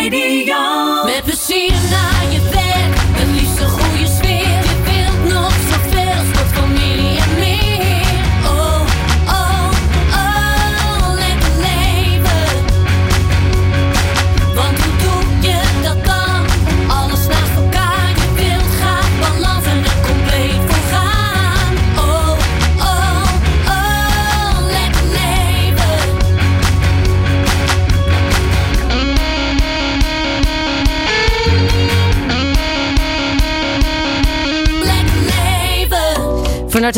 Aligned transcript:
Radio. 0.00 1.04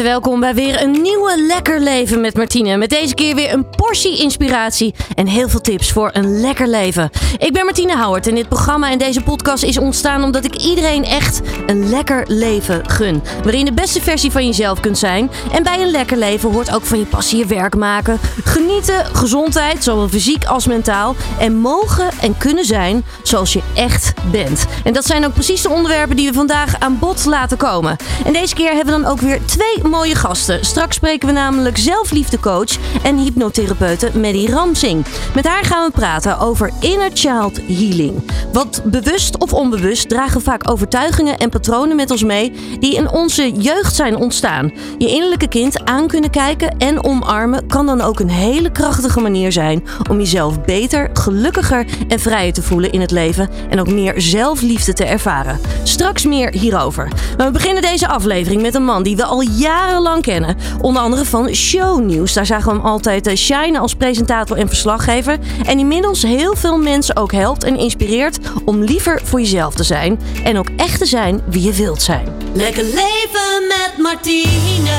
Welkom 0.00 0.40
bij 0.40 0.54
weer 0.54 0.82
een 0.82 0.90
nieuwe 0.90 1.42
Lekker 1.46 1.80
Leven 1.80 2.20
met 2.20 2.36
Martine. 2.36 2.76
Met 2.76 2.90
deze 2.90 3.14
keer 3.14 3.34
weer 3.34 3.52
een 3.52 3.68
portie 3.68 4.18
inspiratie 4.18 4.94
en 5.14 5.26
heel 5.26 5.48
veel 5.48 5.60
tips 5.60 5.92
voor 5.92 6.10
een 6.12 6.40
lekker 6.40 6.68
leven. 6.68 7.10
Ik 7.38 7.52
ben 7.52 7.64
Martine 7.64 7.96
Houwert 7.96 8.26
en 8.26 8.34
dit 8.34 8.48
programma 8.48 8.90
en 8.90 8.98
deze 8.98 9.22
podcast 9.22 9.62
is 9.62 9.78
ontstaan 9.78 10.24
omdat 10.24 10.44
ik 10.44 10.56
iedereen 10.56 11.04
echt 11.04 11.40
een 11.66 11.88
lekker 11.88 12.24
leven 12.26 12.90
gun. 12.90 13.22
Waarin 13.42 13.64
de 13.64 13.72
beste 13.72 14.02
versie 14.02 14.30
van 14.30 14.46
jezelf 14.46 14.80
kunt 14.80 14.98
zijn. 14.98 15.30
En 15.52 15.62
bij 15.62 15.82
een 15.82 15.90
lekker 15.90 16.16
leven 16.16 16.52
hoort 16.52 16.74
ook 16.74 16.84
van 16.84 16.98
je 16.98 17.06
passie 17.06 17.38
je 17.38 17.46
werk 17.46 17.76
maken. 17.76 18.18
Genieten, 18.44 19.06
gezondheid, 19.06 19.84
zowel 19.84 20.08
fysiek 20.08 20.44
als 20.44 20.66
mentaal. 20.66 21.14
En 21.38 21.56
mogen 21.56 22.10
en 22.20 22.36
kunnen 22.36 22.64
zijn 22.64 23.04
zoals 23.22 23.52
je 23.52 23.62
echt 23.74 24.12
bent. 24.30 24.66
En 24.84 24.92
dat 24.92 25.04
zijn 25.04 25.24
ook 25.24 25.32
precies 25.32 25.62
de 25.62 25.70
onderwerpen 25.70 26.16
die 26.16 26.28
we 26.28 26.34
vandaag 26.34 26.74
aan 26.78 26.98
bod 26.98 27.24
laten 27.24 27.56
komen. 27.56 27.96
En 28.24 28.32
deze 28.32 28.54
keer 28.54 28.72
hebben 28.72 28.94
we 28.94 29.02
dan 29.02 29.10
ook 29.10 29.20
weer 29.20 29.44
twee 29.44 29.81
mooie 29.88 30.14
gasten. 30.14 30.64
Straks 30.64 30.96
spreken 30.96 31.28
we 31.28 31.34
namelijk 31.34 31.78
zelfliefdecoach 31.78 32.76
en 33.02 33.16
hypnotherapeute 33.16 34.10
Maddie 34.14 34.50
Ramsing. 34.50 35.04
Met 35.34 35.46
haar 35.46 35.64
gaan 35.64 35.86
we 35.86 35.92
praten 35.92 36.38
over 36.38 36.70
inner 36.80 37.10
child 37.14 37.60
healing. 37.66 38.22
Want 38.52 38.82
bewust 38.84 39.38
of 39.38 39.52
onbewust 39.52 40.08
dragen 40.08 40.40
vaak 40.40 40.70
overtuigingen 40.70 41.38
en 41.38 41.50
patronen 41.50 41.96
met 41.96 42.10
ons 42.10 42.24
mee 42.24 42.52
die 42.80 42.94
in 42.94 43.10
onze 43.10 43.52
jeugd 43.52 43.94
zijn 43.94 44.16
ontstaan. 44.16 44.72
Je 44.98 45.08
innerlijke 45.08 45.48
kind 45.48 45.84
aan 45.84 46.06
kunnen 46.06 46.30
kijken 46.30 46.78
en 46.78 47.04
omarmen 47.04 47.66
kan 47.66 47.86
dan 47.86 48.00
ook 48.00 48.20
een 48.20 48.30
hele 48.30 48.72
krachtige 48.72 49.20
manier 49.20 49.52
zijn 49.52 49.84
om 50.10 50.18
jezelf 50.18 50.60
beter, 50.60 51.10
gelukkiger 51.12 51.86
en 52.08 52.20
vrijer 52.20 52.52
te 52.52 52.62
voelen 52.62 52.92
in 52.92 53.00
het 53.00 53.10
leven 53.10 53.48
en 53.70 53.80
ook 53.80 53.90
meer 53.90 54.14
zelfliefde 54.16 54.92
te 54.92 55.04
ervaren. 55.04 55.60
Straks 55.82 56.24
meer 56.24 56.52
hierover. 56.52 57.08
Maar 57.36 57.46
we 57.46 57.52
beginnen 57.52 57.82
deze 57.82 58.08
aflevering 58.08 58.62
met 58.62 58.74
een 58.74 58.84
man 58.84 59.02
die 59.02 59.16
we 59.16 59.24
al 59.24 59.42
jarenlang 59.72 60.22
kennen. 60.22 60.56
Onder 60.80 61.02
andere 61.02 61.24
van 61.24 61.54
Shownieuws. 61.54 62.32
Daar 62.32 62.46
zagen 62.46 62.68
we 62.68 62.76
hem 62.76 62.86
altijd 62.86 63.26
eh, 63.26 63.36
shinen 63.36 63.80
als 63.80 63.94
presentator 63.94 64.56
en 64.56 64.68
verslaggever. 64.68 65.38
En 65.64 65.78
inmiddels 65.78 66.22
heel 66.22 66.56
veel 66.56 66.78
mensen 66.78 67.16
ook 67.16 67.32
helpt 67.32 67.64
en 67.64 67.76
inspireert 67.76 68.38
om 68.64 68.82
liever 68.82 69.20
voor 69.24 69.40
jezelf 69.40 69.74
te 69.74 69.84
zijn. 69.84 70.20
En 70.44 70.58
ook 70.58 70.68
echt 70.76 70.98
te 70.98 71.06
zijn 71.06 71.40
wie 71.46 71.62
je 71.62 71.72
wilt 71.72 72.02
zijn. 72.02 72.26
Lekker 72.52 72.84
leven 72.84 73.66
met 73.68 73.92
Martine. 73.98 74.90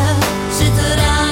Zet 0.58 0.76
de 0.76 1.23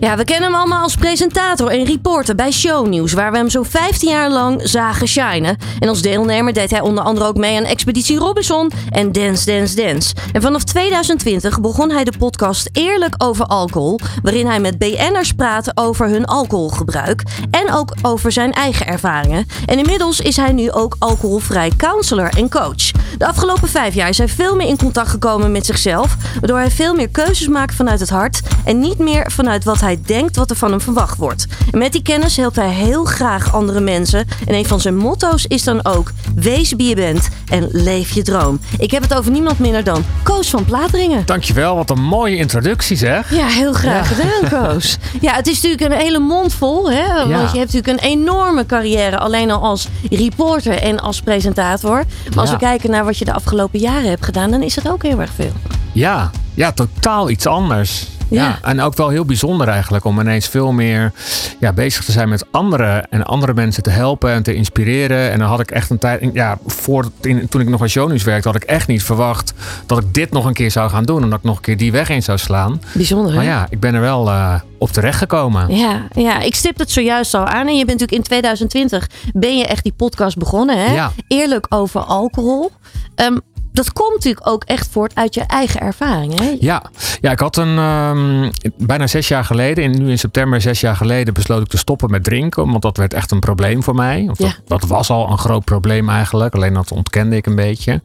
Ja, 0.00 0.16
we 0.16 0.24
kennen 0.24 0.50
hem 0.50 0.58
allemaal 0.58 0.82
als 0.82 0.94
presentator 0.94 1.68
en 1.68 1.84
reporter 1.84 2.34
bij 2.34 2.50
Shownieuws, 2.50 3.12
waar 3.12 3.30
we 3.30 3.36
hem 3.36 3.50
zo 3.50 3.62
15 3.62 4.08
jaar 4.08 4.30
lang 4.30 4.60
zagen 4.64 5.08
shinen. 5.08 5.56
En 5.78 5.88
als 5.88 6.02
deelnemer 6.02 6.52
deed 6.52 6.70
hij 6.70 6.80
onder 6.80 7.04
andere 7.04 7.26
ook 7.26 7.36
mee 7.36 7.56
aan 7.56 7.64
Expeditie 7.64 8.18
Robinson 8.18 8.70
en 8.90 9.12
Dance 9.12 9.44
Dance 9.44 9.76
Dance. 9.76 10.14
En 10.32 10.42
vanaf 10.42 10.64
2020 10.64 11.60
begon 11.60 11.90
hij 11.90 12.04
de 12.04 12.12
podcast 12.18 12.68
Eerlijk 12.72 13.14
over 13.18 13.44
alcohol, 13.44 13.98
waarin 14.22 14.46
hij 14.46 14.60
met 14.60 14.78
BN'ers 14.78 15.32
praat 15.32 15.70
over 15.74 16.08
hun 16.08 16.24
alcoholgebruik 16.24 17.22
en 17.50 17.72
ook 17.72 17.94
over 18.02 18.32
zijn 18.32 18.52
eigen 18.52 18.86
ervaringen. 18.86 19.46
En 19.66 19.78
inmiddels 19.78 20.20
is 20.20 20.36
hij 20.36 20.52
nu 20.52 20.70
ook 20.70 20.96
alcoholvrij 20.98 21.72
counselor 21.76 22.28
en 22.36 22.50
coach. 22.50 22.90
De 23.18 23.26
afgelopen 23.26 23.68
vijf 23.68 23.94
jaar 23.94 24.08
is 24.08 24.18
hij 24.18 24.28
veel 24.28 24.56
meer 24.56 24.68
in 24.68 24.76
contact 24.76 25.08
gekomen 25.08 25.52
met 25.52 25.66
zichzelf, 25.66 26.16
waardoor 26.40 26.58
hij 26.58 26.70
veel 26.70 26.94
meer 26.94 27.08
keuzes 27.08 27.48
maakt 27.48 27.74
vanuit 27.74 28.00
het 28.00 28.10
hart 28.10 28.40
en 28.64 28.78
niet 28.78 28.98
meer 28.98 29.30
vanuit 29.30 29.64
wat 29.64 29.80
hij 29.80 29.87
denkt 29.96 30.36
wat 30.36 30.50
er 30.50 30.56
van 30.56 30.70
hem 30.70 30.80
verwacht 30.80 31.18
wordt. 31.18 31.46
En 31.72 31.78
met 31.78 31.92
die 31.92 32.02
kennis 32.02 32.36
helpt 32.36 32.56
hij 32.56 32.68
heel 32.70 33.04
graag 33.04 33.54
andere 33.54 33.80
mensen. 33.80 34.26
En 34.46 34.54
een 34.54 34.66
van 34.66 34.80
zijn 34.80 34.96
motto's 34.96 35.44
is 35.46 35.64
dan 35.64 35.84
ook: 35.84 36.12
wees 36.34 36.72
wie 36.76 36.88
je 36.88 36.94
bent 36.94 37.28
en 37.50 37.68
leef 37.72 38.10
je 38.10 38.22
droom. 38.22 38.60
Ik 38.78 38.90
heb 38.90 39.02
het 39.02 39.14
over 39.14 39.30
niemand 39.30 39.58
minder 39.58 39.84
dan 39.84 40.04
Koos 40.22 40.50
van 40.50 40.64
Plateringen. 40.64 41.22
Dankjewel, 41.26 41.76
wat 41.76 41.90
een 41.90 42.02
mooie 42.02 42.36
introductie 42.36 42.96
zeg. 42.96 43.34
Ja, 43.34 43.46
heel 43.46 43.72
graag 43.72 44.08
gedaan, 44.16 44.62
Koos. 44.62 44.96
Ja, 45.20 45.34
het 45.34 45.46
is 45.46 45.60
natuurlijk 45.60 45.92
een 45.92 45.98
hele 45.98 46.18
mond 46.18 46.54
vol, 46.54 46.90
hè? 46.90 47.06
Want 47.16 47.28
Ja. 47.28 47.38
je 47.52 47.58
hebt 47.58 47.72
natuurlijk 47.72 47.86
een 48.02 48.08
enorme 48.10 48.66
carrière, 48.66 49.18
alleen 49.18 49.50
al 49.50 49.62
als 49.62 49.88
reporter 50.10 50.74
en 50.82 51.00
als 51.00 51.20
presentator. 51.20 52.04
Maar 52.28 52.38
als 52.38 52.50
we 52.50 52.56
kijken 52.56 52.90
naar 52.90 53.04
wat 53.04 53.18
je 53.18 53.24
de 53.24 53.32
afgelopen 53.32 53.78
jaren 53.78 54.08
hebt 54.08 54.24
gedaan, 54.24 54.50
dan 54.50 54.62
is 54.62 54.74
dat 54.74 54.88
ook 54.88 55.02
heel 55.02 55.20
erg 55.20 55.30
veel. 55.34 55.52
Ja, 55.92 56.30
ja, 56.54 56.72
totaal 56.72 57.30
iets 57.30 57.46
anders. 57.46 58.06
Ja. 58.28 58.42
Ja. 58.42 58.58
en 58.62 58.80
ook 58.80 58.96
wel 58.96 59.08
heel 59.08 59.24
bijzonder 59.24 59.68
eigenlijk 59.68 60.04
om 60.04 60.20
ineens 60.20 60.48
veel 60.48 60.72
meer 60.72 61.12
ja, 61.60 61.72
bezig 61.72 62.04
te 62.04 62.12
zijn 62.12 62.28
met 62.28 62.44
anderen 62.50 63.10
en 63.10 63.24
andere 63.24 63.54
mensen 63.54 63.82
te 63.82 63.90
helpen 63.90 64.30
en 64.30 64.42
te 64.42 64.54
inspireren. 64.54 65.30
En 65.30 65.38
dan 65.38 65.48
had 65.48 65.60
ik 65.60 65.70
echt 65.70 65.90
een 65.90 65.98
tijd, 65.98 66.30
ja, 66.32 66.58
voor, 66.66 67.10
in, 67.20 67.48
toen 67.48 67.60
ik 67.60 67.68
nog 67.68 67.80
bij 67.80 67.88
Shownieuws 67.88 68.22
werkte, 68.22 68.48
had 68.48 68.62
ik 68.62 68.68
echt 68.68 68.88
niet 68.88 69.02
verwacht 69.02 69.52
dat 69.86 69.98
ik 69.98 70.14
dit 70.14 70.30
nog 70.30 70.44
een 70.44 70.52
keer 70.52 70.70
zou 70.70 70.90
gaan 70.90 71.04
doen 71.04 71.22
en 71.22 71.30
dat 71.30 71.38
ik 71.38 71.44
nog 71.44 71.56
een 71.56 71.62
keer 71.62 71.76
die 71.76 71.92
weg 71.92 72.08
in 72.08 72.22
zou 72.22 72.38
slaan. 72.38 72.82
Bijzonder? 72.92 73.34
Maar 73.34 73.44
ja, 73.44 73.66
ik 73.70 73.80
ben 73.80 73.94
er 73.94 74.00
wel 74.00 74.28
eh, 74.28 74.54
op 74.78 74.90
terecht 74.90 75.18
gekomen. 75.18 75.76
Ja, 75.76 76.02
ja, 76.14 76.40
ik 76.40 76.54
stip 76.54 76.78
het 76.78 76.90
zojuist 76.90 77.34
al 77.34 77.46
aan. 77.46 77.66
En 77.66 77.76
je 77.76 77.84
bent 77.84 78.00
natuurlijk 78.00 78.12
in 78.12 78.22
2020 78.22 79.08
ben 79.32 79.58
je 79.58 79.66
echt 79.66 79.82
die 79.82 79.92
podcast 79.92 80.36
begonnen. 80.36 80.86
Hè? 80.86 80.94
Ja. 80.94 81.12
Eerlijk 81.28 81.66
over 81.68 82.00
alcohol. 82.00 82.70
Ehm, 83.14 83.36
dat 83.72 83.92
komt 83.92 84.14
natuurlijk 84.14 84.48
ook 84.48 84.64
echt 84.64 84.88
voort 84.90 85.14
uit 85.14 85.34
je 85.34 85.40
eigen 85.42 85.80
ervaring. 85.80 86.38
Hè? 86.38 86.56
Ja, 86.60 86.82
ja 87.20 87.30
ik 87.30 87.40
had 87.40 87.56
een 87.56 87.78
ehm, 87.78 88.50
bijna 88.76 89.06
zes 89.06 89.28
jaar 89.28 89.44
geleden, 89.44 89.84
in, 89.84 90.02
nu 90.02 90.10
in 90.10 90.18
september 90.18 90.60
zes 90.60 90.80
jaar 90.80 90.96
geleden, 90.96 91.34
besloot 91.34 91.62
ik 91.62 91.68
te 91.68 91.76
stoppen 91.78 92.10
met 92.10 92.24
drinken. 92.24 92.70
Want 92.70 92.82
dat 92.82 92.96
werd 92.96 93.14
echt 93.14 93.30
een 93.30 93.40
probleem 93.40 93.82
voor 93.82 93.94
mij. 93.94 94.26
Of 94.30 94.38
Ja. 94.38 94.54
dat, 94.66 94.80
dat 94.80 94.88
was 94.90 95.10
al 95.10 95.30
een 95.30 95.38
groot 95.38 95.64
probleem 95.64 96.08
eigenlijk. 96.08 96.54
Alleen 96.54 96.74
dat 96.74 96.92
ontkende 96.92 97.36
ik 97.36 97.46
een 97.46 97.54
beetje. 97.54 98.00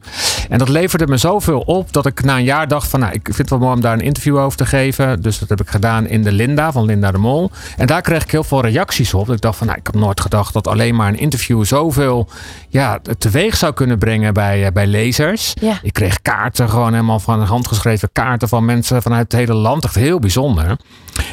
En 0.48 0.58
dat 0.58 0.68
leverde 0.68 1.06
me 1.06 1.16
zoveel 1.16 1.60
op 1.60 1.92
dat 1.92 2.06
ik 2.06 2.22
na 2.24 2.36
een 2.36 2.44
jaar 2.44 2.68
dacht 2.68 2.88
van, 2.88 3.00
nou, 3.00 3.12
ik 3.12 3.24
vind 3.24 3.38
het 3.38 3.50
wel 3.50 3.58
mooi 3.58 3.72
om 3.74 3.80
daar 3.80 3.92
een 3.92 4.00
interview 4.00 4.38
over 4.38 4.58
te 4.58 4.66
geven. 4.66 5.22
Dus 5.22 5.38
dat 5.38 5.48
heb 5.48 5.60
ik 5.60 5.68
gedaan 5.68 6.06
in 6.06 6.22
de 6.22 6.32
Linda 6.32 6.72
van 6.72 6.84
Linda 6.84 7.10
de 7.10 7.18
Mol. 7.18 7.50
En 7.76 7.86
daar 7.86 8.02
kreeg 8.02 8.22
ik 8.22 8.30
heel 8.30 8.44
veel 8.44 8.60
reacties 8.60 9.14
op. 9.14 9.30
Ik 9.30 9.40
dacht 9.40 9.58
van, 9.58 9.66
nou, 9.66 9.78
ik 9.78 9.86
had 9.86 9.94
nooit 9.94 10.20
gedacht 10.20 10.52
dat 10.52 10.66
alleen 10.66 10.94
maar 10.94 11.08
een 11.08 11.18
interview 11.18 11.64
zoveel 11.64 12.28
ja, 12.74 12.98
teweeg 13.18 13.56
zou 13.56 13.72
kunnen 13.72 13.98
brengen 13.98 14.34
bij, 14.34 14.66
eh, 14.66 14.72
bij 14.72 14.86
lezers. 14.86 15.54
Ja. 15.60 15.78
Ik 15.82 15.92
kreeg 15.92 16.22
kaarten, 16.22 16.68
gewoon 16.68 16.92
helemaal 16.92 17.20
van 17.20 17.42
handgeschreven 17.42 18.08
kaarten 18.12 18.48
van 18.48 18.64
mensen 18.64 19.02
vanuit 19.02 19.32
het 19.32 19.40
hele 19.40 19.54
land. 19.54 19.84
Echt 19.84 19.94
heel 19.94 20.18
bijzonder. 20.18 20.76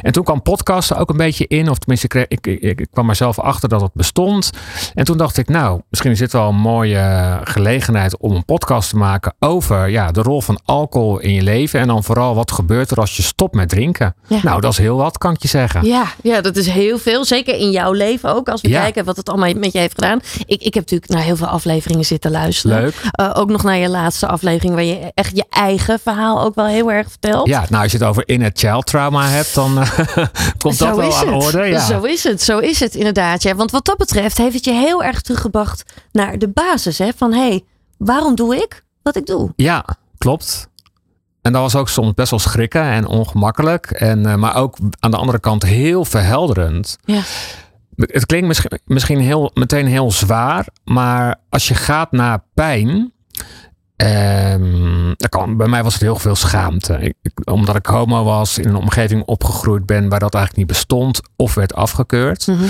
En 0.01 0.11
toen 0.11 0.23
kwam 0.23 0.41
podcasten 0.41 0.97
ook 0.97 1.09
een 1.09 1.17
beetje 1.17 1.47
in. 1.47 1.69
Of 1.69 1.77
tenminste, 1.77 2.07
ik, 2.07 2.25
ik, 2.27 2.61
ik, 2.61 2.79
ik 2.79 2.87
kwam 2.91 3.09
er 3.09 3.15
zelf 3.15 3.39
achter 3.39 3.69
dat 3.69 3.81
het 3.81 3.93
bestond. 3.93 4.49
En 4.93 5.05
toen 5.05 5.17
dacht 5.17 5.37
ik, 5.37 5.49
nou, 5.49 5.81
misschien 5.89 6.11
is 6.11 6.19
dit 6.19 6.31
wel 6.31 6.49
een 6.49 6.55
mooie 6.55 7.39
gelegenheid 7.43 8.17
om 8.17 8.35
een 8.35 8.45
podcast 8.45 8.89
te 8.89 8.97
maken 8.97 9.33
over 9.39 9.89
ja, 9.89 10.11
de 10.11 10.21
rol 10.21 10.41
van 10.41 10.59
alcohol 10.65 11.19
in 11.19 11.33
je 11.33 11.41
leven. 11.41 11.79
En 11.79 11.87
dan 11.87 12.03
vooral 12.03 12.35
wat 12.35 12.51
gebeurt 12.51 12.91
er 12.91 12.97
als 12.97 13.15
je 13.17 13.23
stopt 13.23 13.55
met 13.55 13.69
drinken. 13.69 14.15
Ja. 14.27 14.39
Nou, 14.43 14.61
dat 14.61 14.71
is 14.71 14.77
heel 14.77 14.97
wat, 14.97 15.17
kan 15.17 15.33
ik 15.33 15.41
je 15.41 15.47
zeggen. 15.47 15.85
Ja, 15.85 16.03
ja, 16.23 16.41
dat 16.41 16.55
is 16.55 16.67
heel 16.67 16.97
veel. 16.97 17.25
Zeker 17.25 17.55
in 17.57 17.71
jouw 17.71 17.91
leven 17.91 18.33
ook. 18.35 18.49
Als 18.49 18.61
we 18.61 18.69
Ja. 18.69 18.81
kijken 18.81 19.05
wat 19.05 19.17
het 19.17 19.29
allemaal 19.29 19.53
met 19.53 19.73
je 19.73 19.79
heeft 19.79 19.93
gedaan. 19.93 20.19
Ik, 20.45 20.61
ik 20.61 20.73
heb 20.73 20.83
natuurlijk 20.83 21.11
naar 21.11 21.21
heel 21.21 21.35
veel 21.35 21.47
afleveringen 21.47 22.05
zitten 22.05 22.31
luisteren. 22.31 22.81
Leuk. 22.81 22.95
Eh, 23.11 23.29
ook 23.33 23.49
nog 23.49 23.63
naar 23.63 23.77
je 23.77 23.89
laatste 23.89 24.27
aflevering. 24.27 24.73
Waar 24.73 24.83
je 24.83 25.11
echt 25.13 25.35
je 25.35 25.45
eigen 25.49 25.99
verhaal 25.99 26.41
ook 26.43 26.55
wel 26.55 26.65
heel 26.65 26.91
erg 26.91 27.09
vertelt. 27.09 27.47
Ja, 27.47 27.65
nou, 27.69 27.83
als 27.83 27.91
je 27.91 27.97
het 27.97 28.07
over 28.07 28.23
inner 28.27 28.51
child 28.53 28.85
trauma 28.85 29.27
hebt, 29.27 29.55
dan 29.55 29.70
eh, 29.77 29.99
komt 30.57 30.79
dat 30.79 30.95
wel 30.95 31.15
aan 31.15 31.25
de 31.25 31.45
orde. 31.45 31.65
Ja. 31.65 31.85
Zo 31.85 32.01
is 32.01 32.23
het, 32.23 32.41
zo 32.41 32.59
is 32.59 32.79
het 32.79 32.95
inderdaad. 32.95 33.43
Ja. 33.43 33.55
Want 33.55 33.71
wat 33.71 33.85
dat 33.85 33.97
betreft 33.97 34.37
heeft 34.37 34.53
het 34.53 34.65
je 34.65 34.73
heel 34.73 35.03
erg 35.03 35.21
teruggebracht 35.21 35.83
naar 36.11 36.37
de 36.37 36.47
basis. 36.47 36.97
Hè? 36.97 37.09
Van 37.15 37.33
hé, 37.33 37.47
hey, 37.47 37.63
waarom 37.97 38.35
doe 38.35 38.55
ik 38.55 38.83
wat 39.03 39.15
ik 39.15 39.25
doe? 39.25 39.53
Ja, 39.55 39.85
klopt. 40.17 40.69
En 41.41 41.51
dat 41.51 41.61
was 41.61 41.75
ook 41.75 41.89
soms 41.89 42.13
best 42.13 42.29
wel 42.29 42.39
schrikken 42.39 42.83
en 42.83 43.05
ongemakkelijk. 43.05 43.91
En, 43.91 44.25
eh, 44.25 44.35
maar 44.35 44.55
ook 44.55 44.77
aan 44.99 45.11
de 45.11 45.17
andere 45.17 45.39
kant 45.39 45.63
heel 45.63 46.05
verhelderend. 46.05 46.97
Ja. 47.05 47.21
Het 47.95 48.25
klinkt 48.25 48.47
misschien, 48.47 48.79
misschien 48.85 49.19
heel, 49.19 49.51
meteen 49.53 49.87
heel 49.87 50.11
zwaar. 50.11 50.67
Maar 50.83 51.35
als 51.49 51.67
je 51.67 51.75
gaat 51.75 52.11
naar 52.11 52.43
pijn. 52.53 53.13
Dat 55.17 55.29
kan 55.29 55.41
kwam, 55.41 55.57
bij 55.57 55.67
mij 55.67 55.83
was 55.83 55.93
het 55.93 56.01
heel 56.01 56.15
veel 56.15 56.35
schaamte. 56.35 57.13
Ik, 57.21 57.31
omdat 57.43 57.75
ik 57.75 57.85
homo 57.85 58.23
was, 58.23 58.57
in 58.57 58.67
een 58.67 58.75
omgeving 58.75 59.23
opgegroeid 59.23 59.85
ben 59.85 60.09
waar 60.09 60.19
dat 60.19 60.33
eigenlijk 60.33 60.67
niet 60.67 60.77
bestond 60.77 61.21
of 61.35 61.53
werd 61.53 61.73
afgekeurd. 61.73 62.47
Mhm. 62.47 62.63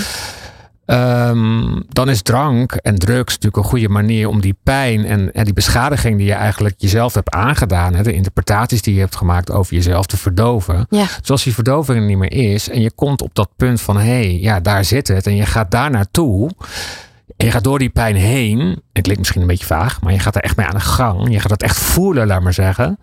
Ehm, 0.86 1.80
dan 1.88 2.10
is 2.10 2.22
drank 2.22 2.72
en 2.72 2.98
drugs 2.98 3.32
natuurlijk 3.32 3.56
een 3.56 3.70
goede 3.70 3.88
manier 3.88 4.28
om 4.28 4.40
die 4.40 4.56
pijn 4.62 5.04
en, 5.04 5.32
en 5.32 5.44
die 5.44 5.52
beschadiging 5.52 6.16
die 6.16 6.26
je 6.26 6.32
eigenlijk 6.32 6.74
jezelf 6.78 7.14
hebt 7.14 7.30
aangedaan, 7.30 7.94
hè, 7.94 8.02
de 8.02 8.12
interpretaties 8.12 8.82
die 8.82 8.94
je 8.94 9.00
hebt 9.00 9.16
gemaakt 9.16 9.50
over 9.50 9.74
jezelf 9.74 10.06
te 10.06 10.16
verdoven. 10.16 10.86
Ja. 10.88 11.06
Dus 11.20 11.30
als 11.30 11.44
die 11.44 11.54
verdoving 11.54 11.98
er 11.98 12.04
niet 12.04 12.18
meer 12.18 12.32
is 12.32 12.68
en 12.68 12.80
je 12.80 12.90
komt 12.90 13.22
op 13.22 13.34
dat 13.34 13.48
punt 13.56 13.80
van 13.80 13.96
hé, 13.96 14.02
hey, 14.02 14.38
ja, 14.40 14.60
daar 14.60 14.84
zit 14.84 15.08
het 15.08 15.26
en 15.26 15.36
je 15.36 15.46
gaat 15.46 15.70
daar 15.70 15.90
naartoe. 15.90 16.50
En 17.42 17.48
je 17.48 17.54
gaat 17.54 17.64
door 17.64 17.78
die 17.78 17.90
pijn 17.90 18.16
heen. 18.16 18.58
Het 18.92 19.02
klinkt 19.02 19.18
misschien 19.18 19.40
een 19.40 19.46
beetje 19.46 19.66
vaag, 19.66 20.00
maar 20.00 20.12
je 20.12 20.18
gaat 20.18 20.36
er 20.36 20.42
echt 20.42 20.56
mee 20.56 20.66
aan 20.66 20.74
de 20.74 20.80
gang. 20.80 21.32
Je 21.32 21.40
gaat 21.40 21.50
het 21.50 21.62
echt 21.62 21.78
voelen, 21.78 22.26
laat 22.26 22.42
maar 22.42 22.52
zeggen. 22.52 22.98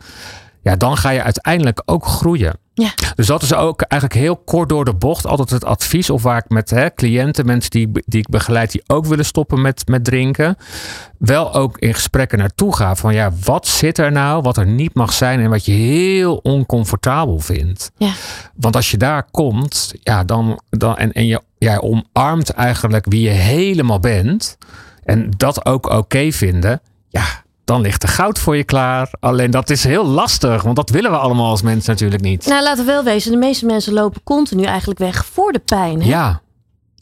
Ja, 0.61 0.75
dan 0.75 0.97
ga 0.97 1.09
je 1.09 1.23
uiteindelijk 1.23 1.81
ook 1.85 2.05
groeien. 2.05 2.57
Ja. 2.73 2.89
Dus 3.15 3.27
dat 3.27 3.41
is 3.41 3.53
ook 3.53 3.81
eigenlijk 3.81 4.21
heel 4.21 4.37
kort 4.37 4.69
door 4.69 4.85
de 4.85 4.93
bocht 4.93 5.25
altijd 5.27 5.49
het 5.49 5.65
advies. 5.65 6.09
Of 6.09 6.23
waar 6.23 6.37
ik 6.37 6.49
met 6.49 6.69
hè, 6.69 6.93
cliënten, 6.93 7.45
mensen 7.45 7.71
die, 7.71 7.89
ik- 7.93 8.03
die 8.05 8.19
ik 8.19 8.29
begeleid, 8.29 8.71
die 8.71 8.83
ook 8.87 9.05
willen 9.05 9.25
stoppen 9.25 9.61
met, 9.61 9.87
met 9.87 10.03
drinken. 10.03 10.55
Wel 11.17 11.53
ook 11.53 11.77
in 11.77 11.93
gesprekken 11.93 12.37
naartoe 12.37 12.75
ga. 12.75 12.95
Van 12.95 13.13
ja, 13.13 13.31
wat 13.43 13.67
zit 13.67 13.97
er 13.97 14.11
nou 14.11 14.41
wat 14.41 14.57
er 14.57 14.65
niet 14.65 14.93
mag 14.93 15.13
zijn 15.13 15.39
en 15.39 15.49
wat 15.49 15.65
je 15.65 15.71
heel 15.71 16.35
oncomfortabel 16.37 17.39
vindt. 17.39 17.91
Ja. 17.97 18.11
Want 18.55 18.75
als 18.75 18.91
je 18.91 18.97
daar 18.97 19.23
komt, 19.31 19.93
ja, 20.01 20.23
dan, 20.23 20.59
dan, 20.69 20.97
en, 20.97 21.11
en 21.11 21.25
je 21.25 21.41
jij 21.59 21.81
omarmt 21.81 22.49
eigenlijk 22.49 23.05
wie 23.09 23.21
je 23.21 23.29
helemaal 23.29 23.99
bent. 23.99 24.57
En 25.03 25.29
dat 25.37 25.65
ook 25.65 25.89
oké 25.89 26.31
vinden. 26.31 26.81
Ja, 27.09 27.23
dan 27.65 27.81
ligt 27.81 28.03
er 28.03 28.09
goud 28.09 28.39
voor 28.39 28.57
je 28.57 28.63
klaar. 28.63 29.11
Alleen 29.19 29.51
dat 29.51 29.69
is 29.69 29.83
heel 29.83 30.05
lastig, 30.05 30.61
want 30.63 30.75
dat 30.75 30.89
willen 30.89 31.11
we 31.11 31.17
allemaal 31.17 31.49
als 31.49 31.61
mensen 31.61 31.91
natuurlijk 31.91 32.21
niet. 32.21 32.45
Nou, 32.45 32.63
laten 32.63 32.85
we 32.85 32.91
wel 32.91 33.03
wezen, 33.03 33.31
de 33.31 33.37
meeste 33.37 33.65
mensen 33.65 33.93
lopen 33.93 34.23
continu 34.23 34.63
eigenlijk 34.63 34.99
weg 34.99 35.25
voor 35.25 35.51
de 35.51 35.59
pijn. 35.59 36.01
Hè? 36.01 36.07
Ja, 36.07 36.41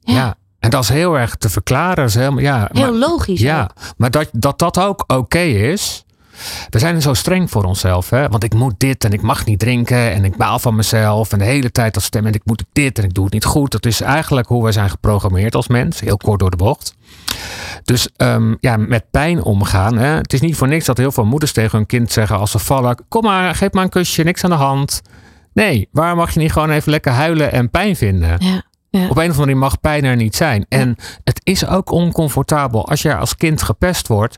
Ja. 0.02 0.14
ja. 0.14 0.36
En 0.60 0.70
dat 0.70 0.84
is 0.84 0.90
heel 0.90 1.18
erg 1.18 1.36
te 1.36 1.50
verklaren. 1.50 2.06
Is 2.06 2.16
helemaal, 2.16 2.40
ja, 2.40 2.70
Heel 2.72 2.82
maar, 2.82 2.92
logisch. 3.10 3.40
ja, 3.40 3.70
maar 3.98 4.12
dat, 4.12 4.30
dat 4.32 4.60
dat 4.60 4.80
ook 4.80 5.04
oké 5.08 5.40
is. 5.40 6.06
We 6.70 6.80
zijn 6.80 7.02
zo 7.02 7.14
streng 7.14 7.50
voor 7.50 7.64
onszelf. 7.64 8.10
Hè? 8.10 8.28
Want 8.28 8.44
ik 8.44 8.54
moet 8.54 8.74
dit 8.78 9.04
en 9.04 9.12
ik 9.12 9.22
mag 9.22 9.46
niet 9.46 9.60
drinken. 9.60 10.12
En 10.12 10.26
ik 10.26 10.36
baal 10.36 10.60
van 10.60 10.76
mezelf. 10.76 11.32
En 11.32 11.40
de 11.40 11.46
hele 11.46 11.72
tijd 11.72 11.94
dat 11.94 12.04
stemmen. 12.04 12.32
En 12.32 12.38
ik 12.38 12.46
moet 12.46 12.64
dit 12.74 12.98
en 12.98 13.04
ik 13.04 13.14
doe 13.14 13.24
het 13.24 13.34
niet 13.34 13.46
goed. 13.46 13.72
Dat 13.72 13.86
is 13.86 14.02
eigenlijk 14.02 14.48
hoe 14.48 14.64
we 14.66 14.72
zijn 14.72 14.90
geprogrammeerd 14.90 15.56
als 15.56 15.68
mens. 15.68 16.00
Heel 16.00 16.18
kort 16.18 16.40
door 16.40 16.52
de 16.52 16.58
bocht. 16.58 16.96
Dus 17.84 18.10
ehm, 18.16 18.56
ja, 18.60 18.78
met 18.78 19.12
pijn 19.12 19.44
omgaan. 19.44 19.98
Hè? 19.98 20.08
Het 20.08 20.34
is 20.34 20.42
niet 20.42 20.56
voor 20.56 20.68
niks 20.68 20.86
dat 20.86 20.98
heel 20.98 21.12
veel 21.12 21.26
moeders 21.26 21.52
tegen 21.52 21.78
hun 21.78 21.88
kind 21.88 22.12
zeggen 22.12 22.38
als 22.38 22.52
ze 22.52 22.60
vallen. 22.60 23.06
Kom 23.08 23.24
maar, 23.24 23.56
geef 23.56 23.72
maar 23.72 23.84
een 23.84 23.90
kusje, 23.90 24.24
niks 24.24 24.44
aan 24.44 24.50
de 24.50 24.56
hand. 24.56 25.02
Nee, 25.54 25.90
waar 25.92 26.16
mag 26.16 26.34
je 26.34 26.40
niet 26.40 26.52
gewoon 26.52 26.70
even 26.70 26.92
lekker 26.92 27.12
huilen 27.12 27.52
en 27.52 27.70
pijn 27.70 27.96
vinden? 27.96 28.36
Ja. 28.40 28.66
Ja. 28.90 29.04
Op 29.04 29.10
een 29.10 29.16
of 29.18 29.20
andere 29.20 29.40
manier 29.40 29.58
mag 29.58 29.80
pijn 29.80 30.04
er 30.04 30.16
niet 30.16 30.36
zijn. 30.36 30.66
En 30.70 30.96
het 31.24 31.40
is 31.44 31.68
ook 31.68 31.92
oncomfortabel. 31.92 32.88
Als 32.88 33.02
je 33.02 33.16
als 33.16 33.36
kind 33.36 33.62
gepest 33.62 34.08
wordt, 34.08 34.38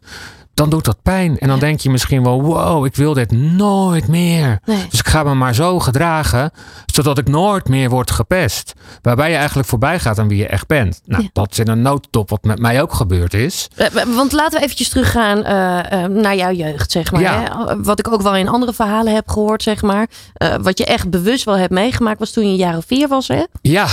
dan 0.59 0.69
doet 0.69 0.85
dat 0.85 1.01
pijn. 1.01 1.37
En 1.39 1.47
dan 1.47 1.59
denk 1.59 1.79
je 1.79 1.89
misschien 1.89 2.23
wel, 2.23 2.41
wow, 2.41 2.85
ik 2.85 2.95
wil 2.95 3.13
dit 3.13 3.31
nooit 3.31 4.07
meer. 4.07 4.59
Nee. 4.65 4.87
Dus 4.89 4.99
ik 4.99 5.07
ga 5.07 5.23
me 5.23 5.33
maar 5.33 5.55
zo 5.55 5.79
gedragen, 5.79 6.51
zodat 6.85 7.17
ik 7.17 7.27
nooit 7.27 7.67
meer 7.67 7.89
word 7.89 8.11
gepest. 8.11 8.73
Waarbij 9.01 9.29
je 9.31 9.35
eigenlijk 9.35 9.67
voorbij 9.67 9.99
gaat 9.99 10.19
aan 10.19 10.27
wie 10.27 10.37
je 10.37 10.47
echt 10.47 10.67
bent. 10.67 11.01
Nou, 11.05 11.23
Ja. 11.23 11.29
dat 11.33 11.51
is 11.51 11.59
in 11.59 11.67
een 11.67 11.81
notendop 11.81 12.29
wat 12.29 12.43
met 12.43 12.59
mij 12.59 12.81
ook 12.81 12.93
gebeurd 12.93 13.33
is. 13.33 13.67
Eh, 13.75 13.87
Want 14.15 14.31
laten 14.31 14.57
we 14.59 14.63
eventjes 14.65 14.89
teruggaan 14.89 15.43
eh, 15.43 16.03
eh, 16.03 16.09
naar 16.11 16.35
jouw 16.35 16.51
jeugd, 16.51 16.91
zeg 16.91 17.11
maar. 17.11 17.21
Ja. 17.21 17.43
Hè? 17.67 17.81
Wat 17.83 17.99
ik 17.99 18.11
ook 18.13 18.21
wel 18.21 18.35
in 18.35 18.47
andere 18.49 18.73
verhalen 18.73 19.13
heb 19.13 19.29
gehoord, 19.29 19.63
zeg 19.63 19.81
maar. 19.81 20.07
Eh, 20.33 20.55
wat 20.61 20.77
je 20.77 20.85
echt 20.85 21.09
bewust 21.09 21.43
wel 21.45 21.57
hebt 21.57 21.71
meegemaakt, 21.73 22.19
was 22.19 22.31
toen 22.31 22.43
je 22.45 22.49
een 22.49 22.55
jaar 22.55 22.77
of 22.77 22.85
vier 22.87 23.07
was, 23.07 23.27
hè? 23.27 23.43
Ja. 23.61 23.87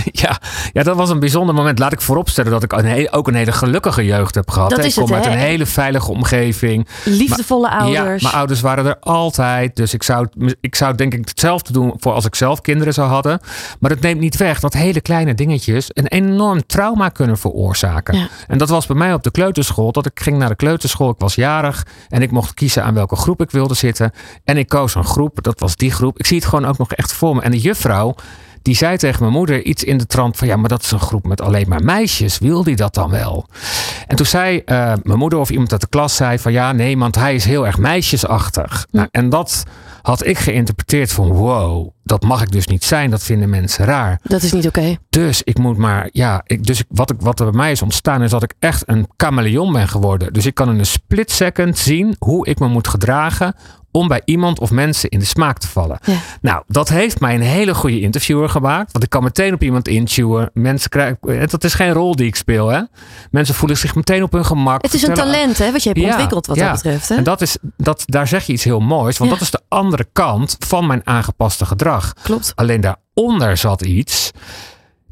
ja. 0.24 0.38
ja, 0.72 0.82
dat 0.82 0.96
was 0.96 1.10
een 1.10 1.20
bijzonder 1.20 1.54
moment. 1.54 1.78
Laat 1.78 1.92
ik 1.92 2.00
vooropstellen 2.00 2.50
dat 2.50 2.62
ik 2.62 2.72
een 2.72 2.86
he- 2.86 3.14
ook 3.14 3.28
een 3.28 3.34
hele 3.34 3.52
gelukkige 3.52 4.04
jeugd 4.04 4.34
heb 4.34 4.50
gehad. 4.50 4.70
Dat 4.70 4.78
hè. 4.78 4.84
is 4.84 4.96
ik 4.96 5.04
kom 5.04 5.12
het, 5.12 5.24
uit 5.24 5.34
een 5.34 5.40
hele 5.40 5.66
veilige 5.66 6.10
omgeving. 6.10 6.88
Liefdevolle 7.04 7.70
ouders. 7.70 8.22
Ja, 8.22 8.28
mijn 8.28 8.34
ouders 8.34 8.60
waren 8.60 8.86
er 8.86 8.96
altijd. 9.00 9.76
Dus 9.76 9.94
ik 9.94 10.02
zou, 10.02 10.28
ik 10.60 10.74
zou 10.74 10.94
denk 10.94 11.14
ik 11.14 11.28
hetzelfde 11.28 11.72
doen 11.72 11.94
voor 11.96 12.12
als 12.12 12.24
ik 12.24 12.34
zelf 12.34 12.60
kinderen 12.60 12.94
zou 12.94 13.08
hadden. 13.08 13.40
Maar 13.80 13.90
dat 13.90 14.00
neemt 14.00 14.20
niet 14.20 14.36
weg 14.36 14.60
dat 14.60 14.72
hele 14.72 15.00
kleine 15.00 15.34
dingetjes 15.34 15.86
een 15.92 16.06
enorm 16.06 16.66
trauma 16.66 17.08
kunnen 17.08 17.38
veroorzaken. 17.38 18.18
Ja. 18.18 18.28
En 18.48 18.58
dat 18.58 18.68
was 18.68 18.86
bij 18.86 18.96
mij 18.96 19.14
op 19.14 19.22
de 19.22 19.30
kleuterschool. 19.30 19.92
Dat 19.92 20.06
ik 20.06 20.20
ging 20.20 20.38
naar 20.38 20.48
de 20.48 20.56
kleuterschool. 20.56 21.10
Ik 21.10 21.18
was 21.18 21.34
jarig. 21.34 21.86
En 22.08 22.22
ik 22.22 22.30
mocht 22.30 22.54
kiezen 22.54 22.84
aan 22.84 22.94
welke 22.94 23.16
groep 23.16 23.40
ik 23.40 23.50
wilde 23.50 23.74
zitten. 23.74 24.12
En 24.44 24.56
ik 24.56 24.68
koos 24.68 24.94
een 24.94 25.04
groep. 25.04 25.42
Dat 25.42 25.60
was 25.60 25.76
die 25.76 25.90
groep. 25.90 26.18
Ik 26.18 26.26
zie 26.26 26.36
het 26.36 26.46
gewoon 26.46 26.66
ook 26.66 26.78
nog 26.78 26.92
echt 26.92 27.12
voor 27.12 27.34
me. 27.34 27.42
En 27.42 27.50
de 27.50 27.58
juffrouw. 27.60 28.14
Die 28.62 28.76
zei 28.76 28.96
tegen 28.96 29.20
mijn 29.20 29.32
moeder 29.32 29.62
iets 29.64 29.84
in 29.84 29.98
de 29.98 30.06
trant 30.06 30.36
van 30.36 30.48
ja, 30.48 30.56
maar 30.56 30.68
dat 30.68 30.82
is 30.82 30.90
een 30.90 31.00
groep 31.00 31.26
met 31.26 31.40
alleen 31.40 31.68
maar 31.68 31.84
meisjes. 31.84 32.38
Wil 32.38 32.62
die 32.62 32.76
dat 32.76 32.94
dan 32.94 33.10
wel? 33.10 33.46
En 34.06 34.16
toen 34.16 34.26
zei 34.26 34.62
eh, 34.64 34.92
mijn 35.02 35.18
moeder 35.18 35.38
of 35.38 35.50
iemand 35.50 35.72
uit 35.72 35.80
de 35.80 35.86
klas 35.86 36.16
zei 36.16 36.38
van 36.38 36.52
ja, 36.52 36.72
nee, 36.72 36.98
want 36.98 37.14
hij 37.14 37.34
is 37.34 37.44
heel 37.44 37.66
erg 37.66 37.78
meisjesachtig. 37.78 38.86
Nou, 38.90 39.08
en 39.10 39.28
dat 39.28 39.64
had 40.02 40.26
ik 40.26 40.38
geïnterpreteerd 40.38 41.12
van 41.12 41.28
wow, 41.28 41.90
dat 42.04 42.22
mag 42.22 42.42
ik 42.42 42.50
dus 42.50 42.66
niet 42.66 42.84
zijn. 42.84 43.10
Dat 43.10 43.22
vinden 43.22 43.50
mensen 43.50 43.84
raar. 43.84 44.20
Dat 44.22 44.42
is 44.42 44.52
niet 44.52 44.66
oké. 44.66 44.96
Dus 45.10 45.42
ik 45.42 45.58
moet 45.58 45.76
maar, 45.76 46.08
ja, 46.12 46.42
ik, 46.46 46.64
dus 46.64 46.80
ik, 46.80 46.86
wat, 46.88 47.10
ik, 47.10 47.20
wat 47.20 47.40
er 47.40 47.46
bij 47.46 47.54
mij 47.54 47.70
is 47.70 47.82
ontstaan 47.82 48.22
is 48.22 48.30
dat 48.30 48.42
ik 48.42 48.54
echt 48.58 48.82
een 48.86 49.06
chameleon 49.16 49.72
ben 49.72 49.88
geworden. 49.88 50.32
Dus 50.32 50.46
ik 50.46 50.54
kan 50.54 50.68
in 50.68 50.78
een 50.78 50.86
split 50.86 51.30
second 51.30 51.78
zien 51.78 52.16
hoe 52.18 52.46
ik 52.46 52.58
me 52.58 52.68
moet 52.68 52.88
gedragen 52.88 53.54
om 53.92 54.08
bij 54.08 54.22
iemand 54.24 54.58
of 54.58 54.70
mensen 54.70 55.08
in 55.08 55.18
de 55.18 55.24
smaak 55.24 55.58
te 55.58 55.68
vallen. 55.68 55.98
Ja. 56.04 56.16
Nou, 56.40 56.62
dat 56.66 56.88
heeft 56.88 57.20
mij 57.20 57.34
een 57.34 57.40
hele 57.40 57.74
goede 57.74 58.00
interviewer 58.00 58.48
gemaakt. 58.48 58.92
Want 58.92 59.04
ik 59.04 59.10
kan 59.10 59.22
meteen 59.22 59.54
op 59.54 59.62
iemand 59.62 59.88
intuwen. 59.88 60.50
Mensen 60.54 60.90
krijgen, 60.90 61.18
en 61.22 61.46
dat 61.50 61.64
is 61.64 61.74
geen 61.74 61.92
rol 61.92 62.16
die 62.16 62.26
ik 62.26 62.36
speel, 62.36 62.68
hè. 62.68 62.80
Mensen 63.30 63.54
voelen 63.54 63.78
zich 63.78 63.94
meteen 63.94 64.22
op 64.22 64.32
hun 64.32 64.44
gemak. 64.44 64.82
Het 64.82 64.94
is 64.94 65.02
een 65.02 65.14
talent, 65.14 65.58
hè, 65.58 65.72
wat 65.72 65.82
je 65.82 65.88
hebt 65.88 66.00
Ja, 66.00 66.08
ontwikkeld 66.08 66.46
wat 66.46 66.56
ja. 66.56 66.64
dat 66.64 66.82
betreft. 66.82 67.08
Hè? 67.08 67.14
En 67.14 67.24
dat 67.24 67.40
is, 67.40 67.56
dat, 67.76 68.02
daar 68.06 68.28
zeg 68.28 68.46
je 68.46 68.52
iets 68.52 68.64
heel 68.64 68.80
moois. 68.80 69.18
Want 69.18 69.30
dat 69.30 69.40
is 69.40 69.50
de 69.50 69.60
andere 69.68 70.06
kant 70.12 70.56
van 70.58 70.86
mijn 70.86 71.00
aangepaste 71.04 71.64
gedrag. 71.64 72.12
Klopt. 72.22 72.52
Alleen 72.54 72.80
daaronder 72.80 73.56
zat 73.56 73.82
iets 73.82 74.30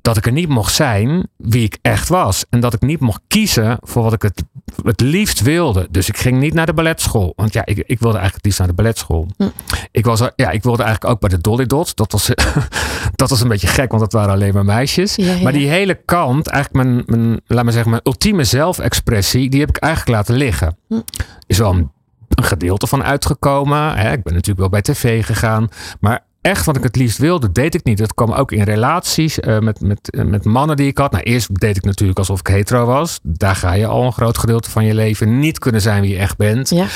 dat 0.03 0.17
ik 0.17 0.27
er 0.27 0.33
niet 0.33 0.49
mocht 0.49 0.75
zijn 0.75 1.29
wie 1.37 1.65
ik 1.65 1.79
echt 1.83 2.09
was. 2.09 2.45
En 2.51 2.61
dat 2.61 2.75
ik 2.75 2.81
niet 2.81 3.01
mocht 3.01 3.21
kiezen 3.29 3.79
voor 3.81 4.03
wat 4.03 4.13
ik 4.13 4.23
het, 4.23 4.43
het 4.85 5.01
liefst 5.01 5.41
wilde. 5.41 5.89
Dus 5.91 6.09
ik 6.09 6.17
ging 6.19 6.39
niet 6.39 6.55
naar 6.55 6.67
de 6.67 6.73
balletschool. 6.75 7.33
Want 7.37 7.53
ja, 7.53 7.65
ik, 7.65 7.77
ik 7.79 7.99
wilde 8.01 8.19
eigenlijk 8.19 8.35
het 8.35 8.45
liefst 8.45 8.59
naar 8.59 8.69
de 8.69 8.75
balletschool. 8.75 9.27
Hm. 9.37 9.49
Ik, 9.91 10.05
was, 10.05 10.21
er- 10.21 10.33
ja, 10.37 10.51
ik 10.51 10.63
wilde 10.63 10.83
eigenlijk 10.83 11.15
ook 11.15 11.21
bij 11.21 11.29
de 11.31 11.39
Dolly 11.41 11.67
Dots. 11.67 11.95
Dat 11.95 12.13
was, 12.13 12.31
dat 13.15 13.31
was 13.31 13.41
een 13.41 13.49
beetje 13.49 13.67
gek, 13.67 13.91
want 13.91 14.03
dat 14.03 14.13
waren 14.13 14.33
alleen 14.35 14.55
maar 14.55 14.65
meisjes. 14.65 15.15
Ja, 15.15 15.25
ja. 15.35 15.43
Maar 15.43 15.53
die 15.53 15.69
hele 15.69 15.95
kant, 16.05 16.47
eigenlijk 16.47 16.85
mijn, 16.87 17.03
mijn, 17.07 17.41
laat 17.47 17.65
maar 17.65 17.73
zeggen, 17.73 17.91
mijn 17.91 18.03
ultieme 18.05 18.45
zelfexpressie, 18.45 19.51
die 19.51 19.61
heb 19.61 19.69
ik 19.69 19.77
eigenlijk 19.77 20.17
laten 20.17 20.35
liggen. 20.35 20.77
Hm. 20.89 21.01
Is 21.47 21.59
wel 21.59 21.71
een, 21.73 21.91
een 22.29 22.45
gedeelte 22.45 22.87
van 22.87 23.03
uitgekomen. 23.05 23.97
Hè. 23.97 24.13
Ik 24.13 24.23
ben 24.23 24.33
natuurlijk 24.33 24.59
wel 24.61 24.69
bij 24.69 24.83
tv 24.83 25.25
gegaan. 25.27 25.69
Maar 26.01 26.25
echt 26.41 26.65
wat 26.67 26.77
ik 26.77 26.83
het 26.83 26.97
liefst 26.97 27.19
wilde, 27.19 27.53
deed 27.53 27.75
ik 27.75 27.85
niet. 27.85 27.99
Dat 27.99 28.15
kwam 28.15 28.33
ook 28.33 28.53
in 28.53 28.63
relaties 28.63 29.41
eh, 29.41 29.59
met, 29.59 29.81
met, 29.81 30.11
eh, 30.11 30.25
met 30.25 30.45
mannen 30.45 30.77
die 30.77 30.87
ik 30.87 30.99
had. 30.99 31.13
Nou, 31.13 31.25
eerst 31.25 31.61
deed 31.61 31.77
ik 31.77 31.85
natuurlijk 31.85 32.19
alsof 32.19 32.41
ik 32.41 32.47
hetero 32.47 32.85
was. 32.85 33.21
Daar 33.23 33.57
ga 33.57 33.73
je 33.73 33.87
al 33.87 34.05
een 34.05 34.13
groot 34.13 34.39
gedeelte 34.39 34.71
van 34.71 34.85
je 34.85 34.95
leven 34.95 35.39
niet 35.39 35.59
kunnen 35.59 35.81
zijn 35.81 36.03
wie 36.03 36.11
je 36.11 36.19
echt 36.19 36.37
bent. 36.37 36.71
Ja. 36.71 36.87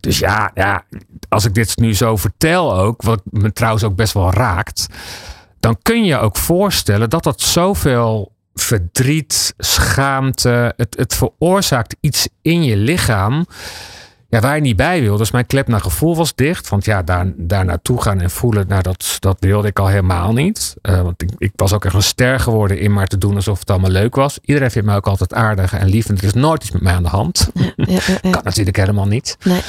Dus 0.00 0.18
ja, 0.18 0.50
ja, 0.54 0.84
als 1.28 1.44
ik 1.44 1.54
dit 1.54 1.76
nu 1.76 1.94
zo 1.94 2.16
vertel 2.16 2.76
ook, 2.76 3.02
wat 3.02 3.22
me 3.24 3.52
trouwens 3.52 3.84
ook 3.84 3.96
best 3.96 4.12
wel 4.12 4.32
raakt, 4.32 4.86
dan 5.60 5.78
kun 5.82 6.04
je 6.04 6.18
ook 6.18 6.36
voorstellen 6.36 7.10
dat 7.10 7.22
dat 7.22 7.40
zoveel 7.40 8.32
verdriet, 8.54 9.54
schaamte, 9.58 10.72
het, 10.76 10.96
het 10.96 11.14
veroorzaakt 11.14 11.96
iets 12.00 12.28
in 12.42 12.64
je 12.64 12.76
lichaam. 12.76 13.46
Ja, 14.30 14.40
waar 14.40 14.54
je 14.54 14.60
niet 14.60 14.76
bij 14.76 15.00
wil. 15.00 15.16
Dus 15.16 15.30
mijn 15.30 15.46
klep 15.46 15.68
naar 15.68 15.80
gevoel 15.80 16.16
was 16.16 16.34
dicht. 16.34 16.68
Want 16.68 16.84
ja, 16.84 17.02
daar, 17.02 17.26
daar 17.36 17.64
naartoe 17.64 18.02
gaan 18.02 18.20
en 18.20 18.30
voelen, 18.30 18.64
nou, 18.68 18.82
dat, 18.82 19.16
dat 19.18 19.36
wilde 19.40 19.68
ik 19.68 19.78
al 19.78 19.86
helemaal 19.86 20.32
niet. 20.32 20.74
Eh, 20.82 21.00
want 21.02 21.22
ik, 21.22 21.30
ik 21.38 21.52
was 21.56 21.72
ook 21.72 21.84
echt 21.84 21.94
een 21.94 22.02
ster 22.02 22.40
geworden 22.40 22.78
in 22.80 22.92
maar 22.92 23.06
te 23.06 23.18
doen 23.18 23.34
alsof 23.34 23.58
het 23.58 23.70
allemaal 23.70 23.90
leuk 23.90 24.14
was. 24.14 24.38
Iedereen 24.42 24.70
vindt 24.70 24.86
mij 24.86 24.96
ook 24.96 25.06
altijd 25.06 25.34
aardig 25.34 25.72
en 25.72 25.88
lief. 25.88 26.08
En 26.08 26.16
er 26.16 26.24
is 26.24 26.32
nooit 26.34 26.62
iets 26.62 26.72
met 26.72 26.82
mij 26.82 26.92
aan 26.94 27.02
de 27.02 27.08
hand. 27.08 27.50
Ja, 27.54 27.72
ja, 27.76 28.00
ja. 28.22 28.30
Kan 28.30 28.40
natuurlijk 28.44 28.76
helemaal 28.76 29.06
niet. 29.06 29.36
Nee. 29.44 29.60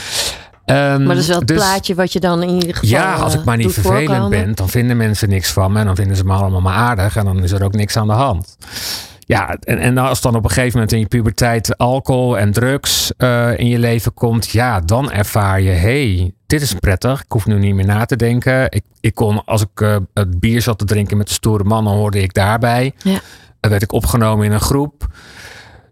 Ehm, 0.66 1.04
Maar 1.04 1.16
dat 1.16 1.24
is 1.24 1.28
wel 1.28 1.40
het 1.40 1.48
dus- 1.48 1.58
plaatje 1.58 1.96
wat 1.96 2.14
je 2.14 2.20
dan 2.20 2.44
in 2.44 2.50
ieder 2.50 2.76
geval 2.76 2.90
Ja, 2.90 3.14
als 3.16 3.34
ik 3.34 3.44
maar 3.44 3.58
niet 3.58 3.68
eh, 3.68 3.74
doet 3.74 3.84
vervelend 3.84 4.10
voorkomen. 4.10 4.46
ben, 4.46 4.56
dan 4.56 4.70
vinden 4.70 4.98
mensen 4.98 5.30
niks 5.30 5.52
van 5.52 5.72
me. 5.72 5.80
En 5.80 5.86
dan 5.86 5.96
vinden 5.96 6.18
ze 6.18 6.24
me 6.24 6.34
allemaal 6.34 6.62
maar 6.62 6.76
aardig. 6.76 7.16
En 7.16 7.26
dan 7.26 7.44
is 7.44 7.52
er 7.52 7.64
ook 7.64 7.74
niks 7.74 7.98
aan 7.98 8.08
de 8.08 8.14
hand. 8.14 8.58
Ja, 9.30 9.58
en, 9.60 9.78
en 9.80 9.98
als 9.98 10.22
dan 10.22 10.36
op 10.36 10.44
een 10.44 10.50
gegeven 10.50 10.74
moment 10.74 10.92
in 10.92 11.00
je 11.00 11.08
puberteit 11.08 11.78
alcohol 11.78 12.38
en 12.38 12.52
drugs 12.52 13.12
eh, 13.18 13.58
in 13.58 13.68
je 13.68 13.80
leven 13.80 14.14
komt, 14.14 14.50
ja, 14.50 14.80
dan 14.80 15.12
ervaar 15.12 15.62
je, 15.62 15.70
hey, 15.70 16.34
dit 16.48 16.62
is 16.62 16.74
prettig. 16.74 17.20
Ik 17.20 17.32
hoef 17.32 17.46
nu 17.46 17.60
niet 17.60 17.76
meer 17.76 17.86
na 17.86 18.06
te 18.06 18.16
denken. 18.16 18.72
Ik, 18.72 18.84
ik 19.00 19.16
kon, 19.16 19.46
als 19.46 19.62
ik 19.62 19.82
eh, 19.82 19.96
het 20.14 20.40
bier 20.40 20.62
zat 20.62 20.78
te 20.78 20.86
drinken 20.86 21.18
met 21.18 21.28
de 21.28 21.34
stoere 21.34 21.64
mannen, 21.64 21.94
hoorde 21.94 22.22
ik 22.22 22.34
daarbij. 22.34 22.94
Ja. 22.98 23.20
Dan 23.60 23.72
werd 23.72 23.84
ik 23.84 23.92
opgenomen 23.92 24.46
in 24.46 24.52
een 24.52 24.60
groep. 24.60 25.08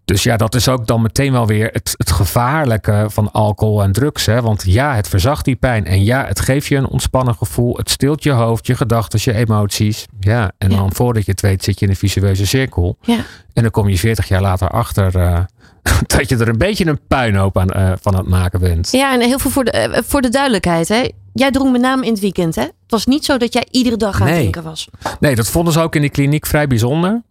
Dus 0.08 0.24
ja, 0.24 0.38
dat 0.38 0.56
is 0.56 0.68
ook 0.68 0.88
dan 0.88 1.02
meteen 1.02 1.32
wel 1.32 1.48
weer 1.48 1.70
het, 1.72 1.94
het 1.98 2.12
gevaarlijke 2.12 3.06
van 3.10 3.32
alcohol 3.32 3.84
en 3.84 3.92
drugs. 3.92 4.26
Hè? 4.26 4.42
Want 4.42 4.64
ja, 4.66 4.96
het 4.96 5.08
verzacht 5.08 5.46
die 5.46 5.56
pijn. 5.56 5.86
En 5.86 6.04
ja, 6.04 6.26
het 6.26 6.40
geeft 6.40 6.68
je 6.68 6.76
een 6.76 6.88
ontspannen 6.88 7.36
gevoel. 7.36 7.78
Het 7.78 7.90
stilt 7.90 8.24
je 8.24 8.32
hoofd, 8.32 8.68
je 8.68 8.76
gedachten, 8.76 9.20
je 9.24 9.34
emoties. 9.34 10.06
Ja, 10.20 10.52
en 10.58 10.70
Ja. 10.72 10.78
dan 10.78 10.94
voordat 10.94 11.26
je 11.26 11.32
het 11.32 11.42
weet 11.42 11.64
zit 11.64 11.80
je 11.80 11.86
in 11.86 11.92
een 11.92 11.98
visueuze 11.98 12.46
cirkel. 12.48 12.98
Ja. 13.02 13.18
En 13.54 13.62
dan 13.62 13.72
kom 13.72 13.90
je 13.90 13.98
40 13.98 14.28
jaar 14.28 14.42
later 14.42 14.68
achter 14.70 15.16
eh, 15.16 15.40
dat 16.18 16.30
je 16.30 16.38
er 16.38 16.48
een 16.48 16.58
beetje 16.58 16.86
een 16.86 17.00
puinhoop 17.08 17.58
aan, 17.58 17.70
eh, 17.70 17.92
van 18.02 18.14
aan 18.14 18.20
het 18.20 18.30
maken 18.30 18.60
bent. 18.60 18.92
Ja, 18.92 19.14
en 19.14 19.22
heel 19.22 19.40
veel 19.40 19.52
voor 19.52 19.64
de, 19.64 19.72
eh, 19.72 20.02
voor 20.06 20.22
de 20.22 20.30
duidelijkheid. 20.30 20.88
Hè? 20.88 21.10
Jij 21.34 21.52
dronk 21.52 21.72
met 21.72 21.82
name 21.82 22.06
in 22.06 22.12
het 22.12 22.22
weekend. 22.22 22.56
Hè? 22.56 22.62
Het 22.62 22.72
was 22.88 23.06
niet 23.06 23.26
zo 23.26 23.38
dat 23.38 23.54
jij 23.54 23.68
iedere 23.72 23.98
dag 23.98 24.16
aan 24.16 24.22
het 24.22 24.30
Nee. 24.30 24.40
drinken 24.40 24.64
was. 24.64 24.88
Nee, 25.20 25.36
dat 25.36 25.48
vonden 25.50 25.74
ze 25.74 25.80
ook 25.80 25.96
in 25.96 26.02
die 26.02 26.10
kliniek 26.10 26.46
vrij 26.46 26.68
bijzonder. 26.68 27.22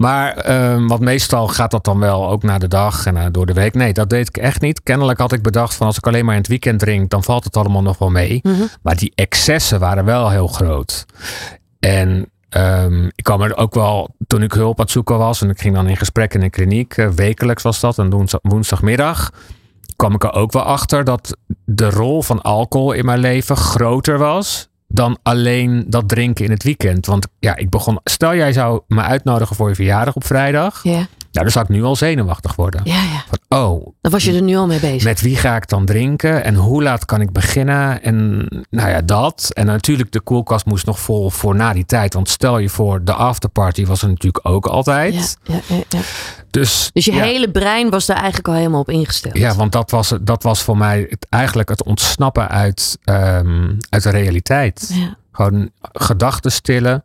Maar 0.00 0.36
ehm, 0.36 0.86
want 0.86 1.00
meestal 1.00 1.48
gaat 1.48 1.70
dat 1.70 1.84
dan 1.84 1.98
wel 1.98 2.28
ook 2.28 2.42
na 2.42 2.58
de 2.58 2.68
dag 2.68 3.06
en 3.06 3.16
eh, 3.16 3.26
door 3.30 3.46
de 3.46 3.52
week. 3.52 3.74
Nee, 3.74 3.92
dat 3.92 4.10
deed 4.10 4.28
ik 4.28 4.36
echt 4.36 4.60
niet. 4.60 4.82
Kennelijk 4.82 5.18
had 5.18 5.32
ik 5.32 5.42
bedacht 5.42 5.74
van 5.74 5.86
als 5.86 5.96
ik 5.96 6.06
alleen 6.06 6.24
maar 6.24 6.34
in 6.34 6.40
het 6.40 6.48
weekend 6.48 6.78
drink, 6.78 7.10
dan 7.10 7.22
valt 7.22 7.44
het 7.44 7.56
allemaal 7.56 7.82
nog 7.82 7.98
wel 7.98 8.10
mee. 8.10 8.40
Mhm. 8.42 8.62
Maar 8.82 8.96
die 8.96 9.12
excessen 9.14 9.80
waren 9.80 10.04
wel 10.04 10.30
heel 10.30 10.46
groot. 10.46 11.06
En 11.78 12.30
ehm, 12.48 13.04
ik 13.04 13.24
kwam 13.24 13.42
er 13.42 13.56
ook 13.56 13.74
wel, 13.74 14.14
toen 14.26 14.42
ik 14.42 14.52
hulp 14.52 14.78
aan 14.78 14.84
het 14.84 14.92
zoeken 14.92 15.18
was 15.18 15.42
en 15.42 15.50
ik 15.50 15.60
ging 15.60 15.74
dan 15.74 15.88
in 15.88 15.96
gesprek 15.96 16.34
in 16.34 16.42
een 16.42 16.50
kliniek, 16.50 16.96
eh, 16.96 17.08
wekelijks 17.08 17.62
was 17.62 17.80
dat, 17.80 17.98
en 17.98 18.10
woensdag, 18.10 18.40
woensdagmiddag, 18.42 19.30
kwam 19.96 20.14
ik 20.14 20.24
er 20.24 20.32
ook 20.32 20.52
wel 20.52 20.62
achter 20.62 21.04
dat 21.04 21.36
de 21.64 21.90
rol 21.90 22.22
van 22.22 22.42
alcohol 22.42 22.92
in 22.92 23.04
mijn 23.04 23.20
leven 23.20 23.56
groter 23.56 24.18
was 24.18 24.69
dan 24.92 25.18
alleen 25.22 25.84
dat 25.88 26.08
drinken 26.08 26.44
in 26.44 26.50
het 26.50 26.62
weekend. 26.62 27.06
Want 27.06 27.26
ja, 27.38 27.56
ik 27.56 27.70
begon, 27.70 28.00
stel 28.04 28.34
jij 28.34 28.52
zou 28.52 28.80
me 28.86 29.00
uitnodigen 29.00 29.56
voor 29.56 29.68
je 29.68 29.74
verjaardag 29.74 30.14
op 30.14 30.24
vrijdag, 30.24 30.80
Ja, 30.82 31.06
nou 31.32 31.44
dan 31.44 31.50
zou 31.50 31.64
ik 31.64 31.70
nu 31.70 31.82
al 31.84 31.96
zenuwachtig 31.96 32.54
worden. 32.56 32.80
ja, 32.84 33.02
ja. 33.02 33.24
Van, 33.28 33.58
oh, 33.58 33.86
Dan 34.00 34.12
was 34.12 34.24
je 34.24 34.34
er 34.34 34.42
nu 34.42 34.56
al 34.56 34.66
mee 34.66 34.80
bezig. 34.80 35.04
met 35.04 35.20
wie 35.20 35.36
ga 35.36 35.56
ik 35.56 35.68
dan 35.68 35.84
drinken 35.84 36.44
en 36.44 36.54
hoe 36.54 36.82
laat 36.82 37.04
kan 37.04 37.20
ik 37.20 37.32
beginnen? 37.32 38.02
En 38.02 38.46
nou 38.70 38.88
ja, 38.90 39.00
dat. 39.02 39.50
En 39.52 39.66
natuurlijk, 39.66 40.12
de 40.12 40.20
koelkast 40.20 40.66
moest 40.66 40.86
nog 40.86 41.00
vol 41.00 41.30
voor 41.30 41.54
na 41.54 41.72
die 41.72 41.84
tijd. 41.86 42.14
Want 42.14 42.28
stel 42.28 42.58
je 42.58 42.68
voor, 42.68 43.04
de 43.04 43.12
afterparty 43.12 43.86
was 43.86 44.02
er 44.02 44.08
natuurlijk 44.08 44.46
ook 44.48 44.66
altijd. 44.66 45.38
ja, 45.42 45.60
ja, 45.66 45.76
ja. 45.88 46.00
Dus, 46.50 46.90
Dus 46.92 47.04
je 47.04 47.12
hele 47.12 47.50
brein 47.50 47.90
was 47.90 48.06
daar 48.06 48.16
eigenlijk 48.16 48.48
al 48.48 48.54
helemaal 48.54 48.80
op 48.80 48.90
ingesteld. 48.90 49.36
Ja, 49.38 49.54
want 49.54 49.72
dat 49.72 49.90
was, 49.90 50.12
dat 50.20 50.42
was 50.42 50.62
voor 50.62 50.76
mij 50.76 51.06
het, 51.08 51.26
eigenlijk 51.28 51.68
het 51.68 51.84
ontsnappen 51.84 52.48
uit, 52.48 52.98
ehm, 53.04 53.72
uit 53.88 54.02
de 54.02 54.10
realiteit. 54.10 54.94
Gewoon 55.32 55.70
gedachten 55.82 56.52
stillen. 56.52 57.04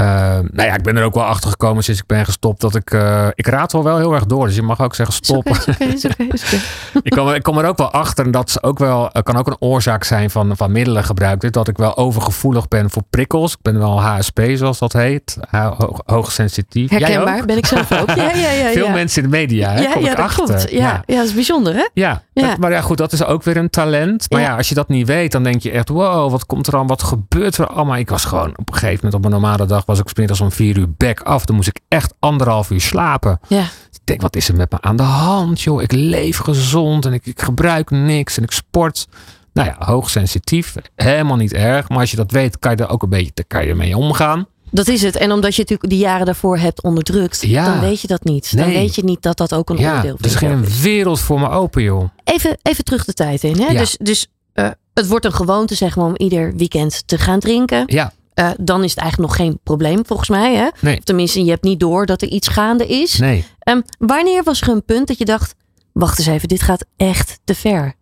Ehm, 0.00 0.46
nou 0.52 0.68
ja, 0.68 0.74
ik 0.74 0.82
ben 0.82 0.96
er 0.96 1.04
ook 1.04 1.14
wel 1.14 1.24
achter 1.24 1.50
gekomen 1.50 1.82
sinds 1.84 2.00
ik 2.00 2.06
ben 2.06 2.24
gestopt 2.24 2.60
dat 2.60 2.74
ik. 2.74 2.90
eh, 2.90 3.26
ik 3.34 3.46
raad 3.46 3.72
wel 3.72 3.84
wel 3.84 3.96
heel 3.98 4.12
erg 4.14 4.26
door. 4.26 4.46
Dus 4.46 4.54
je 4.54 4.62
mag 4.62 4.80
ook 4.80 4.94
zeggen 4.94 5.18
Is 5.22 5.30
oké, 5.30 5.54
stop. 5.54 5.74
is 5.74 5.74
oké, 5.74 5.84
is 5.84 6.04
oké, 6.04 6.22
is 6.32 6.44
oké. 6.44 6.56
ik, 7.08 7.12
kom, 7.12 7.28
ik 7.30 7.42
kom 7.42 7.58
er 7.58 7.64
ook 7.64 7.76
wel 7.78 7.90
achter. 7.90 8.24
En 8.24 8.30
dat 8.30 8.48
is 8.48 8.62
ook 8.62 8.78
wel, 8.78 9.10
eh, 9.10 9.22
kan 9.22 9.36
ook 9.36 9.46
een 9.46 9.56
oorzaak 9.60 10.04
zijn 10.04 10.30
van, 10.30 10.56
van 10.56 10.72
middelengebruik. 10.72 11.40
Dus 11.40 11.50
Dat 11.50 11.68
ik 11.68 11.76
wel 11.76 11.96
overgevoelig 11.96 12.68
ben 12.68 12.90
voor 12.90 13.02
prikkels. 13.10 13.52
Ik 13.52 13.58
ben 13.62 13.78
wel 13.78 14.00
HSP, 14.02 14.40
zoals 14.54 14.78
dat 14.78 14.92
heet. 14.92 15.36
Hoog, 15.50 16.00
hoogsensitief. 16.04 16.90
Herkenbaar, 16.90 17.44
ben 17.44 17.56
ik 17.56 17.66
zelf 17.66 17.92
ook. 17.92 18.10
Ja, 18.10 18.30
ja, 18.34 18.50
ja. 18.50 18.70
Veel 18.80 18.88
mensen 18.88 19.22
in 19.22 19.30
de 19.30 19.36
media. 19.36 19.70
Hè, 19.70 19.80
Ja, 19.80 19.92
kom 19.92 20.02
ja, 20.04 20.10
ik 20.10 20.16
dat 20.16 20.24
achter. 20.26 20.44
klopt. 20.44 20.70
Ja, 20.70 21.02
ja. 21.06 21.16
dat 21.16 21.24
is 21.26 21.34
bijzonder, 21.34 21.74
hè? 21.74 21.88
Ja, 21.94 22.22
Ja. 22.40 22.48
dat- 22.48 22.58
maar 22.58 22.70
ja, 22.70 22.80
goed, 22.80 22.98
dat 22.98 23.12
is 23.12 23.24
ook 23.24 23.42
weer 23.42 23.56
een 23.56 23.70
talent. 23.70 24.30
Maar 24.30 24.40
Ja. 24.40 24.46
ja. 24.46 24.56
als 24.56 24.68
je 24.68 24.74
dat 24.74 24.88
niet 24.88 25.06
weet, 25.06 25.32
dan 25.32 25.42
denk 25.42 25.62
je 25.62 25.70
echt, 25.70 25.88
wow, 25.88 26.30
wat 26.30 26.46
komt 26.46 26.66
er 26.66 26.76
aan? 26.76 26.86
Wat 26.86 27.02
gebeurt 27.02 27.56
er 27.56 27.66
allemaal? 27.66 27.96
Ik 27.96 28.10
was 28.10 28.24
gewoon 28.24 28.50
op 28.56 28.68
een 28.68 28.74
gegeven 28.74 28.94
moment 28.96 29.14
op 29.14 29.24
een 29.24 29.30
normale 29.40 29.66
dag, 29.66 29.86
was 29.86 29.98
ik 29.98 30.08
's 30.08 30.14
middags 30.14 30.40
om 30.40 30.52
vier 30.52 30.78
uur 30.78 30.92
back 30.96 31.20
af. 31.20 31.44
Dan 31.44 31.56
moest 31.56 31.68
ik 31.68 31.80
echt 31.88 32.14
anderhalf 32.18 32.70
uur 32.70 32.80
slapen. 32.80 33.40
Ja. 33.48 33.62
Ik 33.92 34.00
denk, 34.04 34.20
wat 34.20 34.36
is 34.36 34.48
er 34.48 34.56
met 34.56 34.70
me 34.72 34.78
aan 34.80 34.96
de 34.96 35.02
hand, 35.02 35.60
joh? 35.60 35.82
Ik 35.82 35.92
leef 35.92 36.38
gezond 36.38 37.06
en 37.06 37.12
ik, 37.12 37.26
ik 37.26 37.42
gebruik 37.42 37.90
niks 37.90 38.36
en 38.36 38.42
ik 38.42 38.50
sport. 38.52 39.06
Nou 39.52 39.68
ja, 39.68 39.76
hoogsensitief, 39.78 40.74
helemaal 40.96 41.36
niet 41.36 41.52
erg. 41.52 41.88
Maar 41.88 41.98
als 41.98 42.10
je 42.10 42.16
dat 42.16 42.30
weet, 42.30 42.58
kan 42.58 42.70
je 42.76 42.76
er 42.76 42.88
ook 42.90 43.02
een 43.02 43.08
beetje 43.08 43.44
kan 43.46 43.66
je 43.66 43.74
mee 43.74 43.96
omgaan. 43.96 44.46
Dat 44.70 44.88
is 44.88 45.02
het. 45.02 45.16
En 45.16 45.32
omdat 45.32 45.54
je 45.54 45.60
natuurlijk 45.60 45.90
die 45.90 45.98
jaren 45.98 46.26
daarvoor 46.26 46.58
hebt 46.58 46.82
onderdrukt, 46.82 47.42
Ja. 47.46 47.64
dan 47.64 47.80
weet 47.80 48.00
je 48.00 48.06
dat 48.06 48.24
niet. 48.24 48.56
Dan 48.56 48.66
Nee. 48.66 48.76
weet 48.76 48.94
je 48.94 49.04
niet 49.04 49.22
dat 49.22 49.36
dat 49.36 49.54
ook 49.54 49.70
een 49.70 49.76
Ja, 49.78 49.88
onderdeel 49.88 50.16
er 50.20 50.24
is 50.24 50.32
van 50.32 50.48
jezelf 50.48 50.66
geen 50.72 50.82
wereld 50.82 51.20
voor 51.20 51.40
me 51.40 51.48
open, 51.48 51.82
joh. 51.82 52.08
Even, 52.24 52.58
even 52.62 52.84
terug 52.84 53.04
de 53.04 53.12
tijd 53.12 53.42
in. 53.44 53.56
Hè? 53.60 53.66
Ja. 53.66 53.78
Dus, 53.78 53.96
dus 54.00 54.26
eh, 54.52 54.68
het 54.94 55.06
wordt 55.08 55.24
een 55.24 55.32
gewoonte 55.32 55.74
zeg 55.74 55.96
maar, 55.96 56.06
om 56.06 56.16
ieder 56.16 56.56
weekend 56.56 57.02
te 57.06 57.18
gaan 57.18 57.38
drinken. 57.40 57.82
Ja, 57.86 58.12
Eh, 58.34 58.50
dan 58.60 58.84
is 58.84 58.90
het 58.90 58.98
eigenlijk 59.00 59.30
nog 59.30 59.40
geen 59.40 59.58
probleem 59.62 60.06
volgens 60.06 60.28
mij. 60.28 60.54
Hè? 60.54 60.68
Nee. 60.80 61.00
Tenminste, 61.04 61.44
je 61.44 61.50
hebt 61.50 61.62
niet 61.64 61.80
door 61.80 62.06
dat 62.06 62.22
er 62.22 62.28
iets 62.28 62.48
gaande 62.48 62.86
is. 62.86 63.18
nee. 63.18 63.44
Ehm, 63.58 63.80
wanneer 63.98 64.42
was 64.42 64.60
er 64.60 64.68
een 64.68 64.84
punt 64.84 65.06
dat 65.06 65.18
je 65.18 65.24
dacht: 65.24 65.54
wacht 65.92 66.18
eens 66.18 66.26
even, 66.28 66.48
dit 66.48 66.62
gaat 66.62 66.84
echt 66.96 67.38
te 67.44 67.54
ver? 67.54 67.94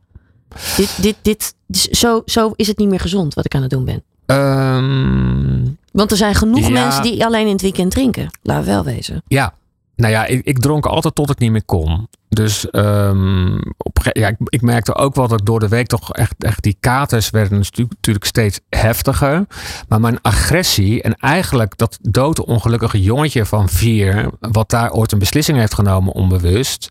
Dit, 0.77 1.03
dit, 1.03 1.17
dit, 1.23 1.55
zo, 1.91 2.23
zo 2.25 2.53
is 2.57 2.67
het 2.67 2.79
niet 2.79 2.89
meer 2.89 3.01
gezond 3.01 3.35
wat 3.35 3.45
ik 3.45 3.55
aan 3.55 3.63
het 3.63 3.71
doen 3.71 3.85
ben. 3.85 4.03
Ehm, 4.29 5.65
Want 5.93 6.11
er 6.11 6.17
zijn 6.17 6.35
genoeg 6.35 6.67
Ja. 6.67 6.69
mensen 6.69 7.03
die 7.03 7.25
alleen 7.25 7.47
in 7.47 7.53
het 7.53 7.63
weekend 7.63 7.91
drinken. 7.91 8.31
We 8.43 8.65
wel 8.65 8.85
wezen. 8.85 9.23
Ja, 9.27 9.55
nou 9.97 10.13
ja, 10.13 10.27
ik, 10.27 10.45
ik 10.45 10.59
dronk 10.59 10.87
altijd 10.87 11.15
tot 11.15 11.31
ik 11.31 11.39
niet 11.39 11.51
meer 11.51 11.65
kon. 11.65 12.09
Dus 12.29 12.71
ehm, 12.71 13.59
op, 13.77 13.99
ja, 14.13 14.29
ik, 14.29 14.37
ik 14.45 14.63
merkte 14.63 14.95
ook 14.95 15.15
wel 15.15 15.29
dat 15.29 15.47
door 15.47 15.61
de 15.61 15.69
week 15.69 15.87
toch 15.87 16.13
echt, 16.13 16.35
echt 16.39 16.63
die 16.63 16.77
katers 16.81 17.31
werden 17.31 17.59
natuurlijk, 17.59 17.95
natuurlijk 17.95 18.25
steeds 18.25 18.61
heftiger. 18.69 19.47
Maar 19.89 20.01
mijn 20.01 20.19
agressie 20.23 21.03
en 21.03 21.15
eigenlijk 21.15 21.77
dat 21.77 21.99
doodongelukkige 22.03 23.03
jongetje 23.03 23.45
van 23.45 23.69
vier, 23.69 24.31
wat 24.41 24.71
daar 24.71 24.93
ooit 24.93 25.13
een 25.13 25.19
beslissing 25.19 25.59
heeft 25.59 25.75
genomen 25.75 26.13
onbewust. 26.13 26.91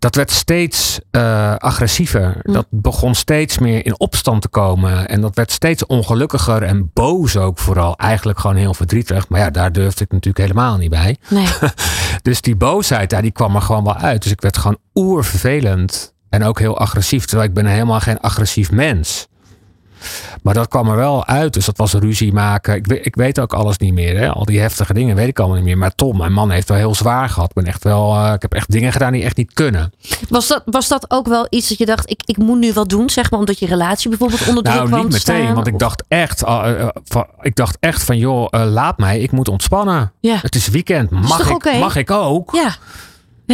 Dat 0.00 0.14
werd 0.14 0.30
steeds 0.30 1.00
eh, 1.10 1.54
agressiever. 1.56 2.36
Hm. 2.42 2.52
Dat 2.52 2.66
begon 2.70 3.14
steeds 3.14 3.58
meer 3.58 3.86
in 3.86 4.00
opstand 4.00 4.42
te 4.42 4.48
komen. 4.48 5.08
En 5.08 5.20
dat 5.20 5.36
werd 5.36 5.50
steeds 5.50 5.86
ongelukkiger 5.86 6.62
en 6.62 6.90
boos 6.92 7.36
ook 7.36 7.58
vooral. 7.58 7.96
Eigenlijk 7.96 8.38
gewoon 8.38 8.56
heel 8.56 8.74
verdrietig. 8.74 9.28
Maar 9.28 9.40
ja, 9.40 9.50
daar 9.50 9.72
durfde 9.72 10.04
ik 10.04 10.10
natuurlijk 10.10 10.46
helemaal 10.46 10.76
niet 10.76 10.90
bij. 10.90 11.16
Nee. 11.28 11.46
Dus 12.22 12.40
die 12.40 12.56
boosheid, 12.56 13.10
ja, 13.10 13.20
die 13.20 13.30
kwam 13.30 13.54
er 13.54 13.62
gewoon 13.62 13.84
wel 13.84 13.96
uit. 13.96 14.22
Dus 14.22 14.32
ik 14.32 14.40
werd 14.40 14.58
gewoon 14.58 14.78
oervervelend. 14.94 16.14
En 16.28 16.44
ook 16.44 16.58
heel 16.58 16.78
agressief. 16.78 17.24
Terwijl 17.24 17.48
ik 17.48 17.54
ben 17.54 17.66
helemaal 17.66 18.00
geen 18.00 18.20
agressief 18.20 18.70
mens. 18.70 19.28
Maar 20.42 20.54
dat 20.54 20.68
kwam 20.68 20.88
er 20.88 20.96
wel 20.96 21.26
uit. 21.26 21.52
Dus 21.52 21.64
dat 21.64 21.76
was 21.76 21.92
ruzie 21.92 22.32
maken. 22.32 22.74
Ik 22.74 22.86
weet, 22.86 23.06
ik 23.06 23.14
weet 23.14 23.40
ook 23.40 23.52
alles 23.52 23.78
niet 23.78 23.92
meer. 23.92 24.18
Hè? 24.18 24.30
Al 24.30 24.44
die 24.44 24.60
heftige 24.60 24.94
dingen 24.94 25.16
weet 25.16 25.28
ik 25.28 25.38
allemaal 25.38 25.56
niet 25.56 25.64
meer. 25.66 25.78
Maar 25.78 25.94
Tom, 25.94 26.16
mijn 26.16 26.32
man, 26.32 26.50
heeft 26.50 26.68
wel 26.68 26.78
heel 26.78 26.94
zwaar 26.94 27.28
gehad. 27.28 27.48
Ik, 27.48 27.54
ben 27.54 27.64
echt 27.64 27.84
wel, 27.84 28.14
eh, 28.14 28.32
ik 28.32 28.42
heb 28.42 28.54
echt 28.54 28.70
dingen 28.70 28.92
gedaan 28.92 29.12
die 29.12 29.22
echt 29.22 29.36
niet 29.36 29.52
kunnen. 29.52 29.92
Was, 30.28 30.48
dat, 30.48 30.62
was 30.64 30.88
dat 30.88 31.10
ook 31.10 31.26
wel 31.26 31.46
iets 31.50 31.68
dat 31.68 31.78
je 31.78 31.86
dacht: 31.86 32.10
ik, 32.10 32.22
ik 32.24 32.36
moet 32.36 32.58
nu 32.58 32.72
wat 32.72 32.88
doen, 32.88 33.10
zeg 33.10 33.30
maar, 33.30 33.40
omdat 33.40 33.58
je 33.58 33.66
relatie 33.66 34.08
bijvoorbeeld 34.08 34.48
onder 34.48 34.62
druk 34.62 34.76
Nou, 34.76 34.88
kwam 34.88 35.00
niet 35.00 35.10
te 35.10 35.16
meteen. 35.16 35.42
staan? 35.42 35.54
Want 35.54 35.66
ik 35.66 35.78
dacht 35.78 36.04
echt, 36.08 36.44
eh, 36.44 36.80
eh, 36.80 36.88
van, 37.04 37.26
ik 37.40 37.56
dacht 37.56 37.76
echt 37.80 38.02
van, 38.02 38.18
joh, 38.18 38.46
laat 38.50 38.98
mij. 38.98 39.20
Ik 39.20 39.32
moet 39.32 39.48
ontspannen. 39.48 40.12
Ja. 40.20 40.38
Het 40.42 40.54
is 40.54 40.68
weekend. 40.68 41.10
Mag, 41.10 41.50
ik, 41.50 41.78
mag 41.78 41.96
ik 41.96 42.10
ook? 42.10 42.50
Ja. 42.54 42.76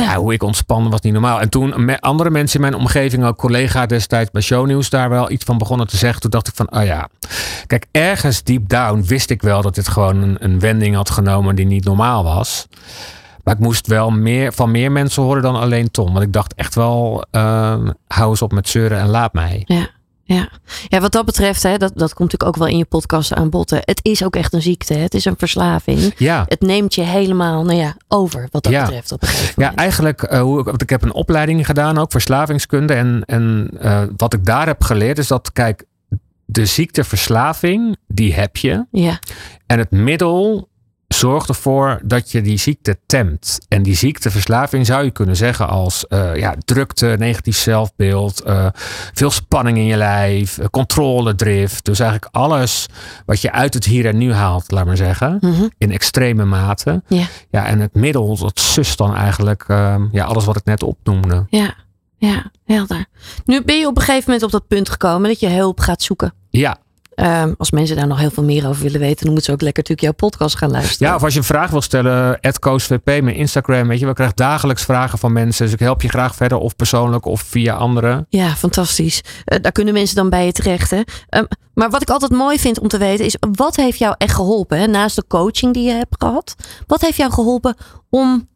Ja, 0.03 0.17
hoe 0.17 0.33
ik 0.33 0.43
ontspannen 0.43 0.91
was 0.91 1.01
niet 1.01 1.13
normaal. 1.13 1.41
En 1.41 1.49
toen 1.49 2.01
andere 2.01 2.31
mensen 2.31 2.55
in 2.55 2.71
mijn 2.71 2.83
omgeving, 2.83 3.25
ook 3.25 3.37
collega 3.37 3.87
destijds 3.87 4.31
bij 4.31 4.43
Shownieuws, 4.43 4.91
daar 4.91 5.09
wel 5.09 5.31
iets 5.31 5.45
van 5.45 5.59
begonnen 5.59 5.87
te 5.87 5.97
zeggen. 5.97 6.21
Toen 6.21 6.31
dacht 6.31 6.49
ik 6.49 6.55
van, 6.55 6.73
oh 6.73 6.85
ja. 6.85 7.09
Kijk, 7.67 7.87
ergens 7.91 8.43
deep 8.43 8.69
down 8.69 9.03
wist 9.07 9.31
ik 9.31 9.43
wel 9.43 9.63
dat 9.63 9.75
dit 9.75 9.89
gewoon 9.89 10.23
een, 10.23 10.37
een 10.41 10.61
wending 10.61 10.95
had 10.95 11.11
genomen 11.11 11.55
die 11.55 11.67
niet 11.67 11.85
normaal 11.85 12.25
was. 12.25 12.69
Maar 13.45 13.55
ik 13.55 13.61
moest 13.61 13.87
wel 13.87 14.11
meer, 14.11 14.53
van 14.53 14.71
meer 14.71 14.93
mensen 14.93 15.23
horen 15.23 15.43
dan 15.43 15.57
alleen 15.57 15.91
Tom. 15.91 16.13
Want 16.13 16.25
ik 16.25 16.33
dacht 16.33 16.55
echt 16.55 16.75
wel, 16.75 17.25
eh, 17.31 17.79
hou 18.09 18.31
eens 18.31 18.43
op 18.43 18.53
met 18.53 18.69
zeuren 18.69 18.99
en 18.99 19.09
laat 19.09 19.33
mij. 19.33 19.63
Ja, 19.65 19.89
ja. 20.29 20.49
ja, 20.89 21.01
wat 21.01 21.13
dat 21.13 21.25
betreft, 21.25 21.63
hè, 21.63 21.77
dat, 21.79 21.93
dat 21.95 22.15
komt 22.15 22.33
natuurlijk 22.33 22.45
ook 22.45 22.57
wel 22.57 22.67
in 22.73 22.79
je 22.79 22.85
podcast 22.85 23.33
aan 23.35 23.51
bod. 23.51 23.71
hè. 23.71 23.79
Het 23.81 24.01
is 24.03 24.25
ook 24.25 24.37
echt 24.37 24.53
een 24.53 24.63
ziekte. 24.63 24.95
hè. 24.95 25.01
Het 25.01 25.15
is 25.15 25.25
een 25.25 25.35
verslaving. 25.39 26.15
Ja. 26.17 26.45
Het 26.49 26.61
neemt 26.61 26.95
je 26.95 27.03
helemaal 27.03 27.65
nou 27.65 27.79
ja, 27.79 27.97
over, 28.09 28.49
wat 28.51 28.63
dat 28.63 28.73
Ja. 28.73 28.85
betreft. 28.85 29.13
Op 29.13 29.23
Ja, 29.57 29.75
eigenlijk, 29.75 30.23
eh, 30.23 30.41
hoe 30.41 30.59
ik, 30.61 30.65
want 30.65 30.83
ik 30.83 30.91
heb 30.91 31.03
een 31.03 31.13
opleiding 31.15 31.67
gedaan, 31.67 31.99
ook 31.99 32.11
verslavingskunde. 32.11 32.95
En, 32.95 33.23
en 33.27 33.71
eh, 33.81 34.03
wat 34.17 34.33
ik 34.35 34.45
daar 34.45 34.67
heb 34.67 34.83
geleerd 34.83 35.19
is 35.19 35.27
dat, 35.29 35.53
kijk, 35.53 35.85
de 36.45 36.67
ziekteverslaving, 36.67 37.97
die 38.09 38.35
heb 38.35 38.57
je. 38.57 38.87
ja. 38.91 39.19
En 39.67 39.79
het 39.79 39.91
middel 39.91 40.69
zorgt 41.09 41.49
ervoor 41.49 42.01
dat 42.05 42.31
je 42.31 42.43
die 42.43 42.59
ziekte 42.59 42.99
temt. 43.07 43.59
En 43.69 43.83
die 43.83 43.95
ziekteverslaving 43.97 44.87
zou 44.87 45.05
je 45.05 45.11
kunnen 45.11 45.37
zeggen 45.37 45.69
als 45.69 46.07
eh, 46.07 46.37
ja, 46.37 46.55
drukte, 46.65 47.17
negatief 47.19 47.57
zelfbeeld, 47.57 48.41
eh, 48.41 48.67
veel 49.15 49.31
spanning 49.31 49.77
in 49.79 49.85
je 49.85 49.97
lijf, 49.97 50.59
eh, 50.59 50.67
controledrift. 50.71 51.85
Dus 51.85 51.99
eigenlijk 52.01 52.35
alles 52.35 52.87
wat 53.27 53.41
je 53.41 53.53
uit 53.53 53.75
het 53.75 53.85
hier 53.85 54.07
en 54.07 54.17
nu 54.19 54.33
haalt, 54.33 54.71
laat 54.71 54.87
maar 54.87 54.97
zeggen, 54.97 55.39
Mhm. 55.41 55.69
in 55.79 55.93
extreme 55.93 56.45
mate. 56.45 57.03
ja, 57.09 57.27
Ja, 57.51 57.67
en 57.67 57.81
het 57.81 57.95
middel, 57.95 58.37
dat 58.37 58.61
sust 58.61 58.99
dan 58.99 59.15
eigenlijk 59.15 59.65
eh, 59.69 59.95
ja, 60.13 60.25
alles 60.25 60.45
wat 60.45 60.57
ik 60.57 60.65
net 60.65 60.83
opnoemde. 60.83 61.47
ja, 61.49 61.75
ja, 62.19 62.51
helder. 62.65 63.05
Nu 63.45 63.63
ben 63.65 63.79
je 63.79 63.87
op 63.87 63.97
een 63.97 64.03
gegeven 64.03 64.25
moment 64.27 64.43
op 64.43 64.51
dat 64.51 64.67
punt 64.69 64.89
gekomen 64.89 65.29
dat 65.29 65.41
je 65.41 65.49
hulp 65.49 65.81
gaat 65.81 66.03
zoeken. 66.03 66.35
Ja, 66.51 66.77
Ehm, 67.17 67.53
als 67.59 67.71
mensen 67.71 67.97
daar 67.97 68.07
nog 68.07 68.19
heel 68.19 68.31
veel 68.31 68.43
meer 68.43 68.69
over 68.69 68.83
willen 68.83 69.01
weten, 69.01 69.17
dan 69.25 69.27
moeten 69.33 69.45
ze 69.45 69.53
ook 69.53 69.61
lekker 69.63 69.83
natuurlijk 69.83 70.19
jouw 70.19 70.29
podcast 70.29 70.57
gaan 70.57 70.71
luisteren. 70.71 71.09
Ja, 71.09 71.15
of 71.15 71.23
als 71.23 71.33
je 71.33 71.39
een 71.39 71.45
vraag 71.45 71.71
wil 71.71 71.81
stellen, 71.83 72.41
@koosvp, 72.59 73.05
mijn 73.05 73.35
Instagram, 73.35 73.89
weet 73.89 73.99
je, 74.01 74.07
we 74.07 74.13
krijgen 74.13 74.37
dagelijks 74.37 74.83
vragen 74.83 75.19
van 75.19 75.33
mensen. 75.33 75.65
Dus 75.65 75.75
ik 75.75 75.79
help 75.81 76.03
je 76.03 76.09
graag 76.09 76.35
verder, 76.35 76.59
of 76.59 76.77
persoonlijk 76.77 77.25
of 77.25 77.41
via 77.41 77.75
anderen. 77.75 78.27
Ja, 78.29 78.49
fantastisch. 78.49 79.21
Eh, 79.45 79.59
daar 79.63 79.73
kunnen 79.73 79.95
mensen 79.95 80.17
dan 80.17 80.31
bij 80.31 80.45
je 80.47 80.53
terecht. 80.53 80.91
Hè? 80.91 81.01
Ehm, 81.29 81.45
maar 81.75 81.91
wat 81.91 82.03
ik 82.03 82.11
altijd 82.11 82.33
mooi 82.33 82.59
vind 82.59 82.81
om 82.81 82.89
te 82.89 82.99
weten 82.99 83.25
is, 83.25 83.37
wat 83.57 83.77
heeft 83.77 83.99
jou 83.99 84.15
echt 84.19 84.35
geholpen? 84.35 84.79
Hè? 84.79 84.87
Naast 84.87 85.17
de 85.17 85.25
coaching 85.29 85.75
die 85.75 85.85
je 85.85 85.93
hebt 85.93 86.15
gehad, 86.19 86.55
wat 86.87 87.01
heeft 87.01 87.17
jou 87.17 87.33
geholpen 87.33 87.77
om 88.11 88.49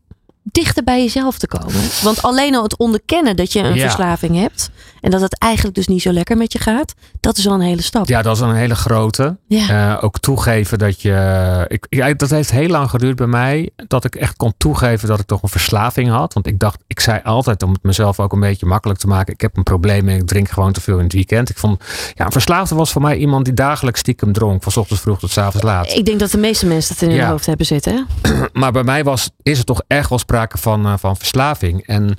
dichter 0.43 0.85
bij 0.85 1.03
jezelf 1.03 1.39
te 1.39 1.47
komen? 1.47 1.83
Want 2.03 2.23
alleen 2.23 2.55
al 2.55 2.63
het 2.63 2.77
onderkennen 2.79 3.37
dat 3.37 3.53
je 3.53 3.61
een 3.61 3.75
Ja. 3.75 3.81
verslaving 3.81 4.37
hebt 4.41 4.71
en 5.01 5.11
dat 5.11 5.21
het 5.21 5.39
eigenlijk 5.39 5.77
dus 5.77 5.87
niet 5.87 6.03
zo 6.03 6.13
lekker 6.13 6.37
met 6.37 6.53
je 6.53 6.59
gaat, 6.59 6.95
dat 7.21 7.37
is 7.37 7.47
al 7.49 7.55
een 7.55 7.61
hele 7.61 7.83
stap. 7.83 8.09
Ja, 8.09 8.23
dat 8.23 8.37
is 8.37 8.43
een 8.43 8.55
hele 8.55 8.75
grote. 8.75 9.37
Ja. 9.49 9.95
Eh, 9.97 10.05
ook 10.05 10.19
toegeven 10.19 10.79
dat 10.79 11.01
je. 11.03 11.65
Ik, 11.69 11.87
ja, 11.89 12.13
dat 12.15 12.31
heeft 12.31 12.51
heel 12.51 12.69
lang 12.69 12.91
geduurd 12.91 13.17
bij 13.17 13.27
mij. 13.27 13.71
Dat 13.87 14.05
ik 14.05 14.15
echt 14.15 14.37
kon 14.37 14.55
toegeven 14.57 15.09
dat 15.09 15.21
ik 15.21 15.27
toch 15.27 15.43
een 15.43 15.49
verslaving 15.49 16.09
had. 16.09 16.33
Want 16.35 16.47
ik 16.47 16.59
dacht, 16.59 16.79
ik 16.87 17.01
zei 17.01 17.21
altijd 17.25 17.63
om 17.63 17.73
het 17.73 17.83
mezelf 17.83 18.21
ook 18.21 18.33
een 18.33 18.41
beetje 18.41 18.67
makkelijk 18.67 18.99
te 18.99 19.07
maken. 19.07 19.33
Ik 19.35 19.41
heb 19.41 19.57
een 19.57 19.63
probleem 19.63 20.09
en 20.09 20.17
ik 20.17 20.27
drink 20.27 20.49
gewoon 20.49 20.73
te 20.73 20.81
veel 20.81 20.97
in 20.99 21.05
het 21.05 21.13
weekend. 21.13 21.51
Ik 21.51 21.59
vond, 21.59 21.85
ja, 22.15 22.25
een 22.25 22.33
verslaafde 22.33 22.75
was 22.75 22.93
voor 22.93 23.03
mij 23.03 23.17
iemand 23.17 23.45
die 23.45 23.55
dagelijks 23.55 24.01
stiekem 24.01 24.33
dronk. 24.33 24.63
Van 24.63 24.73
's 24.73 24.77
ochtends 24.77 25.03
vroeg 25.03 25.19
tot 25.19 25.31
's 25.31 25.39
avonds 25.39 25.63
laat. 25.67 25.93
Ik 25.93 26.05
denk 26.07 26.19
dat 26.21 26.31
de 26.31 26.39
meeste 26.39 26.67
mensen 26.67 26.95
het 26.95 27.03
in 27.03 27.09
hun 27.09 27.19
Ja. 27.19 27.31
hoofd 27.31 27.47
hebben 27.47 27.67
zitten. 27.67 28.07
Maar 28.53 28.73
bij 28.73 28.83
mij 28.85 29.05
was, 29.05 29.31
is 29.43 29.59
er 29.59 29.65
toch 29.65 29.83
echt 29.87 30.09
wel 30.09 30.19
sprake 30.19 30.59
van, 30.59 30.87
eh, 30.87 30.93
van 30.99 31.17
verslaving. 31.17 31.87
En 31.87 32.15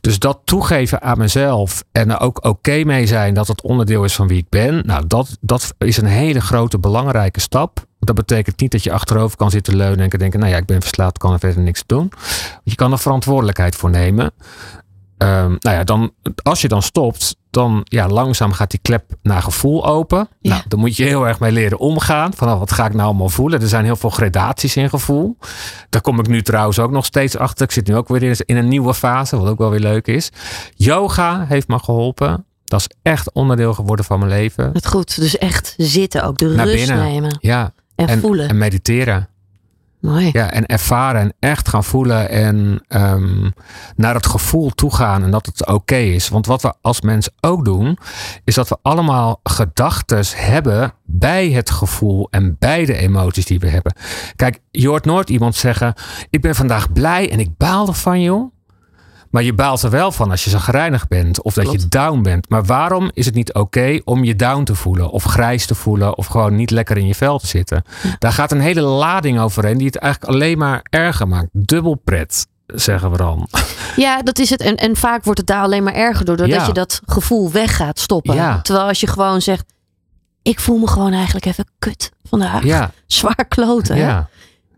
dus 0.00 0.18
dat 0.18 0.38
toegeven 0.44 1.02
aan 1.02 1.18
mezelf 1.18 1.82
en 1.92 2.17
ook 2.20 2.44
oké 2.44 2.84
mee 2.84 3.06
zijn 3.06 3.34
dat 3.34 3.48
het 3.48 3.62
onderdeel 3.62 4.04
is 4.04 4.14
van 4.14 4.28
wie 4.28 4.38
ik 4.38 4.48
ben. 4.48 4.82
Nou, 4.86 5.06
dat, 5.06 5.36
dat 5.40 5.74
is 5.78 5.96
een 5.96 6.06
hele 6.06 6.40
grote 6.40 6.78
belangrijke 6.78 7.40
stap. 7.40 7.86
Dat 7.98 8.14
betekent 8.14 8.60
niet 8.60 8.72
dat 8.72 8.82
je 8.82 8.92
achterover 8.92 9.36
kan 9.36 9.50
zitten 9.50 9.76
leunen 9.76 10.10
en 10.10 10.18
denken, 10.18 10.40
nou 10.40 10.52
ja, 10.52 10.58
ik 10.58 10.66
ben 10.66 10.82
verslaafd, 10.82 11.18
kan 11.18 11.32
er 11.32 11.38
verder 11.38 11.62
niks 11.62 11.82
doen. 11.86 12.12
Je 12.64 12.74
kan 12.74 12.92
er 12.92 12.98
verantwoordelijkheid 12.98 13.76
voor 13.76 13.90
nemen. 13.90 14.32
Ehm, 15.18 15.56
nou 15.58 15.76
ja, 15.76 15.84
dan, 15.84 16.12
als 16.42 16.60
je 16.60 16.68
dan 16.68 16.82
stopt, 16.82 17.36
dan 17.50 17.80
ja, 17.84 18.08
langzaam 18.08 18.52
gaat 18.52 18.70
die 18.70 18.78
klep 18.82 19.04
naar 19.22 19.42
gevoel 19.42 19.86
open. 19.86 20.28
Ja. 20.40 20.50
Nou, 20.50 20.62
dan 20.68 20.78
moet 20.78 20.96
je 20.96 21.04
heel 21.04 21.26
erg 21.26 21.40
mee 21.40 21.52
leren 21.52 21.78
omgaan. 21.78 22.34
Van 22.34 22.46
nou, 22.46 22.58
wat 22.58 22.72
ga 22.72 22.86
ik 22.86 22.92
nou 22.92 23.04
allemaal 23.04 23.28
voelen? 23.28 23.60
Er 23.60 23.68
zijn 23.68 23.84
heel 23.84 23.96
veel 23.96 24.10
gradaties 24.10 24.76
in 24.76 24.88
gevoel. 24.88 25.36
Daar 25.88 26.00
kom 26.02 26.18
ik 26.18 26.28
nu 26.28 26.42
trouwens 26.42 26.78
ook 26.78 26.90
nog 26.90 27.04
steeds 27.04 27.36
achter. 27.36 27.64
Ik 27.66 27.72
zit 27.72 27.86
nu 27.86 27.96
ook 27.96 28.08
weer 28.08 28.22
in- 28.22 28.36
in 28.44 28.56
een 28.56 28.68
nieuwe 28.68 28.94
fase, 28.94 29.36
wat 29.38 29.48
ook 29.48 29.58
wel 29.58 29.70
weer 29.70 29.80
leuk 29.80 30.06
is. 30.06 30.30
Yoga 30.74 31.44
heeft 31.48 31.68
me 31.68 31.78
geholpen. 31.78 32.44
Dat 32.64 32.80
is 32.80 32.88
echt 33.02 33.32
onderdeel 33.32 33.74
geworden 33.74 34.04
van 34.04 34.18
mijn 34.18 34.30
leven. 34.30 34.70
Het 34.72 34.86
goed. 34.86 35.20
Dus 35.20 35.38
echt 35.38 35.74
zitten 35.76 36.22
ook. 36.24 36.38
De 36.38 36.46
Naar 36.46 36.66
rust 36.66 36.86
binnen. 36.86 37.04
nemen. 37.04 37.36
Ja, 37.40 37.72
En, 37.94 38.08
en, 38.08 38.20
voelen. 38.20 38.48
en 38.48 38.58
mediteren. 38.58 39.28
Ja, 40.32 40.50
en 40.50 40.66
ervaren 40.66 41.20
en 41.20 41.32
echt 41.38 41.68
gaan 41.68 41.84
voelen 41.84 42.28
en 42.28 42.84
ehm, 42.88 43.50
naar 43.96 44.14
het 44.14 44.26
gevoel 44.26 44.70
toe 44.70 44.94
gaan 44.94 45.22
en 45.22 45.30
dat 45.30 45.46
het 45.46 45.66
oké 45.66 45.96
is. 45.96 46.28
Want 46.28 46.46
wat 46.46 46.62
we 46.62 46.74
als 46.80 47.00
mens 47.00 47.28
ook 47.40 47.64
doen, 47.64 47.98
is 48.44 48.54
dat 48.54 48.68
we 48.68 48.76
allemaal 48.82 49.40
gedachten 49.42 50.22
hebben 50.34 50.92
bij 51.04 51.50
het 51.50 51.70
gevoel 51.70 52.28
en 52.30 52.56
bij 52.58 52.84
de 52.84 52.96
emoties 52.96 53.44
die 53.44 53.58
we 53.58 53.68
hebben. 53.68 53.92
Kijk, 54.36 54.60
je 54.70 54.88
hoort 54.88 55.04
nooit 55.04 55.30
iemand 55.30 55.54
zeggen: 55.54 55.94
Ik 56.30 56.40
ben 56.40 56.54
vandaag 56.54 56.92
blij 56.92 57.30
en 57.30 57.40
ik 57.40 57.56
baal 57.56 57.86
ervan, 57.86 58.20
joh. 58.20 58.52
Maar 59.30 59.42
je 59.42 59.52
baalt 59.54 59.82
er 59.82 59.90
wel 59.90 60.12
van 60.12 60.30
als 60.30 60.44
je 60.44 60.50
zagrijnig 60.50 61.08
bent 61.08 61.42
of 61.42 61.54
dat 61.54 61.72
je 61.72 61.88
down 61.88 62.22
bent. 62.22 62.48
Maar 62.48 62.64
waarom 62.64 63.10
is 63.14 63.26
het 63.26 63.34
niet 63.34 63.54
oké 63.54 64.00
om 64.04 64.24
je 64.24 64.36
down 64.36 64.62
te 64.62 64.74
voelen 64.74 65.10
of 65.10 65.24
grijs 65.24 65.66
te 65.66 65.74
voelen 65.74 66.16
of 66.16 66.26
gewoon 66.26 66.54
niet 66.56 66.70
lekker 66.70 66.96
in 66.96 67.06
je 67.06 67.14
vel 67.14 67.38
te 67.38 67.46
zitten? 67.46 67.82
Daar 68.18 68.32
gaat 68.32 68.52
een 68.52 68.60
hele 68.60 68.80
lading 68.80 69.40
overheen 69.40 69.76
die 69.78 69.86
het 69.86 69.96
eigenlijk 69.96 70.32
alleen 70.32 70.58
maar 70.58 70.80
erger 70.90 71.28
maakt. 71.28 71.48
Dubbel 71.52 71.94
pret, 72.04 72.46
zeggen 72.66 73.10
we 73.10 73.16
dan. 73.16 73.48
Ja, 73.96 74.22
dat 74.22 74.38
is 74.38 74.50
het. 74.50 74.60
En, 74.60 74.76
en 74.76 74.96
vaak 74.96 75.24
wordt 75.24 75.38
het 75.38 75.48
daar 75.48 75.62
alleen 75.62 75.82
maar 75.82 75.94
erger 75.94 76.24
door. 76.24 76.36
Doordat 76.36 76.60
Ja. 76.60 76.66
je 76.66 76.72
dat 76.72 77.00
gevoel 77.06 77.50
weg 77.50 77.76
gaat 77.76 77.98
stoppen. 77.98 78.34
Ja. 78.34 78.60
Terwijl 78.62 78.86
als 78.86 79.00
je 79.00 79.06
gewoon 79.06 79.42
zegt. 79.42 79.64
Ik 80.42 80.60
voel 80.60 80.78
me 80.78 80.86
gewoon 80.86 81.12
eigenlijk 81.12 81.44
even 81.46 81.64
kut 81.78 82.10
vandaag. 82.24 82.64
Ja, 82.64 82.90
Zwaar 83.06 83.44
kloten. 83.48 83.96
ja, 83.96 84.28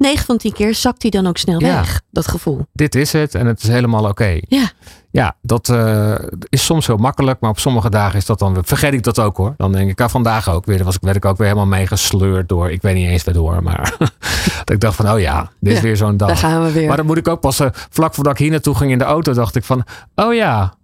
9 0.01 0.27
van 0.27 0.37
10 0.37 0.53
keer 0.53 0.75
zakt 0.75 1.01
die 1.01 1.11
dan 1.11 1.27
ook 1.27 1.37
snel 1.37 1.61
Ja. 1.61 1.75
weg. 1.75 2.01
Dat 2.11 2.29
gevoel. 2.29 2.67
dit 2.73 2.95
is 2.95 3.13
het 3.13 3.35
en 3.35 3.47
het 3.47 3.63
is 3.63 3.69
helemaal 3.69 4.09
oké. 4.09 4.39
Ja. 4.49 4.71
Ja, 5.11 5.37
dat 5.43 5.69
eh, 5.69 6.15
is 6.49 6.65
soms 6.65 6.87
heel 6.87 6.97
makkelijk, 6.97 7.41
maar 7.41 7.51
op 7.51 7.59
sommige 7.59 7.91
dagen 7.91 8.19
is 8.19 8.27
dat 8.27 8.39
dan 8.39 8.53
weer. 8.55 8.65
Vergeet 8.65 8.93
ik 8.93 9.03
dat 9.03 9.19
ook 9.19 9.37
hoor. 9.37 9.55
Dan 9.57 9.73
denk 9.73 9.91
ik, 9.91 10.01
ah, 10.01 10.09
vandaag 10.09 10.51
ook 10.51 10.67
weer. 10.67 10.77
Dan 10.77 10.87
was 10.87 10.95
ik, 10.95 11.01
werd 11.01 11.17
ik 11.17 11.25
ook 11.25 11.37
weer 11.37 11.47
helemaal 11.47 11.69
meegesleurd 11.69 12.49
door. 12.49 12.71
Ik 12.71 12.83
weet 12.83 12.95
niet 12.95 13.09
eens 13.09 13.25
waardoor, 13.25 13.63
maar 13.63 13.97
dat 14.65 14.71
ik 14.71 14.81
dacht 14.81 14.97
van, 14.97 15.11
oh 15.11 15.21
ja, 15.21 15.51
dit 15.61 15.73
is 15.73 15.79
Ja, 15.79 15.85
weer 15.85 15.97
zo'n 15.97 16.17
dag. 16.17 16.29
Daar 16.29 16.37
gaan 16.37 16.63
we 16.63 16.73
weer. 16.73 16.89
Maar 16.89 16.97
dan 16.97 17.07
moet 17.07 17.17
ik 17.17 17.29
ook 17.29 17.41
pas, 17.41 17.61
eh, 17.61 17.69
vlak 17.73 18.15
voordat 18.15 18.33
ik 18.33 18.39
hier 18.39 18.51
naartoe 18.51 18.75
ging 18.75 18.91
in 18.93 18.99
de 18.99 19.05
auto, 19.05 19.33
dacht 19.33 19.57
ik 19.57 19.65
van, 19.65 19.85
oh 20.15 20.35
ja, 20.35 20.75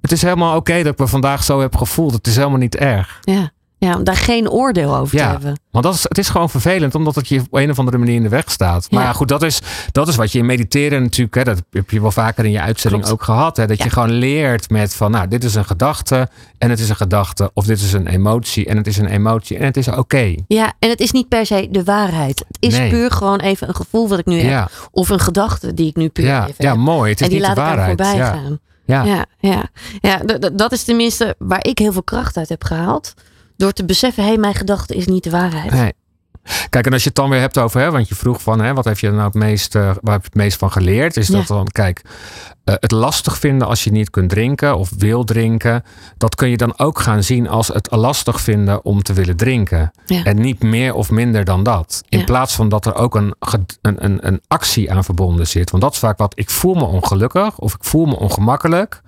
het 0.00 0.12
is 0.12 0.22
helemaal 0.22 0.56
oké 0.56 0.82
dat 0.82 0.92
ik 0.92 0.98
me 0.98 1.06
vandaag 1.06 1.44
zo 1.44 1.60
heb 1.60 1.76
gevoeld. 1.76 2.12
Het 2.12 2.26
is 2.26 2.36
helemaal 2.36 2.58
niet 2.58 2.76
erg. 2.76 3.18
ja. 3.20 3.50
Ja, 3.88 3.96
om 3.96 4.04
daar 4.04 4.16
geen 4.16 4.50
oordeel 4.50 4.96
over 4.96 5.16
Ja. 5.18 5.24
te 5.24 5.30
hebben. 5.30 5.60
Want 5.70 5.84
dat 5.84 5.94
is, 5.94 6.02
het 6.02 6.18
is 6.18 6.28
gewoon 6.28 6.50
vervelend, 6.50 6.94
omdat 6.94 7.14
het 7.14 7.28
je 7.28 7.40
op 7.40 7.46
een 7.54 7.70
of 7.70 7.78
andere 7.78 7.98
manier 7.98 8.14
in 8.14 8.22
de 8.22 8.28
weg 8.28 8.50
staat. 8.50 8.90
Maar 8.90 9.02
Ja. 9.04 9.12
goed, 9.12 9.28
dat 9.28 9.42
is, 9.42 9.60
dat 9.92 10.08
is 10.08 10.16
wat 10.16 10.32
je 10.32 10.38
in 10.38 10.46
mediteren 10.46 11.02
natuurlijk, 11.02 11.34
hè, 11.34 11.44
dat 11.44 11.62
heb 11.70 11.90
je 11.90 12.00
wel 12.00 12.10
vaker 12.10 12.44
in 12.44 12.50
je 12.50 12.60
uitzending 12.60 13.02
Klopt. 13.02 13.20
ook 13.20 13.26
gehad. 13.26 13.56
Hè, 13.56 13.66
dat 13.66 13.78
Ja. 13.78 13.84
je 13.84 13.90
gewoon 13.90 14.10
leert 14.10 14.70
met 14.70 14.94
van, 14.94 15.10
nou, 15.10 15.28
dit 15.28 15.44
is 15.44 15.54
een 15.54 15.64
gedachte 15.64 16.28
en 16.58 16.70
het 16.70 16.78
is 16.78 16.88
een 16.88 16.96
gedachte. 16.96 17.50
Of 17.54 17.64
dit 17.66 17.80
is 17.80 17.92
een 17.92 18.06
emotie 18.06 18.66
en 18.66 18.76
het 18.76 18.86
is 18.86 18.96
een 18.96 19.06
emotie 19.06 19.58
en 19.58 19.64
het 19.64 19.76
is 19.76 19.88
oké. 19.88 20.34
Ja, 20.46 20.72
en 20.78 20.88
het 20.88 21.00
is 21.00 21.10
niet 21.12 21.28
per 21.28 21.46
se 21.46 21.68
de 21.70 21.84
waarheid. 21.84 22.38
Het 22.38 22.56
is 22.60 22.78
Nee. 22.78 22.90
puur 22.90 23.10
gewoon 23.10 23.38
even 23.40 23.68
een 23.68 23.74
gevoel 23.76 24.08
wat 24.08 24.18
ik 24.18 24.26
nu 24.26 24.40
heb. 24.40 24.70
Of 24.90 25.08
een 25.08 25.20
gedachte 25.20 25.74
die 25.74 25.86
ik 25.88 25.96
nu 25.96 26.08
puur 26.08 26.24
ja, 26.24 26.42
even 26.42 26.54
ja, 26.58 26.68
heb. 26.70 26.78
mooi. 26.78 27.10
Het 27.10 27.20
is 27.20 27.26
en 27.26 27.32
die 27.32 27.38
niet 27.38 27.46
laat 27.48 27.56
de 27.56 27.62
waarheid. 27.62 27.86
voorbij 28.00 28.16
Ja, 28.16 28.32
gaan. 28.32 28.58
ja. 28.84 29.04
Ja, 29.04 29.24
ja. 29.40 29.64
ja 30.00 30.20
dat 30.52 30.72
is 30.72 30.84
tenminste 30.84 31.34
waar 31.38 31.64
ik 31.66 31.78
heel 31.78 31.92
veel 31.92 32.02
kracht 32.02 32.36
uit 32.36 32.48
heb 32.48 32.64
gehaald. 32.64 33.14
Door 33.56 33.72
te 33.72 33.84
beseffen, 33.84 34.22
hé, 34.22 34.28
hey, 34.28 34.38
mijn 34.38 34.54
gedachte 34.54 34.94
is 34.94 35.06
niet 35.06 35.24
de 35.24 35.30
waarheid. 35.30 35.70
Nee. 35.70 35.92
Kijk, 36.68 36.86
en 36.86 36.92
als 36.92 37.02
je 37.02 37.08
het 37.08 37.16
dan 37.16 37.30
weer 37.30 37.40
hebt 37.40 37.58
over, 37.58 37.80
hè, 37.80 37.90
want 37.90 38.08
je 38.08 38.14
vroeg 38.14 38.42
van, 38.42 38.60
hè, 38.60 38.74
wat 38.74 38.84
heb 38.84 38.98
je 38.98 39.10
nou 39.10 39.24
het 39.24 39.34
meest, 39.34 39.74
eh, 39.74 39.82
waar 39.82 40.12
heb 40.12 40.22
je 40.22 40.28
het 40.28 40.34
meest 40.34 40.58
van 40.58 40.72
geleerd? 40.72 41.16
Is 41.16 41.26
dat 41.26 41.46
dan, 41.46 41.66
kijk, 41.66 42.02
eh, 42.64 42.74
het 42.78 42.90
lastig 42.90 43.38
vinden 43.38 43.68
als 43.68 43.84
je 43.84 43.90
niet 43.92 44.10
kunt 44.10 44.30
drinken 44.30 44.76
of 44.76 44.90
wil 44.98 45.24
drinken, 45.24 45.82
dat 46.16 46.34
kun 46.34 46.48
je 46.48 46.56
dan 46.56 46.78
ook 46.78 46.98
gaan 46.98 47.22
zien 47.22 47.48
als 47.48 47.68
het 47.68 47.88
lastig 47.90 48.40
vinden 48.40 48.84
om 48.84 49.02
te 49.02 49.12
willen 49.12 49.36
drinken. 49.36 49.90
Ja. 50.06 50.24
En 50.24 50.40
niet 50.40 50.62
meer 50.62 50.94
of 50.94 51.10
minder 51.10 51.44
dan 51.44 51.62
dat. 51.62 52.02
In 52.08 52.18
Ja. 52.18 52.24
plaats 52.24 52.54
van 52.54 52.68
dat 52.68 52.86
er 52.86 52.94
ook 52.94 53.14
een, 53.14 53.34
een, 53.82 54.04
een, 54.04 54.26
een 54.26 54.40
actie 54.48 54.92
aan 54.92 55.04
verbonden 55.04 55.46
zit. 55.46 55.70
Want 55.70 55.82
dat 55.82 55.92
is 55.92 55.98
vaak 55.98 56.18
wat, 56.18 56.32
ik 56.38 56.50
voel 56.50 56.74
me 56.74 56.84
ongelukkig 56.84 57.58
of 57.58 57.74
ik 57.74 57.84
voel 57.84 58.06
me 58.06 58.16
ongemakkelijk. 58.18 59.02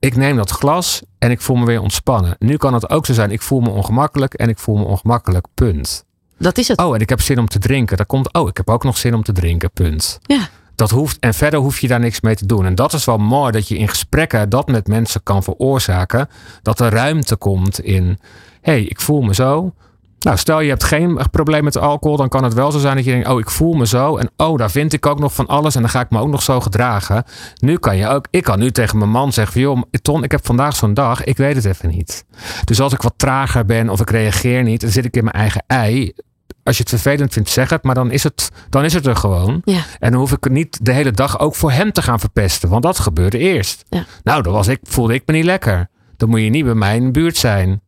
Ik 0.00 0.16
neem 0.16 0.36
dat 0.36 0.50
glas 0.50 1.02
en 1.18 1.30
ik 1.30 1.40
voel 1.40 1.56
me 1.56 1.64
weer 1.64 1.80
ontspannen. 1.80 2.36
Nu 2.38 2.56
kan 2.56 2.74
het 2.74 2.90
ook 2.90 3.06
zo 3.06 3.12
zijn, 3.12 3.30
ik 3.30 3.42
voel 3.42 3.60
me 3.60 3.68
ongemakkelijk 3.68 4.34
en 4.34 4.48
ik 4.48 4.58
voel 4.58 4.76
me 4.76 4.84
ongemakkelijk, 4.84 5.46
punt. 5.54 6.04
Dat 6.38 6.58
is 6.58 6.68
het. 6.68 6.78
Oh, 6.78 6.94
en 6.94 7.00
ik 7.00 7.08
heb 7.08 7.20
zin 7.20 7.38
om 7.38 7.48
te 7.48 7.58
drinken. 7.58 7.96
Dat 7.96 8.06
komt, 8.06 8.32
oh, 8.32 8.48
ik 8.48 8.56
heb 8.56 8.70
ook 8.70 8.84
nog 8.84 8.98
zin 8.98 9.14
om 9.14 9.22
te 9.22 9.32
drinken, 9.32 9.70
punt. 9.70 10.18
Ja. 10.22 10.48
Dat 10.74 10.90
hoeft, 10.90 11.18
en 11.18 11.34
verder 11.34 11.60
hoef 11.60 11.80
je 11.80 11.88
daar 11.88 12.00
niks 12.00 12.20
mee 12.20 12.34
te 12.34 12.46
doen. 12.46 12.66
En 12.66 12.74
dat 12.74 12.92
is 12.92 13.04
wel 13.04 13.18
mooi 13.18 13.52
dat 13.52 13.68
je 13.68 13.78
in 13.78 13.88
gesprekken 13.88 14.48
dat 14.48 14.68
met 14.68 14.86
mensen 14.86 15.22
kan 15.22 15.42
veroorzaken. 15.42 16.28
Dat 16.62 16.80
er 16.80 16.90
ruimte 16.90 17.36
komt 17.36 17.80
in, 17.80 18.04
hé, 18.60 18.72
hey, 18.72 18.82
ik 18.82 19.00
voel 19.00 19.20
me 19.20 19.34
zo. 19.34 19.74
Nou, 20.24 20.36
stel 20.36 20.60
je 20.60 20.68
hebt 20.68 20.84
geen 20.84 21.20
probleem 21.30 21.64
met 21.64 21.76
alcohol, 21.76 22.16
dan 22.16 22.28
kan 22.28 22.44
het 22.44 22.54
wel 22.54 22.72
zo 22.72 22.78
zijn 22.78 22.96
dat 22.96 23.04
je 23.04 23.10
denkt, 23.10 23.28
oh, 23.28 23.38
ik 23.38 23.50
voel 23.50 23.72
me 23.72 23.86
zo. 23.86 24.16
En 24.16 24.30
oh, 24.36 24.58
daar 24.58 24.70
vind 24.70 24.92
ik 24.92 25.06
ook 25.06 25.18
nog 25.18 25.34
van 25.34 25.46
alles 25.46 25.74
en 25.74 25.80
dan 25.80 25.90
ga 25.90 26.00
ik 26.00 26.10
me 26.10 26.18
ook 26.18 26.28
nog 26.28 26.42
zo 26.42 26.60
gedragen. 26.60 27.24
Nu 27.58 27.78
kan 27.78 27.96
je 27.96 28.08
ook, 28.08 28.26
ik 28.30 28.42
kan 28.42 28.58
nu 28.58 28.70
tegen 28.70 28.98
mijn 28.98 29.10
man 29.10 29.32
zeggen, 29.32 29.52
van, 29.52 29.62
joh, 29.62 29.82
Ton, 30.02 30.24
ik 30.24 30.30
heb 30.30 30.46
vandaag 30.46 30.76
zo'n 30.76 30.94
dag, 30.94 31.24
ik 31.24 31.36
weet 31.36 31.56
het 31.56 31.64
even 31.64 31.88
niet. 31.88 32.24
Dus 32.64 32.80
als 32.80 32.92
ik 32.92 33.02
wat 33.02 33.14
trager 33.16 33.64
ben 33.64 33.88
of 33.88 34.00
ik 34.00 34.10
reageer 34.10 34.62
niet, 34.62 34.80
dan 34.80 34.90
zit 34.90 35.04
ik 35.04 35.16
in 35.16 35.24
mijn 35.24 35.36
eigen 35.36 35.64
ei. 35.66 36.12
Als 36.62 36.76
je 36.76 36.82
het 36.82 36.92
vervelend 36.92 37.32
vindt, 37.32 37.50
zeg 37.50 37.70
het, 37.70 37.82
maar 37.82 37.94
dan 37.94 38.10
is 38.10 38.22
het, 38.22 38.50
dan 38.68 38.84
is 38.84 38.92
het 38.92 39.06
er 39.06 39.16
gewoon. 39.16 39.62
Ja. 39.64 39.80
En 39.98 40.10
dan 40.10 40.20
hoef 40.20 40.32
ik 40.32 40.44
het 40.44 40.52
niet 40.52 40.78
de 40.82 40.92
hele 40.92 41.12
dag 41.12 41.38
ook 41.38 41.54
voor 41.54 41.72
hem 41.72 41.92
te 41.92 42.02
gaan 42.02 42.20
verpesten, 42.20 42.68
want 42.68 42.82
dat 42.82 42.98
gebeurde 42.98 43.38
eerst. 43.38 43.84
Ja. 43.88 44.04
Nou, 44.22 44.42
dan 44.42 44.52
was 44.52 44.68
ik, 44.68 44.80
voelde 44.82 45.14
ik 45.14 45.22
me 45.26 45.32
niet 45.32 45.44
lekker. 45.44 45.88
Dan 46.16 46.28
moet 46.28 46.40
je 46.40 46.50
niet 46.50 46.64
bij 46.64 46.74
mij 46.74 46.96
in 46.96 47.04
de 47.04 47.10
buurt 47.10 47.36
zijn. 47.36 47.80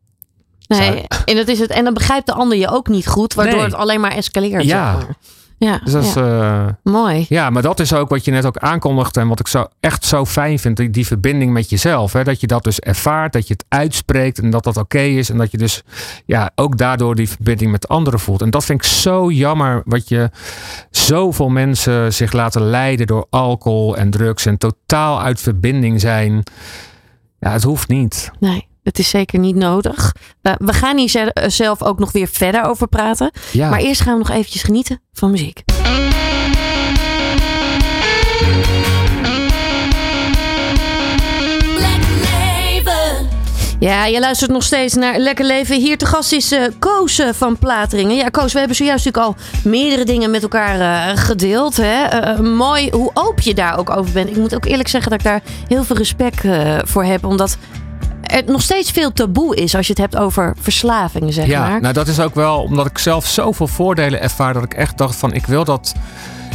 Nee, 0.79 1.05
en, 1.25 1.37
dat 1.37 1.49
is 1.49 1.59
het. 1.59 1.71
en 1.71 1.85
dan 1.85 1.95
begrijpt 1.95 2.27
de 2.27 2.33
ander 2.33 2.59
je 2.59 2.69
ook 2.71 2.89
niet 2.89 3.07
goed, 3.07 3.35
waardoor 3.35 3.55
Nee. 3.57 3.65
het 3.65 3.75
alleen 3.75 4.01
maar 4.01 4.13
escaleert. 4.13 4.65
Ja. 4.65 4.95
Zeg 4.95 5.07
maar. 5.07 5.17
ja, 5.59 5.81
Dus 5.85 5.93
dat 5.93 6.05
is, 6.05 6.17
eh, 6.17 6.67
mooi. 6.83 7.27
Ja, 7.29 7.51
maar 7.51 7.63
dat 7.63 7.81
is 7.81 7.93
ook 7.93 8.09
wat 8.09 8.25
je 8.25 8.31
net 8.31 8.47
ook 8.47 8.59
aankondigde 8.59 9.21
en 9.21 9.29
wat 9.29 9.41
ik 9.41 9.49
zo 9.49 9.67
echt 9.81 10.05
zo 10.05 10.25
fijn 10.25 10.59
vind, 10.59 10.77
die, 10.77 10.91
die 10.91 11.07
verbinding 11.07 11.53
met 11.53 11.71
jezelf. 11.71 12.13
Hè? 12.13 12.25
Dat 12.25 12.41
je 12.41 12.47
dat 12.47 12.65
dus 12.65 12.81
ervaart, 12.81 13.33
dat 13.33 13.47
je 13.47 13.53
het 13.53 13.65
uitspreekt 13.69 14.39
en 14.39 14.51
dat 14.51 14.65
dat 14.65 14.77
oké 14.77 14.99
is. 15.01 15.31
En 15.31 15.37
dat 15.39 15.51
je 15.51 15.59
dus 15.59 15.83
ja, 16.27 16.51
ook 16.55 16.79
daardoor 16.79 17.15
die 17.15 17.29
verbinding 17.29 17.71
met 17.71 17.89
anderen 17.89 18.21
voelt. 18.21 18.43
En 18.43 18.51
dat 18.51 18.65
vind 18.65 18.85
ik 18.85 18.91
zo 18.91 19.31
jammer, 19.31 19.83
wat 19.85 20.09
je 20.09 20.31
zoveel 20.91 21.49
mensen 21.49 22.13
zich 22.13 22.33
laten 22.33 22.63
leiden 22.63 23.07
door 23.07 23.27
alcohol 23.31 23.97
en 23.97 24.11
drugs 24.11 24.47
en 24.47 24.59
totaal 24.59 25.21
uit 25.23 25.41
verbinding 25.41 26.01
zijn. 26.01 26.43
Ja, 27.39 27.51
het 27.51 27.63
hoeft 27.63 27.89
niet. 27.89 28.31
Nee. 28.41 28.71
Het 28.83 28.99
is 28.99 29.09
zeker 29.09 29.39
niet 29.39 29.57
nodig. 29.57 30.15
We 30.43 30.73
gaan 30.73 30.99
hier 30.99 31.29
eh, 31.29 31.49
zelf 31.51 31.83
ook 31.83 31.99
nog 31.99 32.13
weer 32.13 32.29
verder 32.29 32.65
over 32.65 32.89
praten. 32.89 33.31
Ja. 33.53 33.71
Maar 33.71 33.81
eerst 33.81 34.01
gaan 34.01 34.13
we 34.13 34.19
nog 34.19 34.31
eventjes 34.31 34.63
genieten 34.63 35.01
van 35.13 35.31
muziek. 35.31 35.63
Lekker 41.79 42.17
leven. 42.21 43.29
Ja, 43.79 44.05
je 44.07 44.21
luistert 44.21 44.51
nog 44.51 44.63
steeds 44.63 44.95
naar 44.95 45.19
Lekker 45.19 45.45
Leven. 45.45 45.77
Hier 45.81 45.99
te 45.99 46.07
gast 46.07 46.33
is 46.33 46.53
eh, 46.53 46.63
Koos 46.79 47.19
eh, 47.19 47.29
van 47.33 47.59
Plateringen. 47.59 48.17
Ja, 48.17 48.29
Koos, 48.29 48.53
we 48.53 48.59
hebben 48.59 48.77
zojuist 48.77 49.05
natuurlijk 49.05 49.37
al 49.39 49.45
meerdere 49.71 50.05
dingen 50.05 50.31
met 50.31 50.43
elkaar 50.43 50.81
eh, 50.81 51.17
gedeeld. 51.17 51.77
Hè? 51.77 52.05
Eh, 52.05 52.39
mooi 52.39 52.91
hoe 52.91 53.11
open 53.15 53.45
je 53.45 53.55
daar 53.55 53.79
ook 53.79 53.91
over 53.91 54.13
bent. 54.13 54.31
Ik 54.31 54.37
moet 54.37 54.55
ook 54.55 54.65
eerlijk 54.65 54.89
zeggen 54.89 55.11
dat 55.11 55.19
ik 55.21 55.27
daar 55.27 55.43
heel 55.69 55.85
veel 55.85 55.97
respect 55.97 56.45
eh, 56.45 56.79
voor 56.85 57.05
heb. 57.05 57.25
Omdat 57.25 57.57
er 58.33 58.43
nog 58.47 58.63
steeds 58.63 58.91
veel 58.91 59.13
taboe 59.13 59.57
is 59.57 59.75
als 59.75 59.87
je 59.87 59.93
het 59.93 60.01
hebt 60.03 60.17
over 60.17 60.55
verslavingen, 60.61 61.33
zeg 61.33 61.47
Ja, 61.47 61.69
maar. 61.69 61.81
nou 61.81 61.95
dat 61.95 62.09
is 62.09 62.21
ook 62.21 62.35
wel 62.35 62.63
omdat 62.63 62.87
ik 62.87 62.99
zelf 62.99 63.27
zoveel 63.27 63.67
voordelen 63.67 64.21
ervaar 64.21 64.53
dat 64.55 64.63
ik 64.63 64.75
echt 64.75 64.99
dacht 64.99 65.17
van 65.17 65.33
ik 65.33 65.47
wil 65.47 65.65
dat, 65.65 65.95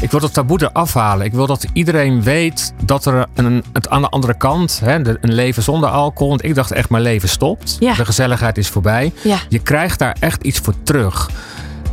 ik 0.02 0.12
wil 0.12 0.20
dat 0.20 0.34
taboe 0.34 0.62
eraf 0.62 0.94
halen. 0.94 1.26
Ik 1.26 1.34
wil 1.34 1.48
dat 1.48 1.66
iedereen 1.74 2.24
weet 2.24 2.74
dat 2.84 3.06
er 3.06 3.26
een, 3.34 3.63
het 3.74 3.90
aan 3.90 4.02
de 4.02 4.10
andere 4.10 4.38
kant, 4.38 4.80
hè, 4.84 4.96
een 4.96 5.34
leven 5.34 5.63
zonder 5.63 5.90
alcohol. 5.90 6.30
Want 6.30 6.44
ik 6.44 6.56
dacht 6.56 6.72
echt 6.72 6.90
mijn 6.90 7.04
leven 7.04 7.30
stopt. 7.30 7.76
Ja. 7.80 7.94
De 7.94 8.06
gezelligheid 8.06 8.58
is 8.58 8.68
voorbij. 8.68 9.12
Ja. 9.22 9.38
Je 9.50 9.60
krijgt 9.60 10.00
daar 10.00 10.16
echt 10.20 10.44
iets 10.44 10.60
voor 10.60 10.74
terug. 10.84 11.30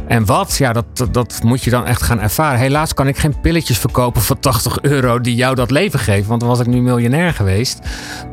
En 0.09 0.25
wat? 0.27 0.57
Ja, 0.57 0.73
dat, 0.73 0.85
dat 1.11 1.41
moet 1.45 1.63
je 1.63 1.71
dan 1.71 1.87
echt 1.87 2.03
gaan 2.03 2.21
ervaren. 2.21 2.59
Helaas 2.59 2.95
kan 2.95 3.09
ik 3.09 3.17
geen 3.17 3.41
pilletjes 3.41 3.79
verkopen 3.79 4.23
voor 4.23 4.39
80 4.39 4.81
euro 4.81 5.21
die 5.21 5.35
jou 5.35 5.55
dat 5.55 5.71
leven 5.71 5.99
geven. 5.99 6.29
Want 6.29 6.41
dan 6.41 6.49
was 6.49 6.61
ik 6.61 6.67
nu 6.67 6.81
miljonair 6.83 7.33
geweest. 7.33 7.79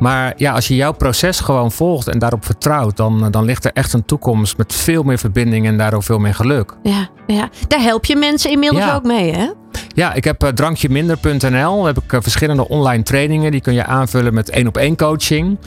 Maar 0.00 0.32
ja, 0.36 0.52
als 0.52 0.68
je 0.68 0.76
jouw 0.76 0.92
proces 0.92 1.40
gewoon 1.40 1.72
volgt 1.72 2.08
en 2.08 2.18
daarop 2.18 2.44
vertrouwt, 2.44 2.96
dan, 2.96 3.30
dan 3.30 3.44
ligt 3.44 3.64
er 3.64 3.72
echt 3.74 3.92
een 3.92 4.04
toekomst 4.04 4.56
met 4.56 4.72
veel 4.74 5.02
meer 5.02 5.18
verbinding 5.18 5.66
en 5.66 5.76
daardoor 5.78 6.02
veel 6.02 6.18
meer 6.18 6.34
geluk. 6.34 6.74
Ja, 6.82 7.08
ja, 7.26 7.48
daar 7.68 7.80
help 7.82 8.04
je 8.04 8.16
mensen 8.16 8.50
inmiddels 8.50 8.84
Ja. 8.84 8.94
ook 8.94 9.04
mee, 9.04 9.32
hè? 9.34 9.46
Ja, 9.94 10.12
ik 10.12 10.24
heb 10.24 10.42
eh, 10.42 10.48
drankjeminder.nl. 10.48 11.84
Heb 11.84 11.98
ik 11.98 12.12
eh, 12.12 12.20
verschillende 12.20 12.68
online 12.68 13.02
trainingen. 13.02 13.50
Die 13.50 13.60
kun 13.60 13.74
je 13.74 13.84
aanvullen 13.84 14.34
met 14.34 14.50
één 14.50 14.66
op 14.66 14.76
één 14.76 14.96
coaching. 14.96 15.58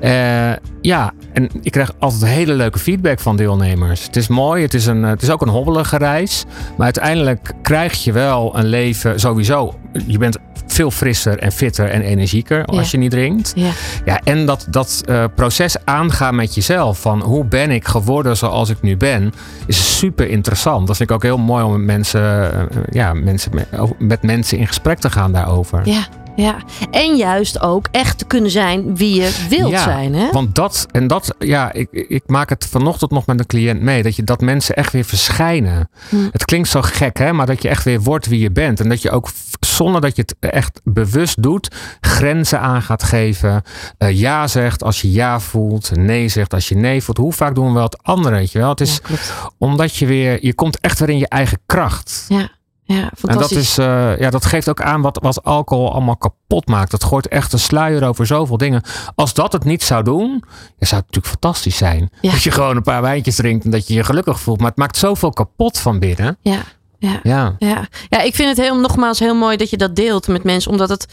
Eh, 0.00 0.52
ja, 0.80 1.12
en 1.32 1.48
ik 1.62 1.72
krijg 1.72 1.92
altijd 1.98 2.32
hele 2.32 2.54
leuke 2.54 2.78
feedback 2.78 3.20
van 3.20 3.36
deelnemers. 3.36 4.06
Het 4.06 4.16
is 4.16 4.28
mooi. 4.28 4.62
Het 4.62 4.74
is, 4.74 4.86
een, 4.86 5.02
het 5.02 5.22
is 5.22 5.30
ook 5.30 5.42
een 5.42 5.48
hobbelige 5.48 5.96
reis. 5.96 6.44
Maar 6.76 6.84
uiteindelijk 6.84 7.52
krijg 7.62 8.04
je 8.04 8.12
wel 8.12 8.56
een 8.58 8.66
leven 8.66 9.20
sowieso. 9.20 9.74
Je 10.06 10.18
bent 10.18 10.38
veel 10.66 10.90
frisser 10.90 11.38
en 11.38 11.52
fitter 11.52 11.90
en 11.90 12.00
energieker 12.02 12.64
als 12.64 12.90
je 12.90 12.98
niet 12.98 13.10
drinkt. 13.10 13.52
Ja. 13.54 13.70
Ja, 14.04 14.20
en 14.24 14.46
dat, 14.46 14.66
dat 14.70 15.02
eh, 15.06 15.24
proces 15.34 15.76
aangaan 15.84 16.34
met 16.34 16.54
jezelf. 16.54 17.00
Van 17.00 17.22
hoe 17.22 17.44
ben 17.44 17.70
ik 17.70 17.86
geworden 17.86 18.36
zoals 18.36 18.68
ik 18.68 18.80
nu 18.80 18.96
ben. 18.96 19.32
Is 19.66 19.98
super 19.98 20.28
interessant. 20.28 20.86
Dat 20.86 20.96
vind 20.96 21.10
ik 21.10 21.14
ook 21.16 21.22
heel 21.22 21.38
mooi 21.38 21.64
om 21.64 21.72
met 21.72 21.80
mensen, 21.80 22.52
eh, 22.52 22.78
ja, 22.90 23.14
mensen, 23.14 23.52
met 23.98 24.22
mensen 24.22 24.58
in 24.58 24.66
gesprek 24.66 24.98
te 24.98 25.10
gaan 25.10 25.32
daarover. 25.32 25.80
Ja, 25.84 26.06
ja. 26.42 26.56
En 26.90 27.16
juist 27.16 27.60
ook 27.60 27.88
echt 27.90 28.18
te 28.18 28.24
kunnen 28.24 28.50
zijn 28.50 28.96
wie 28.96 29.20
je 29.20 29.46
wilt 29.48 29.70
Ja, 29.70 29.82
zijn, 29.82 30.14
hè? 30.14 30.30
Want 30.30 30.54
dat, 30.54 30.86
en 30.90 31.06
dat, 31.06 31.34
ja, 31.38 31.72
ik, 31.72 31.88
ik 31.90 32.22
maak 32.26 32.48
het 32.48 32.66
vanochtend 32.66 33.10
nog 33.10 33.26
met 33.26 33.38
een 33.38 33.46
cliënt 33.46 33.80
mee. 33.80 34.02
Dat, 34.02 34.16
je, 34.16 34.24
dat 34.24 34.40
mensen 34.40 34.76
echt 34.76 34.92
weer 34.92 35.04
verschijnen. 35.04 35.90
Hm. 36.08 36.28
Het 36.30 36.44
klinkt 36.44 36.68
zo 36.68 36.82
gek, 36.82 37.18
hè, 37.18 37.32
maar 37.32 37.46
dat 37.46 37.62
je 37.62 37.68
echt 37.68 37.84
weer 37.84 38.00
wordt 38.00 38.26
wie 38.26 38.40
je 38.40 38.50
bent. 38.50 38.80
En 38.80 38.88
dat 38.88 39.02
je 39.02 39.10
ook, 39.10 39.28
zonder 39.60 40.00
dat 40.00 40.16
je 40.16 40.22
het 40.22 40.52
echt 40.52 40.80
bewust 40.84 41.42
doet, 41.42 41.74
grenzen 42.00 42.60
aan 42.60 42.82
gaat 42.82 43.02
geven. 43.02 43.62
Eh, 43.98 44.18
ja 44.18 44.46
zegt 44.46 44.82
als 44.82 45.00
je 45.00 45.12
ja 45.12 45.40
voelt. 45.40 45.96
Nee 45.96 46.28
zegt 46.28 46.54
als 46.54 46.68
je 46.68 46.76
nee 46.76 47.02
voelt. 47.02 47.18
Hoe 47.18 47.32
vaak 47.32 47.54
doen 47.54 47.66
we 47.66 47.72
wel 47.72 47.82
het 47.82 48.02
andere, 48.02 48.34
weet 48.34 48.52
je 48.52 48.58
wel? 48.58 48.70
Het 48.70 48.80
is 48.80 49.00
Ja, 49.08 49.16
omdat 49.58 49.96
je 49.96 50.06
weer, 50.06 50.38
je 50.40 50.54
komt 50.54 50.80
echt 50.80 50.98
weer 50.98 51.08
in 51.08 51.18
je 51.18 51.28
eigen 51.28 51.58
kracht. 51.66 52.24
Ja, 52.28 52.48
ja 52.94 53.02
En 53.02 53.08
dat, 53.10 53.18
fantastisch. 53.18 53.58
is, 53.58 53.78
eh, 53.78 54.18
ja, 54.18 54.30
dat 54.30 54.44
geeft 54.44 54.68
ook 54.68 54.82
aan 54.82 55.00
wat, 55.00 55.18
wat 55.22 55.44
alcohol 55.44 55.92
allemaal 55.92 56.16
kapot 56.16 56.66
maakt. 56.68 56.90
Dat 56.90 57.04
gooit 57.04 57.28
echt 57.28 57.52
een 57.52 57.58
sluier 57.58 58.08
over 58.08 58.26
zoveel 58.26 58.56
dingen. 58.56 58.82
Als 59.14 59.34
dat 59.34 59.52
het 59.52 59.64
niet 59.64 59.82
zou 59.82 60.02
doen, 60.02 60.30
ja, 60.78 60.86
zou 60.86 61.00
het 61.00 61.14
natuurlijk 61.14 61.26
fantastisch 61.26 61.76
zijn. 61.76 62.10
Ja. 62.20 62.30
Dat 62.30 62.42
je 62.42 62.50
gewoon 62.50 62.76
een 62.76 62.82
paar 62.82 63.02
wijntjes 63.02 63.36
drinkt 63.36 63.64
en 63.64 63.70
dat 63.70 63.86
je 63.88 63.94
je 63.94 64.04
gelukkig 64.04 64.40
voelt. 64.40 64.58
Maar 64.58 64.68
het 64.68 64.78
maakt 64.78 64.96
zoveel 64.96 65.30
kapot 65.30 65.78
van 65.78 65.98
binnen. 65.98 66.36
Ja, 66.40 66.62
ja. 66.98 67.20
Ja, 67.22 67.54
Ja. 67.58 67.86
ja, 68.08 68.20
ik 68.20 68.34
vind 68.34 68.48
het 68.48 68.66
heel, 68.66 68.76
nogmaals 68.80 69.18
heel 69.18 69.34
mooi 69.34 69.56
dat 69.56 69.70
je 69.70 69.76
dat 69.76 69.96
deelt 69.96 70.28
met 70.28 70.44
mensen. 70.44 70.70
Omdat 70.70 70.88
het 70.88 71.06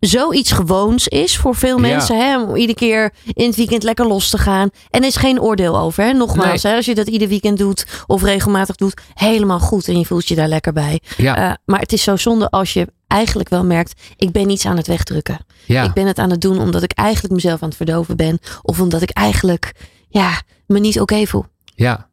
zoiets 0.00 0.50
gewoons 0.52 1.08
is 1.08 1.36
voor 1.36 1.54
veel 1.54 1.74
Ja. 1.76 1.80
mensen. 1.80 2.18
Hè, 2.18 2.42
om 2.42 2.56
iedere 2.56 2.78
keer 2.78 3.12
in 3.32 3.46
het 3.46 3.56
weekend 3.56 3.82
lekker 3.82 4.06
los 4.06 4.30
te 4.30 4.38
gaan. 4.38 4.70
En 4.90 5.00
er 5.00 5.06
is 5.06 5.16
geen 5.16 5.40
oordeel 5.40 5.78
over. 5.78 6.04
Hè? 6.04 6.12
Nogmaals, 6.12 6.62
hè, 6.62 6.74
als 6.74 6.84
je 6.86 6.94
dat 6.94 7.08
ieder 7.08 7.28
weekend 7.28 7.58
doet 7.58 7.86
of 8.06 8.22
regelmatig 8.22 8.76
doet. 8.76 9.00
Helemaal 9.14 9.60
goed 9.60 9.88
en 9.88 9.98
je 9.98 10.04
voelt 10.04 10.28
je 10.28 10.34
daar 10.34 10.48
lekker 10.48 10.72
bij. 10.72 11.00
ja, 11.16 11.36
Eh, 11.36 11.52
maar 11.64 11.80
het 11.80 11.92
is 11.92 12.02
zo 12.02 12.16
zonde 12.16 12.50
als 12.50 12.72
je 12.72 12.86
eigenlijk 13.06 13.48
wel 13.48 13.64
merkt. 13.64 14.00
Ik 14.16 14.32
ben 14.32 14.50
iets 14.50 14.66
aan 14.66 14.76
het 14.76 14.86
wegdrukken. 14.86 15.38
ja. 15.66 15.82
Ik 15.84 15.92
ben 15.92 16.06
het 16.06 16.18
aan 16.18 16.30
het 16.30 16.40
doen 16.40 16.58
omdat 16.60 16.82
ik 16.82 16.92
eigenlijk 16.92 17.34
mezelf 17.34 17.62
aan 17.62 17.68
het 17.68 17.76
verdoven 17.76 18.16
ben. 18.16 18.38
Of 18.62 18.80
omdat 18.80 19.02
ik 19.02 19.10
eigenlijk 19.10 19.72
ja, 20.08 20.42
me 20.66 20.78
niet 20.78 21.00
oké 21.00 21.26
voel. 21.26 21.44
ja. 21.74 22.06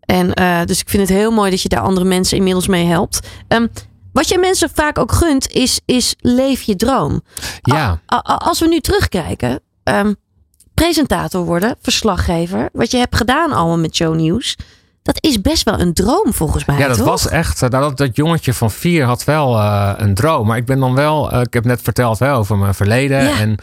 En 0.00 0.34
eh, 0.34 0.60
dus 0.64 0.80
ik 0.80 0.88
vind 0.88 1.08
het 1.08 1.18
heel 1.18 1.30
mooi 1.30 1.50
dat 1.50 1.62
je 1.62 1.68
daar 1.68 1.80
andere 1.80 2.06
mensen 2.06 2.36
inmiddels 2.36 2.66
mee 2.66 2.84
helpt. 2.86 3.20
Ehm, 3.48 3.66
wat 4.16 4.28
je 4.28 4.38
mensen 4.38 4.70
vaak 4.74 4.98
ook 4.98 5.12
gunt, 5.12 5.48
is, 5.50 5.80
is 5.84 6.14
leef 6.18 6.62
je 6.62 6.76
droom. 6.76 7.22
ja. 7.62 8.00
A- 8.14 8.16
a- 8.30 8.36
als 8.36 8.60
we 8.60 8.68
nu 8.68 8.80
terugkijken, 8.80 9.60
ehm, 9.82 10.12
presentator 10.74 11.44
worden, 11.44 11.76
verslaggever, 11.82 12.68
wat 12.72 12.90
je 12.90 12.96
hebt 12.98 13.16
gedaan 13.16 13.52
allemaal 13.52 13.78
met 13.78 13.96
shownieuws, 13.96 14.56
dat 15.02 15.16
is 15.24 15.40
best 15.40 15.62
wel 15.62 15.80
een 15.80 15.94
droom 15.94 16.32
volgens 16.34 16.64
mij. 16.64 16.78
Ja, 16.78 16.88
dat 16.88 16.96
toch? 16.96 17.06
was 17.06 17.28
echt. 17.28 17.62
eh, 17.62 17.70
Dat, 17.70 17.96
dat 17.96 18.16
jongetje 18.16 18.54
van 18.54 18.70
vier 18.70 19.04
had 19.04 19.24
wel 19.24 19.58
eh, 19.58 19.92
een 19.96 20.14
droom. 20.14 20.46
Maar 20.46 20.56
ik 20.56 20.66
ben 20.66 20.78
dan 20.80 20.94
wel. 20.94 21.30
eh, 21.32 21.40
ik 21.40 21.52
heb 21.54 21.64
net 21.64 21.82
verteld 21.82 22.18
hè, 22.18 22.34
over 22.34 22.56
mijn 22.58 22.74
verleden. 22.74 23.22
Ja. 23.24 23.38
En 23.38 23.56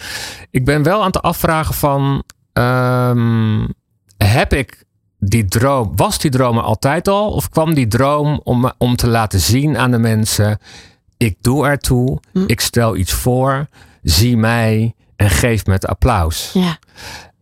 ik 0.51 0.65
ben 0.65 0.83
wel 0.83 0.99
aan 0.99 1.05
het 1.07 1.21
afvragen 1.21 1.73
van. 1.75 2.23
ehm, 2.53 3.67
heb 4.17 4.53
ik 4.53 4.83
die 5.25 5.45
droom. 5.45 5.91
Was 5.95 6.17
die 6.19 6.31
droom 6.31 6.57
er 6.57 6.63
altijd 6.63 7.07
al? 7.07 7.31
Of 7.31 7.49
kwam 7.49 7.73
die 7.73 7.87
droom 7.87 8.41
om, 8.43 8.71
om 8.77 8.95
te 8.95 9.07
laten 9.07 9.39
zien 9.39 9.77
aan 9.77 9.91
de 9.91 9.97
mensen. 9.97 10.57
Ik 11.17 11.37
doe 11.41 11.67
ertoe. 11.67 12.19
Hm. 12.31 12.43
Ik 12.47 12.59
stel 12.61 12.95
iets 12.95 13.13
voor. 13.13 13.67
Zie 14.03 14.37
mij. 14.37 14.93
En 15.15 15.29
geef 15.29 15.65
me 15.65 15.73
het 15.73 15.87
applaus. 15.87 16.51
Ja, 16.53 16.77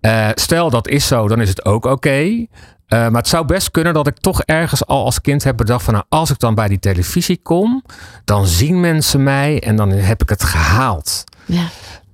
Eh, 0.01 0.29
stel 0.33 0.69
dat 0.69 0.87
is 0.87 1.07
zo, 1.07 1.27
dan 1.27 1.41
is 1.41 1.49
het 1.49 1.65
ook 1.65 1.85
oké. 1.85 2.09
Eh, 2.11 2.45
maar 2.87 3.11
het 3.11 3.27
zou 3.27 3.45
best 3.45 3.71
kunnen 3.71 3.93
dat 3.93 4.07
ik 4.07 4.17
toch 4.17 4.41
ergens 4.41 4.85
al 4.85 5.05
als 5.05 5.21
kind 5.21 5.43
heb 5.43 5.57
bedacht 5.57 5.83
van 5.83 5.93
nou, 5.93 6.05
als 6.09 6.29
ik 6.29 6.39
dan 6.39 6.55
bij 6.55 6.67
die 6.67 6.79
televisie 6.79 7.39
kom, 7.43 7.83
dan 8.25 8.47
zien 8.47 8.79
mensen 8.79 9.23
mij 9.23 9.63
en 9.63 9.75
dan 9.75 9.89
heb 9.91 10.21
ik 10.21 10.29
het 10.29 10.43
gehaald. 10.43 11.23
ja, 11.45 11.63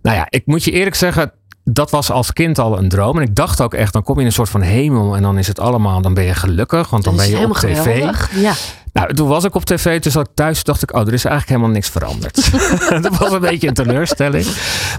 Nou 0.02 0.18
ja, 0.18 0.28
ik 0.30 0.46
moet 0.46 0.64
je 0.64 0.72
eerlijk 0.72 0.96
zeggen, 0.96 1.32
dat 1.70 1.92
was 1.92 2.12
als 2.12 2.34
kind 2.34 2.60
al 2.60 2.78
een 2.78 2.90
droom. 2.90 3.18
En 3.18 3.24
ik 3.24 3.36
dacht 3.36 3.62
ook 3.62 3.74
echt, 3.74 3.94
dan 3.94 4.04
kom 4.04 4.16
je 4.16 4.22
in 4.22 4.26
een 4.26 4.32
soort 4.32 4.50
van 4.50 4.62
hemel 4.62 5.16
en 5.16 5.22
dan 5.22 5.38
is 5.38 5.48
het 5.48 5.60
allemaal, 5.60 6.02
dan 6.02 6.14
ben 6.14 6.24
je 6.24 6.34
gelukkig, 6.34 6.90
want 6.90 7.04
dan 7.04 7.16
ben 7.16 7.30
je 7.30 7.46
op 7.50 7.54
tv. 7.58 7.84
geweldig. 7.84 8.40
Ja, 8.40 8.54
Nou, 8.98 9.14
toen 9.14 9.28
was 9.28 9.44
ik 9.44 9.56
op 9.56 9.66
tv, 9.66 10.00
toen 10.02 10.12
zat 10.12 10.28
ik 10.28 10.32
thuis, 10.36 10.64
dacht 10.64 10.84
ik, 10.84 10.94
oh, 10.94 11.02
er 11.08 11.14
is 11.14 11.26
eigenlijk 11.26 11.48
helemaal 11.48 11.70
niks 11.70 11.90
veranderd. 11.90 12.52
dat 13.04 13.18
was 13.18 13.32
een 13.32 13.40
beetje 13.40 13.68
een 13.68 13.74
teleurstelling. 13.74 14.46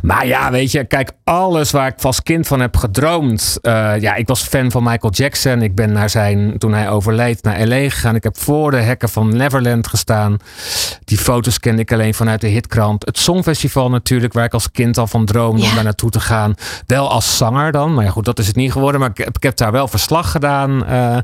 Maar 0.03 0.27
ja, 0.27 0.51
weet 0.51 0.73
je, 0.73 0.85
kijk, 0.85 1.11
alles 1.25 1.71
waar 1.71 1.87
ik 1.87 2.03
als 2.03 2.23
kind 2.23 2.47
van 2.47 2.61
heb 2.61 2.77
gedroomd. 2.77 3.59
eh, 3.63 4.01
ja, 4.01 4.15
ik 4.15 4.27
was 4.27 4.43
fan 4.43 4.71
van 4.71 4.83
Michael 4.83 5.13
Jackson. 5.13 5.63
Ik 5.63 5.75
ben 5.75 5.93
naar 5.93 6.11
zijn, 6.11 6.59
toen 6.59 6.73
hij 6.75 6.91
overleed, 6.91 7.43
naar 7.43 7.67
L.A. 7.67 7.77
gegaan. 7.91 8.15
Ik 8.15 8.23
heb 8.23 8.39
voor 8.39 8.71
de 8.71 8.77
hekken 8.77 9.09
van 9.09 9.37
Neverland 9.37 9.87
gestaan. 9.87 10.37
Die 11.05 11.19
foto's 11.19 11.61
kende 11.61 11.83
ik 11.83 11.93
alleen 11.93 12.15
vanuit 12.15 12.41
de 12.41 12.49
hitkrant. 12.49 13.07
Het 13.07 13.19
Songfestival 13.19 13.91
natuurlijk, 13.91 14.33
waar 14.33 14.45
ik 14.45 14.53
als 14.55 14.71
kind 14.71 14.99
al 14.99 15.07
van 15.07 15.25
droomde 15.25 15.63
Ja. 15.63 15.69
om 15.69 15.75
daar 15.75 15.85
naartoe 15.85 16.11
te 16.11 16.21
gaan. 16.21 16.55
Wel 16.87 17.11
als 17.11 17.37
zanger 17.37 17.73
dan. 17.73 17.95
Maar 17.95 18.05
ja, 18.05 18.11
goed, 18.11 18.25
dat 18.25 18.39
is 18.39 18.47
het 18.47 18.57
niet 18.57 18.73
geworden. 18.73 19.01
Maar 19.01 19.11
ik 19.11 19.19
heb, 19.19 19.37
ik 19.37 19.43
heb 19.43 19.57
daar 19.57 19.73
wel 19.73 19.89
verslag 19.89 20.31
gedaan. 20.31 20.87
eh, 20.87 21.17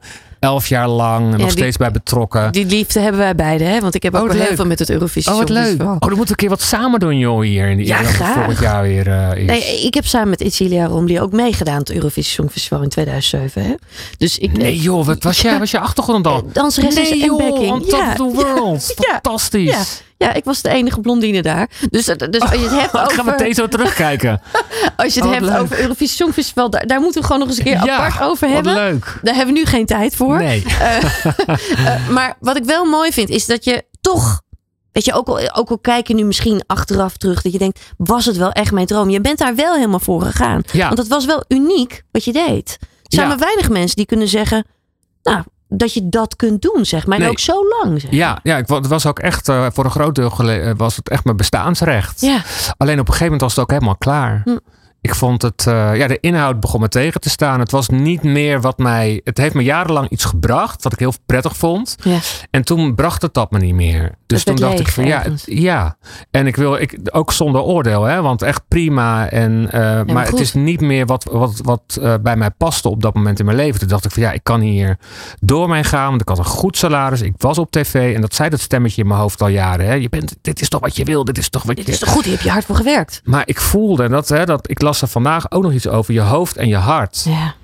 elf 0.44 0.66
jaar 0.68 0.88
lang. 0.88 1.24
En 1.24 1.30
nog 1.30 1.40
die- 1.40 1.50
steeds 1.50 1.76
bij 1.76 1.90
betrokken. 1.90 2.52
die 2.52 2.66
liefde 2.66 3.00
hebben 3.00 3.20
wij 3.20 3.34
beide, 3.34 3.64
hè? 3.64 3.80
Want 3.80 3.94
ik 3.94 4.02
heb 4.02 4.14
Oh, 4.14 4.20
ook 4.20 4.32
wel 4.32 4.40
heel 4.42 4.56
veel 4.56 4.66
met 4.66 4.78
het 4.78 4.90
Eurovisie 4.90 5.32
Oh, 5.32 5.38
wat 5.38 5.48
leuk. 5.48 5.82
Oh, 5.82 5.86
dan 5.86 5.96
moeten 5.98 6.18
we 6.24 6.30
een 6.30 6.34
keer 6.36 6.48
wat 6.48 6.62
samen 6.62 7.00
doen, 7.00 7.18
joh, 7.18 7.40
hier. 7.42 7.68
In 7.68 7.76
die, 7.76 7.86
Ja, 7.86 7.96
graag. 8.02 8.34
Volgend 8.34 8.58
jaar 8.58 8.82
weer 8.82 9.08
eh, 9.08 9.36
is. 9.36 9.46
Nee, 9.46 9.82
ik 9.84 9.94
heb 9.94 10.06
samen 10.06 10.28
met 10.28 10.40
Itzilia 10.40 10.86
Romli 10.86 11.20
ook 11.20 11.32
meegedaan 11.32 11.74
aan 11.74 11.80
het 11.80 11.90
Eurovisie 11.92 12.32
Songfestival 12.32 12.82
in 12.82 12.88
2007. 12.88 13.62
Hè? 13.62 13.74
Dus 14.18 14.38
ik, 14.38 14.56
Nee, 14.58 14.80
joh, 14.80 15.06
wat 15.06 15.22
was, 15.22 15.40
jij, 15.40 15.58
was 15.58 15.70
je 15.70 15.78
achtergrond 15.78 16.24
dan? 16.24 16.48
Danseres 16.52 16.94
nee, 16.94 17.22
en 17.22 17.36
backing. 17.36 17.70
on 17.70 17.80
top 17.80 17.90
Ja, 17.90 18.08
of 18.10 18.14
the 18.16 18.22
world. 18.44 18.92
ja, 18.96 19.12
Fantastisch. 19.12 20.02
Ja. 20.24 20.32
Ik 20.34 20.44
was 20.44 20.62
de 20.62 20.68
enige 20.68 21.00
blondine 21.00 21.42
daar. 21.42 21.68
Dus, 21.90 22.04
dus 22.04 22.40
als 22.40 22.50
je 22.50 22.58
het 22.58 22.70
hebt 22.70 22.84
Ik 22.94 23.00
ga 23.00 23.02
over, 23.04 23.24
meteen 23.24 23.54
zo 23.54 23.68
terugkijken. 23.68 24.40
als 24.96 25.14
je 25.14 25.20
het 25.20 25.28
Oh, 25.28 25.34
hebt 25.34 25.46
leuk. 25.46 25.60
over 25.60 25.80
Eurovisie 25.80 26.16
Songfestival, 26.16 26.70
daar, 26.70 26.86
daar 26.86 27.00
moeten 27.00 27.20
we 27.20 27.26
gewoon 27.26 27.40
nog 27.40 27.48
eens 27.48 27.58
een 27.58 27.64
keer 27.64 27.84
ja, 27.84 27.96
apart 27.96 28.20
over 28.22 28.46
wat 28.46 28.54
hebben. 28.56 28.74
leuk. 28.74 29.18
Daar 29.22 29.34
hebben 29.34 29.54
we 29.54 29.60
nu 29.60 29.66
geen 29.66 29.86
tijd 29.86 30.16
voor. 30.16 30.36
Nee. 30.38 30.64
Eh, 31.76 32.08
maar 32.08 32.36
wat 32.40 32.56
ik 32.56 32.64
wel 32.64 32.84
mooi 32.84 33.12
vind, 33.12 33.28
is 33.28 33.46
dat 33.46 33.64
je 33.64 33.84
toch 34.00 34.42
Weet 34.92 35.04
je, 35.04 35.12
ook 35.12 35.28
al, 35.28 35.54
ook 35.54 35.70
al 35.70 35.78
kijk 35.78 36.08
je 36.08 36.14
nu 36.14 36.24
misschien 36.24 36.62
achteraf 36.66 37.16
terug, 37.16 37.42
dat 37.42 37.52
je 37.52 37.58
denkt, 37.58 37.80
was 37.96 38.24
het 38.26 38.36
wel 38.36 38.52
echt 38.52 38.72
mijn 38.72 38.86
droom? 38.86 39.10
Je 39.10 39.20
bent 39.20 39.38
daar 39.38 39.54
wel 39.54 39.74
helemaal 39.74 40.00
voor 40.00 40.22
gegaan. 40.22 40.62
Ja. 40.72 40.86
Want 40.86 40.98
het 40.98 41.08
was 41.08 41.24
wel 41.24 41.44
uniek 41.48 42.02
wat 42.10 42.24
je 42.24 42.32
deed. 42.32 42.76
Er 42.80 42.86
zijn 43.02 43.22
Ja. 43.28 43.28
maar 43.28 43.38
weinig 43.44 43.68
mensen 43.68 43.96
die 43.96 44.06
kunnen 44.06 44.28
zeggen, 44.28 44.66
nou, 45.22 45.42
dat 45.76 45.94
je 45.94 46.08
dat 46.08 46.36
kunt 46.36 46.62
doen, 46.62 46.84
zeg 46.84 47.06
maar. 47.06 47.16
En 47.16 47.22
Nee. 47.22 47.30
ook 47.30 47.38
zo 47.38 47.54
lang, 47.68 48.00
zeg. 48.00 48.10
Ja, 48.10 48.38
ja 48.42 48.56
ik, 48.56 48.68
het 48.68 48.86
was 48.86 49.06
ook 49.06 49.18
echt, 49.18 49.48
eh, 49.48 49.66
voor 49.72 49.84
een 49.84 49.90
groot 49.90 50.14
deel 50.14 50.30
gele- 50.30 50.52
eh, 50.60 50.72
was 50.76 50.96
het 50.96 51.08
echt 51.08 51.24
mijn 51.24 51.36
bestaansrecht. 51.36 52.20
Ja, 52.20 52.42
Alleen 52.76 53.00
op 53.00 53.06
een 53.08 53.12
gegeven 53.12 53.24
moment 53.24 53.40
was 53.40 53.50
het 53.54 53.60
ook 53.60 53.70
helemaal 53.70 53.96
klaar. 53.96 54.40
Hm. 54.44 54.56
Ik 55.00 55.14
vond 55.14 55.42
het, 55.42 55.66
eh, 55.66 55.96
ja, 55.96 56.06
de 56.06 56.18
inhoud 56.20 56.60
begon 56.60 56.80
me 56.80 56.88
tegen 56.88 57.20
te 57.20 57.30
staan. 57.30 57.60
Het 57.60 57.70
was 57.70 57.88
niet 57.88 58.22
meer 58.22 58.60
wat 58.60 58.78
mij, 58.78 59.20
het 59.24 59.38
heeft 59.38 59.54
me 59.54 59.62
jarenlang 59.62 60.08
iets 60.08 60.24
gebracht, 60.24 60.82
wat 60.82 60.92
ik 60.92 60.98
heel 60.98 61.12
prettig 61.26 61.56
vond. 61.56 61.96
ja. 62.02 62.18
En 62.50 62.64
toen 62.64 62.94
bracht 62.94 63.22
het 63.22 63.34
dat 63.34 63.50
me 63.50 63.58
niet 63.58 63.74
meer. 63.74 64.14
Dus 64.34 64.44
toen 64.44 64.56
dacht 64.56 64.80
ik 64.80 64.88
van 64.88 65.06
ja, 65.06 65.18
ergens. 65.18 65.42
ja. 65.46 65.96
En 66.30 66.46
ik 66.46 66.56
wil, 66.56 66.76
ik, 66.76 66.98
ook 67.10 67.32
zonder 67.32 67.60
oordeel, 67.60 68.02
hè, 68.02 68.22
want 68.22 68.42
echt 68.42 68.62
prima. 68.68 69.28
En, 69.28 69.68
eh, 69.72 69.80
maar 69.80 70.04
maar 70.06 70.26
het 70.26 70.40
is 70.40 70.54
niet 70.54 70.80
meer 70.80 71.06
wat, 71.06 71.24
wat, 71.24 71.60
wat 71.62 71.98
eh, 72.00 72.14
bij 72.22 72.36
mij 72.36 72.50
paste 72.50 72.88
op 72.88 73.02
dat 73.02 73.14
moment 73.14 73.38
in 73.38 73.44
mijn 73.44 73.56
leven. 73.56 73.80
Toen 73.80 73.88
dacht 73.88 74.04
ik 74.04 74.10
van 74.10 74.22
ja, 74.22 74.32
ik 74.32 74.44
kan 74.44 74.60
hier 74.60 74.98
door 75.40 75.68
mij 75.68 75.84
gaan, 75.84 76.08
want 76.08 76.20
ik 76.20 76.28
had 76.28 76.38
een 76.38 76.44
goed 76.44 76.76
salaris. 76.76 77.20
Ik 77.20 77.34
was 77.38 77.58
op 77.58 77.70
tv 77.70 78.14
en 78.14 78.20
dat 78.20 78.34
zei 78.34 78.48
dat 78.48 78.60
stemmetje 78.60 79.02
in 79.02 79.08
mijn 79.08 79.20
hoofd 79.20 79.42
al 79.42 79.48
jaren. 79.48 79.86
Hè. 79.86 79.92
Je 79.94 80.08
bent, 80.08 80.36
dit 80.40 80.60
is 80.60 80.68
toch 80.68 80.80
wat 80.80 80.96
je 80.96 81.04
wil, 81.04 81.24
dit 81.24 81.38
is 81.38 81.48
toch 81.48 81.62
wat 81.62 81.76
Dit 81.76 81.86
je... 81.86 81.92
is 81.92 81.98
toch 81.98 82.08
goed, 82.08 82.24
hier 82.24 82.32
heb 82.32 82.42
je 82.42 82.50
hard 82.50 82.64
voor 82.64 82.76
gewerkt. 82.76 83.20
Maar 83.24 83.42
ik 83.46 83.60
voelde 83.60 84.08
dat, 84.08 84.28
hè, 84.28 84.44
dat 84.44 84.70
ik 84.70 84.82
las 84.82 85.02
er 85.02 85.08
vandaag 85.08 85.50
ook 85.50 85.62
nog 85.62 85.72
iets 85.72 85.88
over 85.88 86.14
je 86.14 86.20
hoofd 86.20 86.56
en 86.56 86.68
je 86.68 86.76
hart. 86.76 87.24
Ja, 87.28 87.54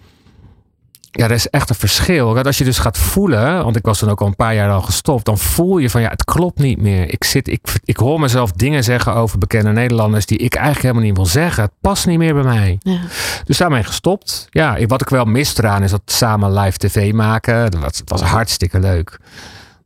Ja, 1.13 1.25
er 1.25 1.31
is 1.31 1.49
echt 1.51 1.69
een 1.71 1.75
verschil. 1.77 2.35
Want 2.35 2.47
Als 2.47 2.59
je 2.59 2.65
dus 2.65 2.79
gaat 2.79 2.99
voelen, 2.99 3.65
want 3.65 3.77
ik 3.77 3.85
was 3.85 4.01
dan 4.01 4.11
ook 4.11 4.21
al 4.21 4.27
een 4.27 4.37
paar 4.37 4.55
jaar 4.55 4.71
al 4.71 4.83
gestopt, 4.83 5.25
dan 5.25 5.39
voel 5.39 5.79
je 5.79 5.91
van 5.91 6.01
ja, 6.01 6.09
het 6.09 6.25
klopt 6.25 6.59
niet 6.59 6.81
meer. 6.81 7.13
Ik, 7.13 7.25
zit, 7.25 7.49
ik, 7.49 7.61
ik 7.85 7.97
hoor 7.97 8.21
mezelf 8.21 8.53
dingen 8.53 8.85
zeggen 8.85 9.15
over 9.15 9.39
bekende 9.39 9.71
Nederlanders 9.73 10.27
die 10.27 10.39
ik 10.39 10.55
eigenlijk 10.55 10.85
helemaal 10.85 11.05
niet 11.05 11.17
wil 11.17 11.27
zeggen. 11.27 11.63
Het 11.63 11.73
past 11.81 12.07
niet 12.07 12.19
meer 12.19 12.35
bij 12.35 12.43
mij. 12.43 12.79
ja. 12.83 12.99
Dus 13.45 13.57
daarmee 13.59 13.85
gestopt. 13.85 14.47
Ja, 14.51 14.87
wat 14.87 15.01
ik 15.01 15.09
wel 15.09 15.25
mis 15.25 15.59
eraan 15.59 15.83
is 15.83 15.91
dat 15.91 16.03
samen 16.05 16.53
live 16.53 16.79
tv 16.79 17.13
maken. 17.13 17.71
Dat 17.71 18.03
was 18.05 18.21
hartstikke 18.21 18.81
leuk. 18.81 19.19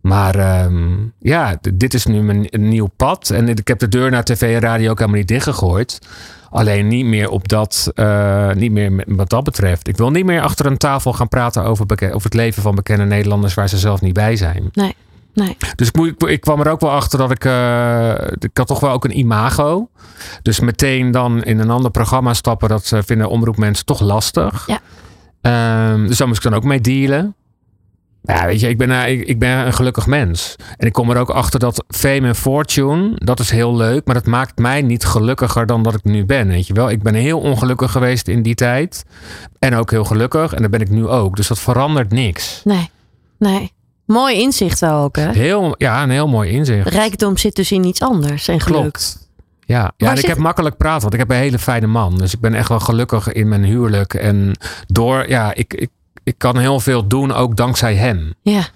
Maar 0.05 0.35
ehm, 0.35 0.93
ja, 1.19 1.59
dit 1.75 1.95
is 1.95 2.07
nu 2.07 2.23
mijn 2.23 2.47
een 2.51 2.69
nieuw 2.69 2.89
pad. 2.97 3.31
En 3.31 3.49
ik 3.49 3.69
heb 3.69 3.79
de 3.79 3.89
deur 3.89 4.11
naar 4.11 4.25
tv 4.25 4.55
en 4.55 4.61
radio 4.61 4.91
ook 4.91 4.99
helemaal 4.99 5.19
niet 5.19 5.29
dichtgegooid. 5.29 5.99
Alleen 6.51 6.89
niet 6.89 7.05
meer 7.07 7.29
op 7.29 7.49
dat, 7.49 7.91
eh, 7.95 8.51
niet 8.53 8.73
meer 8.73 9.05
wat 9.07 9.29
dat 9.31 9.45
betreft. 9.45 9.89
Ik 9.89 9.97
wil 9.97 10.11
niet 10.11 10.25
meer 10.25 10.41
achter 10.41 10.67
een 10.67 10.77
tafel 10.77 11.13
gaan 11.13 11.29
praten 11.29 11.65
over, 11.65 11.87
het 12.23 12.35
leven 12.35 12.63
van 12.63 12.75
bekende 12.75 13.05
Nederlanders 13.05 13.55
waar 13.55 13.69
ze 13.69 13.79
zelf 13.79 14.01
niet 14.01 14.13
bij 14.13 14.37
zijn. 14.37 14.69
Nee, 14.73 14.95
nee. 15.35 15.57
Dus 15.75 15.91
ik- 15.91 16.23
ik 16.23 16.41
kwam 16.41 16.61
er 16.61 16.71
ook 16.71 16.81
wel 16.81 16.91
achter 16.91 17.19
dat 17.19 17.31
ik. 17.31 17.45
eh, 17.45 18.11
ik 18.39 18.51
had 18.57 18.67
toch 18.67 18.81
wel 18.81 18.91
ook 18.91 19.05
een 19.05 19.19
imago. 19.19 19.89
Dus 20.43 20.61
meteen 20.61 21.11
dan 21.11 21.43
in 21.45 21.59
een 21.59 21.71
ander 21.71 21.91
programma 21.91 22.35
stappen, 22.35 22.69
dat 22.69 22.93
eh, 22.93 22.99
vinden 23.05 23.29
omroepmensen 23.29 23.85
toch 23.87 24.01
lastig. 24.01 24.67
Ja. 24.67 24.79
Ehm, 25.41 26.07
dus 26.07 26.17
daar 26.19 26.29
moest 26.29 26.45
ik 26.45 26.51
dan 26.51 26.59
ook 26.59 26.65
mee 26.67 26.81
dealen. 26.81 27.35
Ja, 28.27 28.47
weet 28.47 28.61
je, 28.61 28.69
ik 28.69 28.79
ben, 28.79 28.91
eh, 28.91 29.11
ik, 29.13 29.27
ik 29.27 29.39
ben 29.39 29.67
een 29.67 29.73
gelukkig 29.73 30.07
mens. 30.07 30.57
En 30.77 30.87
ik 30.87 30.93
kom 30.93 31.11
er 31.11 31.17
ook 31.17 31.31
achter 31.31 31.61
dat 31.61 31.85
fame 31.89 32.27
en 32.27 32.35
fortune, 32.35 33.13
dat 33.15 33.41
is 33.41 33.51
heel 33.51 33.77
leuk, 33.77 34.07
maar 34.07 34.15
dat 34.15 34.27
maakt 34.27 34.59
mij 34.59 34.83
niet 34.83 35.05
gelukkiger 35.05 35.67
dan 35.67 35.83
dat 35.83 35.95
ik 35.95 36.05
nu 36.05 36.25
ben. 36.25 36.49
Weet 36.49 36.67
je 36.67 36.75
wel, 36.75 36.91
ik 36.91 37.03
ben 37.03 37.15
heel 37.15 37.41
ongelukkig 37.41 37.93
geweest 37.93 38.29
in 38.29 38.43
die 38.43 38.55
tijd. 38.55 39.05
En 39.59 39.75
ook 39.75 39.91
heel 39.91 40.05
gelukkig. 40.05 40.53
En 40.53 40.63
dat 40.63 40.71
ben 40.71 40.81
ik 40.81 40.91
nu 40.91 41.07
ook. 41.07 41.37
Dus 41.37 41.47
dat 41.47 41.59
verandert 41.59 42.11
niks. 42.11 42.61
Nee, 42.65 42.91
nee. 43.39 43.73
Mooi 44.07 44.41
inzicht 44.41 44.81
wel 44.81 45.03
ook, 45.03 45.17
hè? 45.17 45.31
Heel, 45.31 45.75
ja, 45.79 46.03
een 46.03 46.11
heel 46.11 46.29
mooi 46.29 46.51
inzicht. 46.51 46.89
Rijkdom 46.89 47.37
zit 47.37 47.57
dus 47.57 47.73
in 47.73 47.85
iets 47.85 48.01
anders 48.01 48.49
en 48.49 48.61
geluk. 48.61 48.81
Klopt. 48.81 49.29
Ja, 49.61 49.93
ja 49.97 50.11
en 50.11 50.19
ik 50.19 50.27
heb 50.27 50.39
makkelijk 50.39 50.77
praten, 50.77 51.01
want 51.01 51.13
ik 51.13 51.21
heb 51.21 51.31
een 51.31 51.37
hele 51.37 51.59
fijne 51.59 51.87
man. 51.87 52.19
Dus 52.19 52.35
ik 52.35 52.41
ben 52.41 52.55
echt 52.55 52.69
wel 52.69 52.81
gelukkig 52.81 53.33
in 53.33 53.49
mijn 53.49 53.65
huwelijk. 53.65 54.15
En 54.15 54.53
door, 54.87 55.29
ja, 55.29 55.55
ik, 55.55 55.75
ik, 55.75 55.91
ik 56.25 56.39
kan 56.39 56.59
heel 56.59 56.81
veel 56.81 57.07
doen, 57.09 57.33
ook 57.33 57.57
dankzij 57.57 57.95
hem. 57.95 58.35
Ja, 58.43 58.67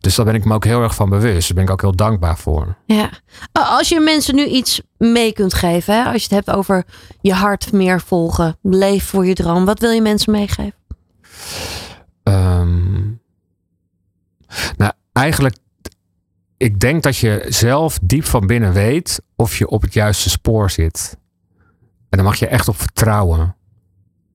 Dus 0.00 0.14
daar 0.14 0.24
ben 0.26 0.34
ik 0.34 0.44
me 0.44 0.54
ook 0.54 0.64
heel 0.64 0.82
erg 0.82 0.94
van 0.94 1.08
bewust. 1.08 1.46
Daar 1.46 1.54
ben 1.56 1.64
ik 1.64 1.70
ook 1.70 1.80
heel 1.80 1.96
dankbaar 1.96 2.38
voor. 2.38 2.76
ja. 2.86 3.10
A- 3.58 3.76
Als 3.76 3.88
je 3.88 4.00
mensen 4.00 4.34
nu 4.34 4.44
iets 4.46 4.80
mee 4.98 5.32
kunt 5.32 5.54
geven, 5.54 5.94
hè? 5.94 6.04
als 6.04 6.22
je 6.24 6.34
het 6.34 6.46
hebt 6.46 6.58
over 6.58 6.84
je 7.20 7.32
hart 7.34 7.72
meer 7.72 8.00
volgen, 8.00 8.56
leef 8.62 9.04
voor 9.04 9.26
je 9.26 9.34
droom, 9.34 9.64
wat 9.64 9.78
wil 9.80 9.90
je 9.90 10.00
mensen 10.02 10.32
meegeven? 10.32 10.74
Ehm, 12.22 13.02
nou, 14.76 14.92
eigenlijk, 15.12 15.56
ik 16.56 16.80
denk 16.80 17.02
dat 17.02 17.16
je 17.16 17.44
zelf 17.48 17.98
diep 18.02 18.24
van 18.24 18.46
binnen 18.46 18.72
weet 18.72 19.20
of 19.36 19.58
je 19.58 19.68
op 19.68 19.82
het 19.82 19.92
juiste 19.94 20.30
spoor 20.30 20.70
zit. 20.70 21.16
En 22.08 22.18
daar 22.18 22.24
mag 22.24 22.36
je 22.36 22.46
echt 22.46 22.68
op 22.68 22.76
vertrouwen. 22.80 23.55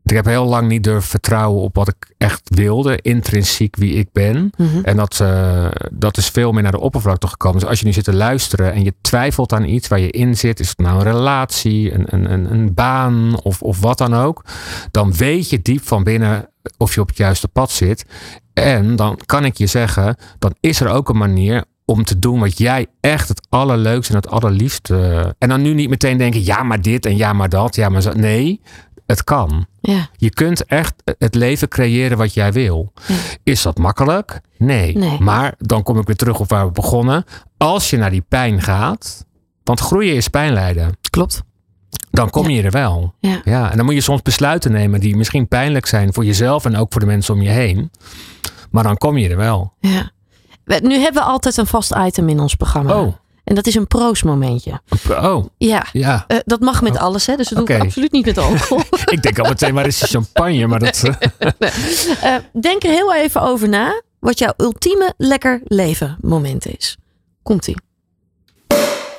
Ik 0.04 0.16
heb 0.16 0.26
heel 0.26 0.46
lang 0.46 0.68
niet 0.68 0.84
durven 0.84 1.10
vertrouwen 1.10 1.62
op 1.62 1.76
wat 1.76 1.88
ik 1.88 2.14
echt 2.18 2.42
wilde, 2.56 3.00
intrinsiek 3.02 3.76
wie 3.76 3.94
ik 3.94 4.12
ben. 4.12 4.52
Mhm. 4.58 4.80
En 4.84 4.98
dat, 4.98 5.20
eh, 5.20 5.68
dat 5.92 6.18
is 6.18 6.28
veel 6.28 6.52
meer 6.52 6.64
naar 6.64 6.72
de 6.72 6.80
oppervlakte 6.80 7.28
gekomen. 7.28 7.60
Dus 7.60 7.70
als 7.70 7.80
je 7.80 7.86
nu 7.86 7.94
zit 7.94 8.04
te 8.04 8.14
luisteren 8.14 8.74
en 8.74 8.84
je 8.84 8.94
twijfelt 9.02 9.54
aan 9.54 9.64
iets 9.64 9.88
waar 9.88 10.00
je 10.00 10.12
in 10.12 10.38
zit, 10.38 10.60
is 10.60 10.70
het 10.70 10.78
nou 10.78 10.98
een 10.98 11.12
relatie, 11.12 11.94
een, 11.94 12.06
een, 12.08 12.32
een, 12.32 12.52
een 12.52 12.74
baan 12.74 13.42
of, 13.42 13.62
of 13.62 13.80
wat 13.80 13.98
dan 13.98 14.14
ook, 14.14 14.46
dan 14.92 15.14
weet 15.14 15.50
je 15.50 15.62
diep 15.62 15.88
van 15.88 16.04
binnen 16.04 16.50
of 16.78 16.94
je 16.94 17.02
op 17.02 17.08
het 17.08 17.18
juiste 17.18 17.48
pad 17.48 17.72
zit. 17.72 18.06
En 18.54 18.96
dan 18.96 19.20
kan 19.26 19.46
ik 19.46 19.58
je 19.58 19.68
zeggen, 19.68 20.16
dan 20.40 20.56
is 20.60 20.80
er 20.82 20.90
ook 20.90 21.10
een 21.10 21.18
manier 21.18 21.64
om 21.86 22.04
te 22.04 22.20
doen 22.20 22.40
wat 22.40 22.58
jij 22.58 22.88
echt 23.00 23.28
het 23.28 23.48
allerleukste 23.50 24.14
en 24.14 24.20
het 24.20 24.30
allerliefste. 24.30 25.36
En 25.38 25.50
dan 25.50 25.62
nu 25.62 25.74
niet 25.74 25.90
meteen 25.90 26.18
denken, 26.18 26.44
ja 26.44 26.64
maar 26.64 26.82
dit 26.82 27.06
en 27.06 27.18
ja 27.18 27.34
maar 27.34 27.50
dat, 27.50 27.76
ja 27.76 27.90
maar 27.90 28.02
zo. 28.02 28.14
Nee, 28.14 28.62
het 29.06 29.24
kan. 29.24 29.66
Ja, 29.82 30.10
Je 30.16 30.30
kunt 30.30 30.66
echt 30.66 30.94
het 31.18 31.36
leven 31.36 31.68
creëren 31.68 32.18
wat 32.18 32.34
jij 32.34 32.52
wil. 32.54 32.94
Ja. 33.08 33.16
Is 33.44 33.62
dat 33.62 33.78
makkelijk? 33.78 34.42
Nee. 34.58 34.98
Nee. 34.98 35.20
Maar 35.20 35.54
dan 35.58 35.84
kom 35.84 36.00
ik 36.00 36.06
weer 36.08 36.16
terug 36.16 36.40
op 36.40 36.50
waar 36.50 36.66
we 36.66 36.72
begonnen. 36.72 37.24
Als 37.58 37.90
je 37.90 37.98
naar 37.98 38.12
die 38.12 38.26
pijn 38.28 38.62
gaat, 38.62 39.26
want 39.64 39.80
groeien 39.80 40.16
is 40.16 40.28
pijn 40.28 40.54
lijden, 40.54 40.98
klopt. 41.10 41.42
dan 42.12 42.30
kom 42.30 42.50
je 42.50 42.62
er 42.64 42.72
wel. 42.72 43.14
Ja. 43.20 43.42
Ja, 43.44 43.72
en 43.72 43.78
dan 43.78 43.86
moet 43.86 43.96
je 43.96 44.02
soms 44.02 44.22
besluiten 44.22 44.72
nemen 44.72 45.00
die 45.00 45.16
misschien 45.16 45.48
pijnlijk 45.48 45.86
zijn 45.86 46.14
voor 46.14 46.26
jezelf 46.26 46.66
en 46.66 46.76
ook 46.76 46.92
voor 46.92 47.02
de 47.02 47.08
mensen 47.08 47.34
om 47.34 47.42
je 47.42 47.50
heen. 47.50 47.92
Maar 48.72 48.84
dan 48.84 48.98
kom 48.98 49.18
je 49.18 49.30
er 49.30 49.38
wel. 49.38 49.74
Ja. 49.80 50.12
Nu 50.82 51.00
hebben 51.00 51.22
we 51.24 51.28
altijd 51.30 51.58
een 51.58 51.66
vast 51.68 51.94
item 51.98 52.30
in 52.30 52.40
ons 52.40 52.56
programma. 52.56 53.02
Oh, 53.02 53.14
En 53.44 53.56
dat 53.56 53.68
is 53.68 53.76
een 53.76 53.88
proostmomentje. 53.88 54.82
oh, 55.10 55.46
Ja, 55.58 55.86
ja. 55.92 56.24
eh, 56.28 56.38
dat 56.46 56.60
mag 56.60 56.82
met 56.82 56.98
alles, 56.98 57.26
hè? 57.26 57.36
Dus 57.36 57.48
dat 57.50 57.68
doe 57.68 57.76
ik 57.76 57.82
absoluut 57.82 58.12
niet 58.12 58.26
met 58.26 58.38
alcohol. 58.38 58.82
Ik 59.12 59.22
denk 59.22 59.40
al 59.40 59.50
meteen, 59.50 59.74
waar 59.74 59.86
is 59.88 60.00
die 60.00 60.08
champagne? 60.08 60.68
Maar 60.68 60.80
dat, 60.80 61.04
eh, 61.60 62.36
Eh, 62.36 62.42
denk 62.62 62.84
er 62.84 62.90
heel 62.90 63.14
even 63.14 63.42
over 63.42 63.70
na 63.70 64.02
wat 64.20 64.40
jouw 64.40 64.54
ultieme 64.58 65.14
lekker 65.18 65.62
leven 65.66 66.18
moment 66.22 66.66
is. 66.78 66.98
Komt-ie. 67.44 67.76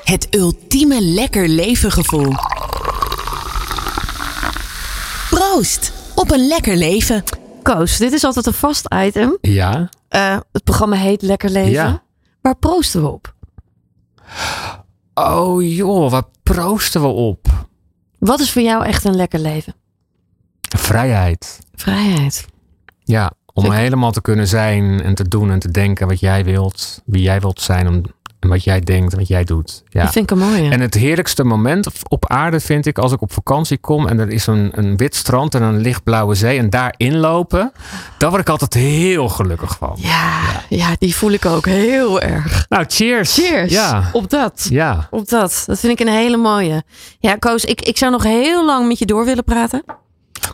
Het 0.04 0.26
ultieme 0.30 1.00
lekker 1.02 1.48
leven 1.48 1.92
gevoel. 1.92 2.32
Proost 5.30 5.92
op 6.14 6.30
een 6.30 6.46
lekker 6.46 6.76
leven. 6.76 7.22
Koos, 7.62 7.96
dit 7.96 8.12
is 8.12 8.24
altijd 8.24 8.46
een 8.46 8.52
vast 8.52 8.86
item. 8.94 9.38
ja. 9.40 9.88
Eh, 10.08 10.36
het 10.52 10.64
programma 10.64 10.96
heet 10.96 11.22
Lekker 11.22 11.50
Leven. 11.50 11.70
Ja. 11.72 12.02
Waar 12.40 12.56
proosten 12.56 13.02
we 13.02 13.08
op? 13.08 13.34
Oh 15.14 15.74
joh, 15.74 16.10
waar 16.10 16.24
proosten 16.42 17.00
we 17.00 17.06
op? 17.06 17.46
Wat 18.18 18.40
is 18.40 18.52
voor 18.52 18.62
jou 18.62 18.84
echt 18.84 19.04
een 19.04 19.16
lekker 19.16 19.38
leven? 19.40 19.74
Vrijheid. 20.76 21.58
Vrijheid. 21.74 22.46
Ja, 23.04 23.32
om 23.52 23.62
Zeker. 23.62 23.78
helemaal 23.78 24.12
te 24.12 24.20
kunnen 24.20 24.48
zijn 24.48 25.02
en 25.02 25.14
te 25.14 25.28
doen 25.28 25.50
en 25.50 25.58
te 25.58 25.70
denken 25.70 26.06
wat 26.06 26.20
jij 26.20 26.44
wilt, 26.44 27.02
wie 27.04 27.22
jij 27.22 27.40
wilt 27.40 27.60
zijn 27.60 27.88
om, 27.88 28.02
en 28.42 28.48
wat 28.48 28.64
jij 28.64 28.80
denkt 28.80 29.12
en 29.12 29.18
wat 29.18 29.28
jij 29.28 29.44
doet. 29.44 29.82
Ja. 29.88 30.02
Dat 30.02 30.12
vind 30.12 30.30
ik 30.30 30.38
een 30.38 30.46
mooie. 30.46 30.70
En 30.70 30.80
het 30.80 30.94
heerlijkste 30.94 31.44
moment 31.44 31.88
op 32.08 32.28
aarde 32.28 32.60
vind 32.60 32.86
ik 32.86 32.98
als 32.98 33.12
ik 33.12 33.20
op 33.20 33.32
vakantie 33.32 33.78
kom 33.78 34.06
en 34.08 34.18
er 34.18 34.28
is 34.30 34.46
een, 34.46 34.70
een 34.74 34.96
wit 34.96 35.14
strand 35.14 35.54
en 35.54 35.62
een 35.62 35.80
lichtblauwe 35.80 36.34
zee 36.34 36.58
en 36.58 36.70
daarin 36.70 37.16
lopen, 37.16 37.72
daar 38.18 38.30
word 38.30 38.42
ik 38.42 38.48
altijd 38.48 38.74
heel 38.74 39.28
gelukkig 39.28 39.76
van. 39.78 39.94
ja, 39.96 40.40
ja, 40.68 40.94
die 40.98 41.16
voel 41.16 41.30
ik 41.30 41.46
ook 41.46 41.66
heel 41.66 42.20
erg. 42.20 42.66
Nou, 42.68 42.84
cheers. 42.88 43.34
Cheers. 43.34 43.72
Ja. 43.72 44.10
Op 44.12 44.30
dat. 44.30 44.66
Ja. 44.70 45.08
Op 45.10 45.28
dat. 45.28 45.64
Dat 45.66 45.78
vind 45.78 46.00
ik 46.00 46.06
een 46.06 46.12
hele 46.12 46.36
mooie. 46.36 46.82
Ja, 47.18 47.36
Koos, 47.36 47.64
ik, 47.64 47.80
ik 47.80 47.96
zou 47.98 48.12
nog 48.12 48.22
heel 48.22 48.64
lang 48.64 48.88
met 48.88 48.98
je 48.98 49.06
door 49.06 49.24
willen 49.24 49.44
praten. 49.44 49.82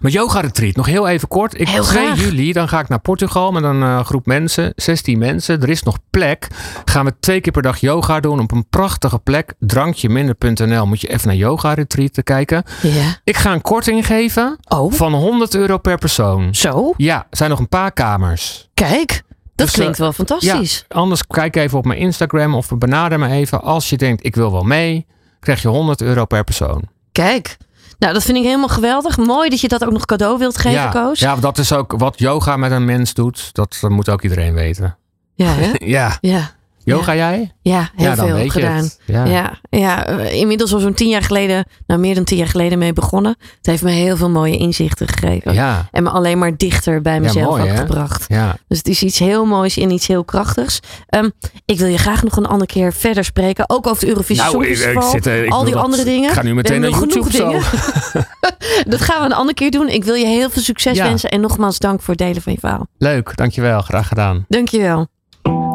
Mijn 0.01 0.15
yoga 0.15 0.41
retreat, 0.41 0.77
nog 0.77 0.87
heel 0.87 1.09
even 1.09 1.29
kort. 1.29 1.61
Ik, 1.61 1.69
Heel 1.69 1.83
2 1.83 2.05
graag. 2.05 2.21
juli, 2.21 2.53
dan 2.53 2.69
ga 2.69 2.81
ik 2.81 2.89
naar 2.89 2.99
Portugal 3.01 3.53
met 3.53 3.63
een 3.63 3.83
eh, 3.83 4.05
groep 4.05 4.27
mensen, 4.27 4.73
16 4.77 5.19
mensen. 5.19 5.63
Er 5.63 5.69
is 5.69 5.83
nog 5.83 5.99
plek. 6.11 6.49
Gaan 6.85 7.05
we 7.05 7.15
twee 7.21 7.41
keer 7.41 7.53
per 7.53 7.63
dag 7.63 7.79
yoga 7.79 8.21
doen 8.21 8.41
op 8.41 8.53
een 8.53 8.69
prachtige 8.69 9.19
plek. 9.19 9.55
Drankjeminder.nl 9.59 10.87
moet 10.87 11.01
je 11.01 11.09
even 11.13 11.27
naar 11.29 11.37
yoga 11.37 11.73
retreat 11.75 12.23
kijken. 12.23 12.63
Ja. 12.83 13.17
Ik 13.25 13.37
ga 13.37 13.53
een 13.53 13.63
korting 13.63 14.07
geven 14.07 14.59
Oh, 14.69 14.93
van 14.93 15.13
100 15.15 15.55
euro 15.55 15.79
per 15.79 15.99
persoon. 15.99 16.55
zo. 16.55 16.95
Ja, 16.97 17.27
zijn 17.31 17.51
nog 17.51 17.59
een 17.59 17.69
paar 17.69 17.93
kamers. 17.93 18.69
Kijk. 18.75 19.23
Dat 19.55 19.67
Dus, 19.67 19.77
klinkt 19.77 19.95
eh, 19.95 20.01
wel 20.01 20.13
fantastisch. 20.13 20.85
Ja, 20.89 20.97
anders 20.97 21.27
kijk 21.27 21.57
even 21.57 21.79
op 21.79 21.85
mijn 21.85 21.99
Instagram 21.99 22.55
of 22.55 22.69
benader 22.79 23.19
me 23.19 23.29
even. 23.29 23.63
Als 23.63 23.89
je 23.91 23.97
denkt, 23.97 24.25
ik 24.27 24.35
wil 24.35 24.53
wel 24.53 24.63
mee, 24.63 25.07
krijg 25.41 25.63
je 25.63 25.69
100 25.69 26.01
euro 26.01 26.25
per 26.25 26.45
persoon. 26.45 26.83
Kijk. 27.13 27.57
Nou, 27.99 28.13
dat 28.13 28.23
vind 28.23 28.37
ik 28.37 28.43
helemaal 28.45 28.69
geweldig. 28.69 29.17
Mooi 29.17 29.49
dat 29.51 29.61
je 29.61 29.69
dat 29.69 29.85
ook 29.85 29.93
nog 29.93 30.05
cadeau 30.05 30.39
wilt 30.39 30.57
geven, 30.57 30.71
ja, 30.81 30.89
Koos. 30.89 31.19
ja, 31.19 31.37
dat 31.37 31.59
is 31.59 31.73
ook 31.73 31.93
wat 31.97 32.19
yoga 32.19 32.57
met 32.57 32.71
een 32.71 32.85
mens 32.85 33.15
doet. 33.15 33.55
Dat 33.55 33.79
moet 33.89 34.09
ook 34.09 34.23
iedereen 34.23 34.55
weten. 34.55 34.97
Ja, 35.35 35.53
hè? 35.53 35.73
Ja, 35.87 36.19
ja. 36.21 36.51
Yoga 36.89 37.15
jij? 37.15 37.53
Ja, 37.63 37.91
heel 37.97 38.09
ja, 38.09 38.15
dan 38.15 38.27
veel 38.27 38.35
weet 38.37 38.51
gedaan. 38.53 38.77
het. 38.77 38.99
Ja. 39.05 39.25
Ja, 39.25 39.59
ja, 39.71 40.07
eh, 40.07 40.33
inmiddels 40.35 40.73
al 40.75 40.79
zo'n 40.81 40.95
tien 40.95 41.09
jaar 41.09 41.23
geleden, 41.23 41.65
nou 41.87 42.01
meer 42.01 42.15
dan 42.15 42.25
tien 42.25 42.37
jaar 42.39 42.47
geleden 42.49 42.79
mee 42.79 42.93
begonnen. 42.93 43.37
Het 43.57 43.67
heeft 43.67 43.83
me 43.83 43.91
heel 43.91 44.17
veel 44.17 44.31
mooie 44.31 44.57
inzichten 44.57 45.09
gegeven. 45.09 45.55
Ja, 45.55 45.89
En 45.91 46.03
me 46.03 46.11
alleen 46.11 46.39
maar 46.39 46.57
dichter 46.57 47.03
bij 47.03 47.21
mezelf 47.21 47.59
mooi, 47.59 47.77
gebracht. 47.77 48.25
ja. 48.29 48.57
Dus 48.69 48.79
het 48.79 48.89
is 48.89 49.03
iets 49.03 49.19
heel 49.19 49.45
moois 49.45 49.77
en 49.77 49.91
iets 49.91 50.07
heel 50.07 50.25
krachtigs. 50.25 50.81
Ehm, 51.09 51.29
ik 51.65 51.79
wil 51.79 51.89
je 51.89 51.99
graag 51.99 52.23
nog 52.23 52.37
een 52.37 52.47
andere 52.47 52.67
keer 52.73 52.93
verder 52.93 53.25
spreken. 53.25 53.71
Ook 53.71 53.87
over 53.87 54.01
het 54.01 54.09
Eurovisie 54.09 54.43
Nou, 54.43 54.65
ik- 54.65 54.71
ik 54.71 54.77
Songfestival. 54.77 55.11
zit, 55.11 55.27
eh, 55.27 55.45
ik 55.45 55.51
al 55.53 55.65
die 55.65 55.75
dat- 55.75 55.83
andere 55.83 56.05
dingen. 56.05 56.29
Ik 56.29 56.35
ga 56.35 56.43
nu 56.43 56.55
meteen 56.55 56.81
naar 56.81 56.91
YouTube 56.91 57.31
genoeg 57.31 57.63
zo. 57.63 57.79
Dat 58.91 59.01
gaan 59.01 59.19
we 59.21 59.25
een 59.27 59.33
andere 59.33 59.55
keer 59.55 59.71
doen. 59.71 59.89
Ik 59.89 60.05
wil 60.05 60.15
je 60.15 60.27
heel 60.27 60.51
veel 60.51 60.63
succes 60.63 60.97
Ja. 60.97 61.05
wensen. 61.05 61.31
En 61.31 61.41
nogmaals 61.41 61.79
dank 61.79 62.01
voor 62.03 62.15
het 62.15 62.23
delen 62.27 62.43
van 62.43 62.53
je 62.53 62.59
verhaal. 62.59 62.87
Leuk, 62.99 63.37
dankjewel. 63.37 63.81
Graag 63.81 64.09
gedaan. 64.09 64.45
Dankjewel. 64.49 65.07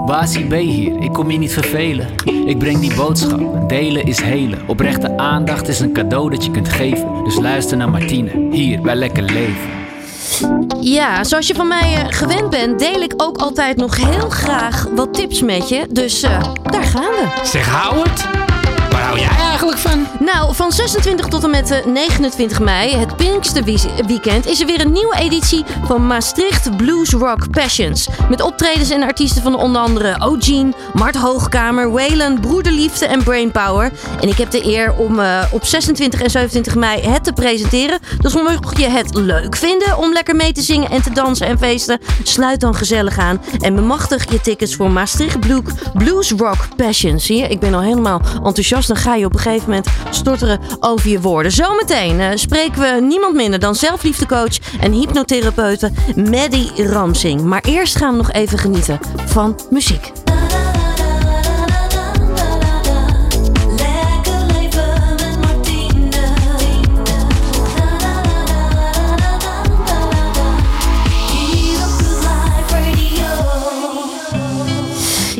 Basie 0.05 0.45
B 0.45 0.53
hier, 0.53 1.01
ik 1.01 1.13
kom 1.13 1.31
je 1.31 1.37
niet 1.37 1.53
vervelen. 1.53 2.07
Ik 2.45 2.57
breng 2.57 2.79
die 2.79 2.95
boodschap, 2.95 3.69
delen 3.69 4.05
is 4.05 4.21
helen. 4.21 4.59
Oprechte 4.67 5.17
aandacht 5.17 5.67
is 5.67 5.79
een 5.79 5.93
cadeau 5.93 6.29
dat 6.29 6.45
je 6.45 6.51
kunt 6.51 6.69
geven. 6.69 7.23
Dus 7.23 7.39
luister 7.39 7.77
naar 7.77 7.89
Martine, 7.89 8.47
hier 8.51 8.81
bij 8.81 8.95
Lekker 8.95 9.23
Leven. 9.23 9.69
Ja, 10.81 11.23
zoals 11.23 11.47
je 11.47 11.55
van 11.55 11.67
mij 11.67 11.95
eh, 11.95 12.05
gewend 12.09 12.49
bent, 12.49 12.79
deel 12.79 13.01
ik 13.01 13.13
ook 13.17 13.37
altijd 13.37 13.77
nog 13.77 13.95
heel 13.97 14.29
graag 14.29 14.87
wat 14.95 15.13
tips 15.13 15.41
met 15.41 15.69
je. 15.69 15.85
Dus 15.89 16.23
eh, 16.23 16.43
daar 16.71 16.83
gaan 16.83 17.01
we. 17.01 17.41
Zeg 17.43 17.69
Howard, 17.69 18.31
waar 18.31 18.42
hou 19.21 19.41
eigenlijk 19.49 19.77
van? 19.77 20.07
Nou, 20.19 20.55
van 20.55 20.71
26 20.71 21.25
tot 21.25 21.43
en 21.43 21.49
met 21.49 21.71
eh, 21.71 21.85
29 21.85 22.59
mei, 22.59 22.95
het 22.95 23.15
Pinksterweekend, 23.15 24.45
is 24.45 24.59
er 24.59 24.65
weer 24.65 24.81
een 24.81 24.91
nieuwe 24.91 25.15
editie 25.15 25.65
van 25.85 26.07
Maastricht 26.07 26.77
Blues 26.77 27.09
Rock 27.09 27.49
Passions. 27.51 28.07
Met 28.29 28.41
optredens 28.41 28.89
en 28.89 29.03
artiesten 29.03 29.41
van 29.41 29.55
onder 29.55 29.81
andere 29.81 30.15
O'Gene, 30.19 30.73
Mart 30.93 31.15
Hoogkamer, 31.15 31.91
Waylon, 31.91 32.39
Broederliefde 32.39 33.05
en 33.05 33.23
Brainpower. 33.23 33.91
En 34.21 34.27
ik 34.27 34.37
heb 34.37 34.51
de 34.51 34.65
eer 34.65 34.93
om 34.93 35.19
eh, 35.19 35.43
op 35.51 35.65
26 35.65 36.21
en 36.21 36.29
27 36.29 36.75
mei 36.75 37.01
het 37.01 37.23
te 37.23 37.33
presenteren. 37.33 37.99
Dus 38.19 38.33
mocht 38.33 38.77
je 38.77 38.87
het 38.89 39.15
leuk 39.15 39.55
vinden 39.55 39.97
om 39.97 40.13
lekker 40.13 40.35
mee 40.35 40.51
te 40.51 40.61
zingen 40.61 40.89
en 40.89 41.01
te 41.01 41.13
dansen 41.13 41.47
en 41.47 41.57
feesten, 41.57 41.99
sluit 42.23 42.59
dan 42.59 42.75
gezellig 42.75 43.17
aan 43.17 43.41
en 43.59 43.75
bemachtig 43.75 44.31
je 44.31 44.41
tickets 44.41 44.75
voor 44.75 44.91
Maastricht 44.91 45.39
Blue- 45.39 45.61
Blues 45.93 46.31
Rock 46.31 46.67
Passions. 46.75 47.25
Zie 47.25 47.37
je, 47.37 47.47
ik 47.47 47.59
ben 47.59 47.73
al 47.73 47.81
helemaal 47.81 48.21
enthousiast. 48.43 48.87
Dan 48.87 48.97
ga 49.03 49.15
je 49.15 49.25
op 49.25 49.33
een 49.33 49.39
gegeven 49.39 49.69
moment 49.69 49.87
stotteren 50.09 50.59
over 50.79 51.09
je 51.09 51.21
woorden. 51.21 51.51
Zometeen 51.51 52.19
eh, 52.19 52.29
spreken 52.35 52.81
we 52.81 53.01
niemand 53.01 53.35
minder 53.35 53.59
dan 53.59 53.75
zelfliefdecoach 53.75 54.57
en 54.79 54.91
hypnotherapeute 54.91 55.91
Maddie 56.15 56.87
Ramsing. 56.87 57.41
Maar 57.41 57.61
eerst 57.65 57.95
gaan 57.95 58.11
we 58.11 58.17
nog 58.17 58.31
even 58.31 58.57
genieten 58.57 58.99
van 59.25 59.59
muziek. 59.69 60.11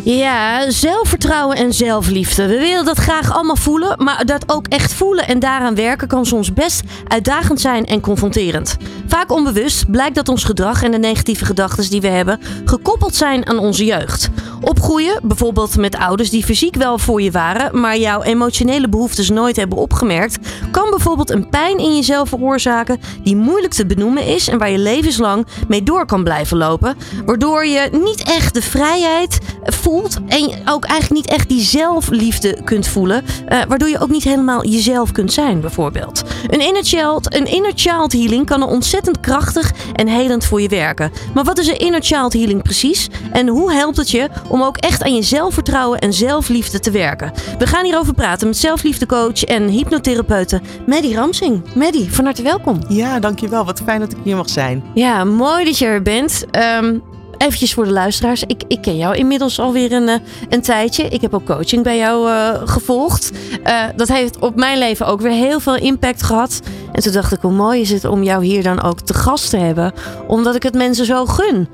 Ja, 0.06 0.72
zelfvertrouwen 0.72 1.58
en 1.58 1.74
zelfliefde. 1.74 2.48
We 2.48 2.58
willen 2.58 2.86
dat 2.86 2.98
graag 2.98 3.34
allemaal 3.34 3.56
voelen, 3.56 4.04
maar 4.04 4.26
dat 4.26 4.44
ook 4.52 4.68
echt 4.68 4.94
voelen 4.94 5.28
en 5.28 5.40
daaraan 5.40 5.76
werken 5.76 6.08
kan 6.08 6.26
soms 6.26 6.54
best 6.54 6.84
uitdagend 7.08 7.62
zijn 7.62 7.86
en 7.86 8.02
confronterend. 8.02 8.78
Vaak 9.14 9.32
onbewust 9.32 9.92
blijkt 9.92 10.16
dat 10.16 10.30
ons 10.30 10.44
gedrag 10.44 10.84
en 10.84 10.92
de 10.92 10.98
negatieve 10.98 11.46
gedachten 11.46 11.90
die 11.90 12.02
we 12.02 12.08
hebben 12.08 12.40
gekoppeld 12.66 13.16
zijn 13.16 13.48
aan 13.48 13.58
onze 13.58 13.86
jeugd. 13.86 14.30
Opgroeien, 14.62 15.20
bijvoorbeeld 15.24 15.78
met 15.78 15.98
ouders 15.98 16.30
die 16.30 16.44
fysiek 16.44 16.76
wel 16.76 16.98
voor 16.98 17.22
je 17.22 17.32
waren, 17.32 17.80
maar 17.80 17.98
jouw 17.98 18.22
emotionele 18.22 18.90
behoeftes 18.90 19.30
nooit 19.30 19.56
hebben 19.56 19.78
opgemerkt, 19.78 20.38
kan 20.72 20.90
bijvoorbeeld 20.90 21.30
een 21.30 21.50
pijn 21.50 21.78
in 21.78 21.96
jezelf 21.96 22.30
veroorzaken 22.30 23.00
die 23.24 23.36
moeilijk 23.36 23.74
te 23.74 23.86
benoemen 23.86 24.26
is 24.26 24.48
en 24.48 24.58
waar 24.58 24.70
je 24.70 24.78
levenslang 24.78 25.48
mee 25.68 25.84
door 25.84 26.06
kan 26.06 26.24
blijven 26.24 26.58
lopen, 26.58 26.98
waardoor 27.26 27.66
je 27.66 27.90
niet 27.92 28.24
echt 28.24 28.54
de 28.54 28.62
vrijheid 28.62 29.38
voelt 29.64 30.18
en 30.28 30.52
ook 30.66 30.86
eigenlijk 30.86 31.26
niet 31.26 31.36
echt 31.36 31.50
die 31.50 31.62
zelfliefde 31.62 32.62
kunt 32.64 32.88
voelen, 32.88 33.24
eh, 33.48 33.62
waardoor 33.68 33.90
je 33.90 34.00
ook 34.00 34.10
niet 34.10 34.24
helemaal 34.24 34.66
jezelf 34.66 35.12
kunt 35.12 35.34
zijn, 35.34 35.62
bijvoorbeeld. 35.62 36.24
Een 36.50 36.62
inner 36.62 36.84
child, 36.84 37.36
een 37.36 37.46
inner 37.46 37.74
child 37.76 38.12
healing 38.14 38.46
kan 38.46 38.62
er 38.62 38.68
ontzettend 38.68 39.02
krachtig 39.12 39.72
en 39.94 40.08
helend 40.08 40.46
voor 40.46 40.62
je 40.62 40.68
werken. 40.68 41.12
Maar 41.34 41.44
wat 41.44 41.60
is 41.60 41.68
een 41.68 41.80
inner 41.80 42.04
child 42.04 42.34
healing 42.34 42.62
precies? 42.62 43.10
En 43.32 43.48
hoe 43.48 43.74
helpt 43.74 43.98
het 43.98 44.12
je 44.12 44.30
om 44.48 44.64
ook 44.64 44.78
echt 44.78 45.04
aan 45.04 45.16
je 45.16 45.22
zelfvertrouwen 45.22 46.00
en 46.00 46.14
zelfliefde 46.14 46.80
te 46.80 46.92
werken? 46.92 47.32
We 47.58 47.68
gaan 47.68 47.84
hierover 47.84 48.14
praten 48.14 48.48
met 48.48 48.58
zelfliefdecoach 48.58 49.44
en 49.44 49.68
hypnotherapeute 49.68 50.62
Maddie 50.86 51.16
Ramsing. 51.16 51.62
Maddie, 51.76 52.14
van 52.14 52.26
harte 52.26 52.42
welkom. 52.44 52.80
Ja, 52.88 53.20
dankjewel. 53.20 53.66
Wat 53.66 53.82
fijn 53.86 54.00
dat 54.00 54.12
ik 54.12 54.18
hier 54.24 54.36
mag 54.36 54.50
zijn. 54.50 54.84
Ja, 54.94 55.24
mooi 55.24 55.66
dat 55.66 55.78
je 55.78 55.86
er 55.86 56.02
bent. 56.02 56.46
Ehm 56.52 56.98
eventjes 57.38 57.74
voor 57.74 57.86
de 57.86 57.92
luisteraars. 57.92 58.44
Ik, 58.44 58.64
ik 58.68 58.82
ken 58.82 58.98
jou 58.98 59.16
inmiddels 59.16 59.60
alweer 59.60 59.92
een, 59.92 60.10
eh, 60.10 60.16
een 60.50 60.62
tijdje. 60.62 61.04
Ik 61.08 61.22
heb 61.22 61.34
ook 61.34 61.46
coaching 61.46 61.84
bij 61.84 61.98
jou 61.98 62.30
eh, 62.30 62.62
gevolgd. 62.66 63.32
Eh, 63.64 63.84
dat 63.96 64.08
heeft 64.08 64.40
op 64.40 64.56
mijn 64.56 64.78
leven 64.78 65.06
ook 65.06 65.22
weer 65.22 65.32
heel 65.32 65.60
veel 65.60 65.76
impact 65.76 66.24
gehad. 66.24 66.60
En 66.92 67.02
toen 67.02 67.12
dacht 67.14 67.32
ik, 67.32 67.42
hoe 67.42 67.52
mooi 67.52 67.82
is 67.82 67.90
het 67.90 68.06
om 68.06 68.24
jou 68.24 68.46
hier 68.46 68.64
dan 68.64 68.82
ook 68.82 69.02
te 69.02 69.14
gast 69.14 69.50
te 69.50 69.58
hebben. 69.58 69.94
Omdat 70.28 70.56
ik 70.56 70.64
het 70.64 70.74
mensen 70.74 71.06
zo 71.06 71.26
gun. 71.26 71.68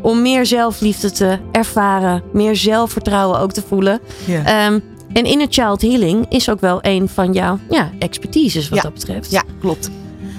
om 0.00 0.22
meer 0.22 0.46
zelfliefde 0.46 1.10
te 1.10 1.38
ervaren. 1.52 2.22
Meer 2.32 2.56
zelfvertrouwen 2.56 3.38
ook 3.40 3.52
te 3.52 3.62
voelen. 3.68 4.00
Ja. 4.24 4.44
Ehm, 4.44 4.78
en 5.12 5.24
inner 5.24 5.46
child 5.50 5.82
healing 5.82 6.26
is 6.28 6.50
ook 6.50 6.60
wel 6.60 6.78
een 6.82 7.08
van 7.08 7.32
jouw 7.32 7.58
ja, 7.70 7.90
expertises 7.98 8.68
wat 8.68 8.78
Ja. 8.78 8.82
dat 8.84 8.92
betreft. 8.94 9.30
ja, 9.30 9.42
klopt. 9.60 9.90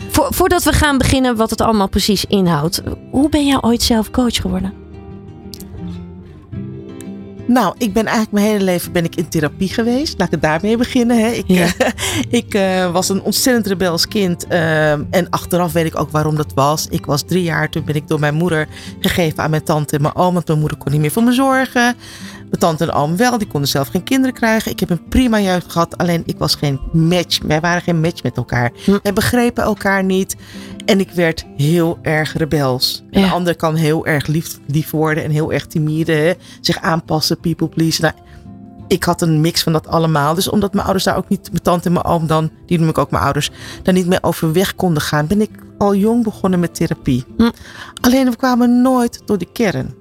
Vo- 0.10 0.28
voordat 0.30 0.64
we 0.64 0.72
gaan 0.74 0.98
beginnen 0.98 1.36
wat 1.36 1.50
het 1.50 1.62
allemaal 1.62 1.90
precies 1.90 2.26
inhoudt. 2.26 2.82
Hoe 3.12 3.30
ben 3.30 3.46
jij 3.46 3.62
ooit 3.62 3.82
zelf 3.84 4.12
coach 4.12 4.36
geworden? 4.36 4.74
Nou, 7.48 7.74
ik 7.78 7.94
ben 7.94 8.06
eigenlijk 8.06 8.32
mijn 8.36 8.46
hele 8.46 8.64
leven 8.64 8.92
ben 8.92 9.04
ik 9.04 9.16
in 9.16 9.30
therapie 9.30 9.70
geweest. 9.70 10.18
Laat 10.18 10.28
ik 10.28 10.34
het 10.34 10.42
daarmee 10.42 10.78
beginnen. 10.78 11.20
Hè. 11.20 11.28
Ik, 11.32 11.44
Ja. 11.48 11.68
ik 12.30 12.54
eh, 12.54 12.92
was 12.92 13.10
een 13.10 13.22
ontzettend 13.22 13.68
rebels 13.68 14.08
kind. 14.08 14.48
eh, 14.48 14.92
en 14.92 15.28
achteraf 15.30 15.72
weet 15.72 15.86
ik 15.86 16.00
ook 16.00 16.12
waarom 16.12 16.36
dat 16.36 16.52
was. 16.56 16.88
Ik 16.90 17.06
was 17.06 17.22
drie 17.22 17.44
jaar, 17.44 17.70
toen 17.70 17.84
ben 17.86 17.96
ik 17.96 18.08
door 18.08 18.20
mijn 18.20 18.34
moeder 18.36 18.68
gegeven 19.00 19.44
aan 19.44 19.50
mijn 19.50 19.64
tante 19.64 19.96
en 19.96 20.02
mijn 20.02 20.16
oom. 20.16 20.34
Want 20.34 20.48
mijn 20.48 20.60
moeder 20.60 20.78
kon 20.78 20.92
niet 20.92 21.02
meer 21.02 21.12
voor 21.12 21.24
me 21.24 21.32
zorgen. 21.34 21.96
Mijn 22.50 22.62
tante 22.62 22.84
en 22.84 22.92
oom 22.92 23.18
wel, 23.18 23.38
die 23.38 23.48
konden 23.48 23.70
zelf 23.70 23.88
geen 23.88 24.04
kinderen 24.04 24.36
krijgen. 24.36 24.72
Ik 24.72 24.80
heb 24.80 24.90
een 24.90 25.08
prima 25.08 25.40
jeugd 25.40 25.72
gehad, 25.72 25.98
alleen 25.98 26.24
ik 26.26 26.38
was 26.38 26.56
geen 26.56 26.80
match. 26.92 27.40
Wij 27.42 27.60
waren 27.60 27.82
geen 27.82 28.00
match 28.00 28.24
met 28.24 28.38
elkaar. 28.38 28.72
Hm. 28.86 28.98
Wij 29.04 29.14
begrepen 29.14 29.64
elkaar 29.64 30.04
niet. 30.04 30.36
En 30.86 31.00
ik 31.00 31.12
werd 31.12 31.46
heel 31.58 32.00
erg 32.02 32.38
rebels. 32.38 33.04
Ja. 33.12 33.22
de 33.22 33.32
ander 33.32 33.56
kan 33.56 33.76
heel 33.76 34.06
erg 34.06 34.28
lief, 34.28 34.60
lief 34.68 34.92
worden 34.92 35.24
en 35.24 35.32
heel 35.32 35.54
erg 35.54 35.66
timide. 35.66 36.12
hè. 36.12 36.34
Zich 36.62 36.78
aanpassen, 36.78 37.40
people 37.40 37.68
please. 37.68 38.02
Nou, 38.02 38.14
ik 38.88 39.04
had 39.04 39.22
een 39.22 39.42
mix 39.42 39.64
van 39.64 39.74
dat 39.74 39.88
allemaal. 39.88 40.36
Dus 40.36 40.50
omdat 40.50 40.74
mijn 40.74 40.84
ouders 40.84 41.06
daar 41.06 41.18
ook 41.18 41.30
niet, 41.30 41.50
mijn 41.52 41.64
tante 41.64 41.88
en 41.88 41.94
mijn 41.94 42.06
oom 42.06 42.28
dan, 42.28 42.52
die 42.66 42.80
noem 42.80 42.90
ik 42.90 42.98
ook 42.98 43.12
mijn 43.12 43.24
ouders, 43.24 43.52
daar 43.84 43.94
niet 43.94 44.08
mee 44.08 44.24
overweg 44.24 44.76
konden 44.76 45.02
gaan, 45.02 45.28
ben 45.28 45.42
ik 45.42 45.50
al 45.78 45.96
jong 45.96 46.24
begonnen 46.24 46.60
met 46.60 46.76
therapie. 46.76 47.26
Hm. 47.38 47.50
Alleen 48.02 48.30
we 48.30 48.36
kwamen 48.36 48.82
nooit 48.82 49.22
door 49.26 49.38
de 49.38 49.52
kern. 49.52 49.99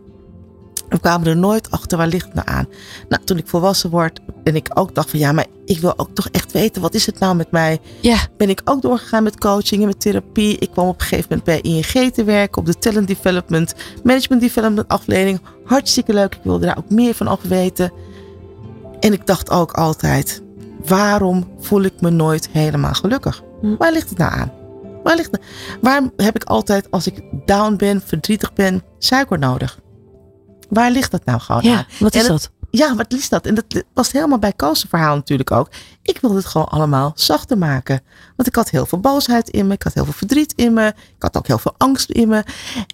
We 0.88 1.01
kwamen 1.01 1.27
er 1.27 1.37
nooit 1.37 1.70
achter 1.70 1.98
waar 1.98 2.07
ligt 2.07 2.24
het 2.24 2.35
nou 2.35 2.48
aan. 2.48 2.68
Nou, 3.09 3.24
toen 3.24 3.38
ik 3.38 3.46
volwassen 3.46 3.90
word 3.90 4.20
en 4.44 4.57
ik 4.57 4.68
ook 4.74 4.94
dacht 4.94 5.11
van 5.11 5.18
ja, 5.18 5.33
maar 5.33 5.46
ik 5.64 5.79
wil 5.79 5.98
ook 5.98 6.09
toch 6.14 6.29
echt 6.29 6.53
weten, 6.53 6.83
wat 6.83 6.94
is 6.94 7.07
het 7.07 7.18
nou 7.18 7.37
met 7.37 7.51
mij? 7.51 7.79
Ja. 8.01 8.18
Ben 8.37 8.48
ik 8.48 8.61
ook 8.64 8.83
doorgegaan 8.83 9.22
met 9.22 9.38
coaching 9.38 9.81
en 9.81 9.87
met 9.87 10.01
therapie. 10.01 10.59
Ik 10.59 10.70
kwam 10.70 10.88
op 10.88 11.01
een 11.01 11.07
gegeven 11.07 11.27
moment 11.29 11.44
bij 11.44 11.72
ING 11.72 12.12
te 12.14 12.24
werken 12.24 12.59
op 12.59 12.66
de 12.66 12.79
Talent 12.79 13.09
Development, 13.09 13.74
Management 14.03 14.42
Development 14.42 14.88
afdeling. 14.88 15.40
Hartstikke 15.64 16.12
leuk, 16.12 16.35
ik 16.35 16.40
wilde 16.42 16.66
daar 16.66 16.79
ook 16.79 16.90
meer 16.90 17.14
van 17.14 17.27
af 17.27 17.42
weten. 17.42 17.92
En 19.01 19.12
ik 19.12 19.27
dacht 19.27 19.51
ook 19.51 19.72
altijd, 19.72 20.42
waarom 20.87 21.48
voel 21.58 21.83
ik 21.83 22.00
me 22.00 22.10
nooit 22.10 22.48
helemaal 22.52 22.94
gelukkig? 22.94 23.42
Hm. 23.60 23.77
Waar 23.77 23.92
ligt 23.92 24.08
het 24.08 24.19
nou 24.19 24.33
aan? 24.33 24.52
Waar 25.02 25.17
ligt 25.17 25.31
het? 25.31 25.40
Waarom 25.81 26.13
heb 26.17 26.35
ik 26.35 26.44
altijd, 26.44 26.90
als 26.90 27.06
ik 27.06 27.23
down 27.44 27.77
ben, 27.77 28.02
verdrietig 28.04 28.52
ben, 28.52 28.83
suiker 28.98 29.38
nodig? 29.38 29.79
Waar 30.69 30.90
ligt 30.90 31.10
dat 31.10 31.25
nou 31.25 31.40
gewoon 31.40 31.62
aan? 31.62 31.71
Ja, 31.71 31.87
wat 31.98 32.14
is 32.14 32.23
En 32.23 32.29
dat? 32.29 32.50
Ja, 32.71 32.94
wat 32.94 33.12
is 33.12 33.29
dat? 33.29 33.46
En 33.46 33.54
dat 33.54 33.85
past 33.92 34.12
helemaal 34.12 34.38
bij 34.38 34.52
Koos' 34.52 34.87
verhaal 34.88 35.14
natuurlijk 35.14 35.50
ook. 35.50 35.69
Ik 36.02 36.19
wilde 36.21 36.37
het 36.37 36.46
gewoon 36.46 36.69
allemaal 36.69 37.12
zachter 37.14 37.58
maken. 37.58 38.00
Want 38.37 38.48
ik 38.48 38.54
had 38.54 38.71
heel 38.71 38.87
veel 38.87 39.00
boosheid 39.00 39.48
in 39.48 39.66
me. 39.66 39.75
Ik 39.75 39.83
had 39.83 39.94
heel 39.94 40.04
veel 40.04 40.12
verdriet 40.12 40.52
in 40.56 40.73
me. 40.73 40.87
Ik 40.87 41.23
had 41.23 41.37
ook 41.37 41.46
heel 41.46 41.58
veel 41.58 41.75
angst 41.77 42.10
in 42.10 42.29
me. 42.29 42.44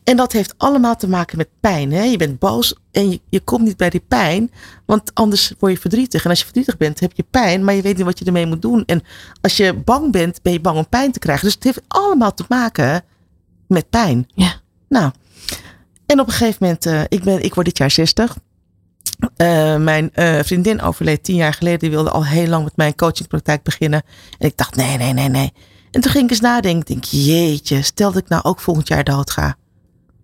En 0.05 0.17
dat 0.17 0.33
heeft 0.33 0.55
allemaal 0.57 0.97
te 0.97 1.09
maken 1.09 1.37
met 1.37 1.49
pijn. 1.61 1.93
Hè? 1.93 2.03
Je 2.03 2.17
bent 2.17 2.39
boos 2.39 2.75
en 2.91 3.11
je, 3.11 3.21
je 3.29 3.41
komt 3.41 3.63
niet 3.63 3.77
bij 3.77 3.91
die 3.91 4.05
pijn. 4.09 4.51
Want 4.85 5.15
anders 5.15 5.53
word 5.59 5.73
je 5.73 5.79
verdrietig. 5.79 6.25
En 6.25 6.31
als 6.31 6.39
je 6.39 6.45
verdrietig 6.45 6.77
bent, 6.77 7.01
heb 7.01 7.13
je 7.15 7.25
pijn. 7.31 7.65
Maar 7.65 7.75
je 7.75 7.83
weet 7.83 7.97
niet 7.97 8.07
wat 8.07 8.19
je 8.19 8.25
ermee 8.25 8.47
moet 8.47 8.63
doen. 8.63 8.85
En 8.85 9.03
als 9.41 9.57
je 9.57 9.75
bang 9.75 10.13
bent, 10.13 10.43
ben 10.43 10.53
je 10.53 10.61
bang 10.61 10.79
om 10.79 10.89
pijn 10.89 11.13
te 11.13 11.19
krijgen. 11.19 11.45
Dus 11.45 11.55
het 11.55 11.65
heeft 11.65 11.83
allemaal 11.89 12.35
te 12.35 12.45
maken 12.49 13.05
met 13.67 13.91
pijn. 13.91 14.29
Ja. 14.35 14.53
Nou, 14.89 15.13
en 16.07 16.21
op 16.21 16.27
een 16.27 16.33
gegeven 16.33 16.57
moment, 16.61 16.87
eh, 16.87 17.03
ik, 17.09 17.25
ben, 17.25 17.43
ik 17.45 17.55
word 17.55 17.67
dit 17.67 17.79
jaar 17.79 17.91
60. 17.91 18.37
Eh, 19.37 19.77
mijn 19.77 20.11
eh, 20.13 20.39
vriendin 20.43 20.81
overleed 20.83 21.25
tien 21.25 21.37
jaar 21.37 21.53
geleden. 21.55 21.79
Die 21.79 21.91
wilde 21.91 22.11
al 22.11 22.25
heel 22.25 22.47
lang 22.47 22.65
met 22.65 22.77
mijn 22.77 22.95
coachingpraktijk 22.95 23.63
beginnen. 23.63 24.03
En 24.39 24.49
ik 24.49 24.57
dacht, 24.57 24.77
nee, 24.77 24.97
nee, 24.97 25.13
nee, 25.13 25.29
nee. 25.29 25.53
En 25.91 26.01
toen 26.01 26.11
ging 26.11 26.25
ik 26.25 26.31
eens 26.31 26.41
nadenken. 26.41 26.81
Ik 26.81 26.87
denk, 26.87 27.05
jeetje, 27.05 27.83
stel 27.83 28.13
dat 28.13 28.23
ik 28.23 28.29
nou 28.29 28.43
ook 28.43 28.61
volgend 28.61 28.89
jaar 28.89 29.05
dood 29.05 29.31
ga. 29.31 29.57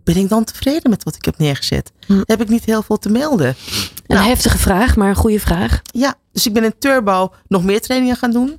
Ben 0.04 0.16
ik 0.16 0.28
dan 0.28 0.44
tevreden 0.44 0.90
met 0.90 1.02
wat 1.04 1.16
ik 1.16 1.24
heb 1.24 1.38
neergezet? 1.38 1.92
Hm. 2.06 2.20
Heb 2.24 2.40
ik 2.40 2.48
niet 2.48 2.64
heel 2.64 2.82
veel 2.82 2.98
te 2.98 3.08
melden? 3.08 3.46
Een 3.48 4.16
Nou. 4.16 4.28
heftige 4.28 4.58
vraag, 4.58 4.96
maar 4.96 5.08
een 5.08 5.14
goede 5.14 5.40
vraag. 5.40 5.82
Ja, 5.82 6.14
dus 6.32 6.46
ik 6.46 6.52
ben 6.52 6.64
in 6.64 6.78
Turbo 6.78 7.32
nog 7.48 7.64
meer 7.64 7.80
trainingen 7.80 8.16
gaan 8.16 8.30
doen. 8.30 8.58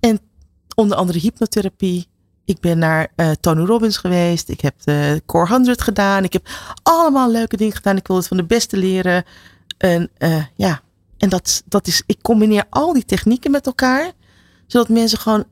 En 0.00 0.20
onder 0.74 0.96
andere 0.96 1.18
hypnotherapie. 1.18 2.08
Ik 2.44 2.60
ben 2.60 2.78
naar 2.78 3.12
eh, 3.16 3.30
Tony 3.30 3.64
Robbins 3.64 3.96
geweest. 3.96 4.48
Ik 4.48 4.60
heb 4.60 4.74
de 4.84 5.22
Core 5.26 5.48
100 5.48 5.82
gedaan. 5.82 6.24
Ik 6.24 6.32
heb 6.32 6.48
allemaal 6.82 7.30
leuke 7.30 7.56
dingen 7.56 7.76
gedaan. 7.76 7.96
Ik 7.96 8.06
wil 8.06 8.16
het 8.16 8.26
van 8.26 8.36
de 8.36 8.44
beste 8.44 8.76
leren. 8.76 9.24
En 9.78 10.10
eh, 10.18 10.44
ja, 10.56 10.80
en 11.18 11.28
dat, 11.28 11.62
dat 11.66 11.86
is, 11.86 12.02
ik 12.06 12.18
combineer 12.22 12.64
al 12.70 12.92
die 12.92 13.04
technieken 13.04 13.50
met 13.50 13.66
elkaar. 13.66 14.12
Zodat 14.66 14.88
mensen 14.88 15.18
gewoon 15.18 15.44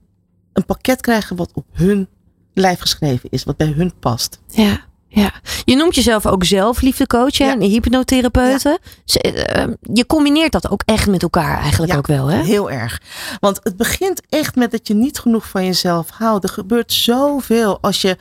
een 0.52 0.64
pakket 0.64 1.00
krijgen 1.00 1.36
wat 1.36 1.50
op 1.54 1.66
hun 1.72 2.08
lijf 2.54 2.80
geschreven 2.80 3.30
is. 3.30 3.44
Wat 3.44 3.56
bij 3.56 3.72
hun 3.76 3.98
past. 3.98 4.40
Ja, 4.46 4.80
ja. 5.08 5.32
Je 5.64 5.76
noemt 5.76 5.94
jezelf 5.94 6.26
ook 6.26 6.44
zelfliefdecoach 6.44 7.38
hè? 7.38 7.44
Ja. 7.44 7.52
en 7.52 7.60
hypnotherapeute. 7.60 8.78
Ze- 9.04 9.20
eh, 9.20 9.66
Je 9.92 10.06
combineert 10.06 10.52
dat 10.52 10.70
ook 10.70 10.82
echt 10.84 11.06
met 11.06 11.22
elkaar 11.22 11.58
eigenlijk 11.60 11.92
Ja, 11.92 11.98
ook 11.98 12.06
wel, 12.06 12.26
hè? 12.26 12.42
Heel 12.42 12.70
erg. 12.70 13.00
Want 13.40 13.60
het 13.62 13.76
begint 13.76 14.22
echt 14.28 14.54
met 14.56 14.70
dat 14.70 14.86
je 14.88 14.94
niet 14.94 15.18
genoeg 15.18 15.48
van 15.48 15.64
jezelf 15.64 16.08
houdt. 16.10 16.44
Er 16.44 16.50
gebeurt 16.50 16.92
zoveel 16.92 17.78
als 17.80 18.00
je 18.00 18.16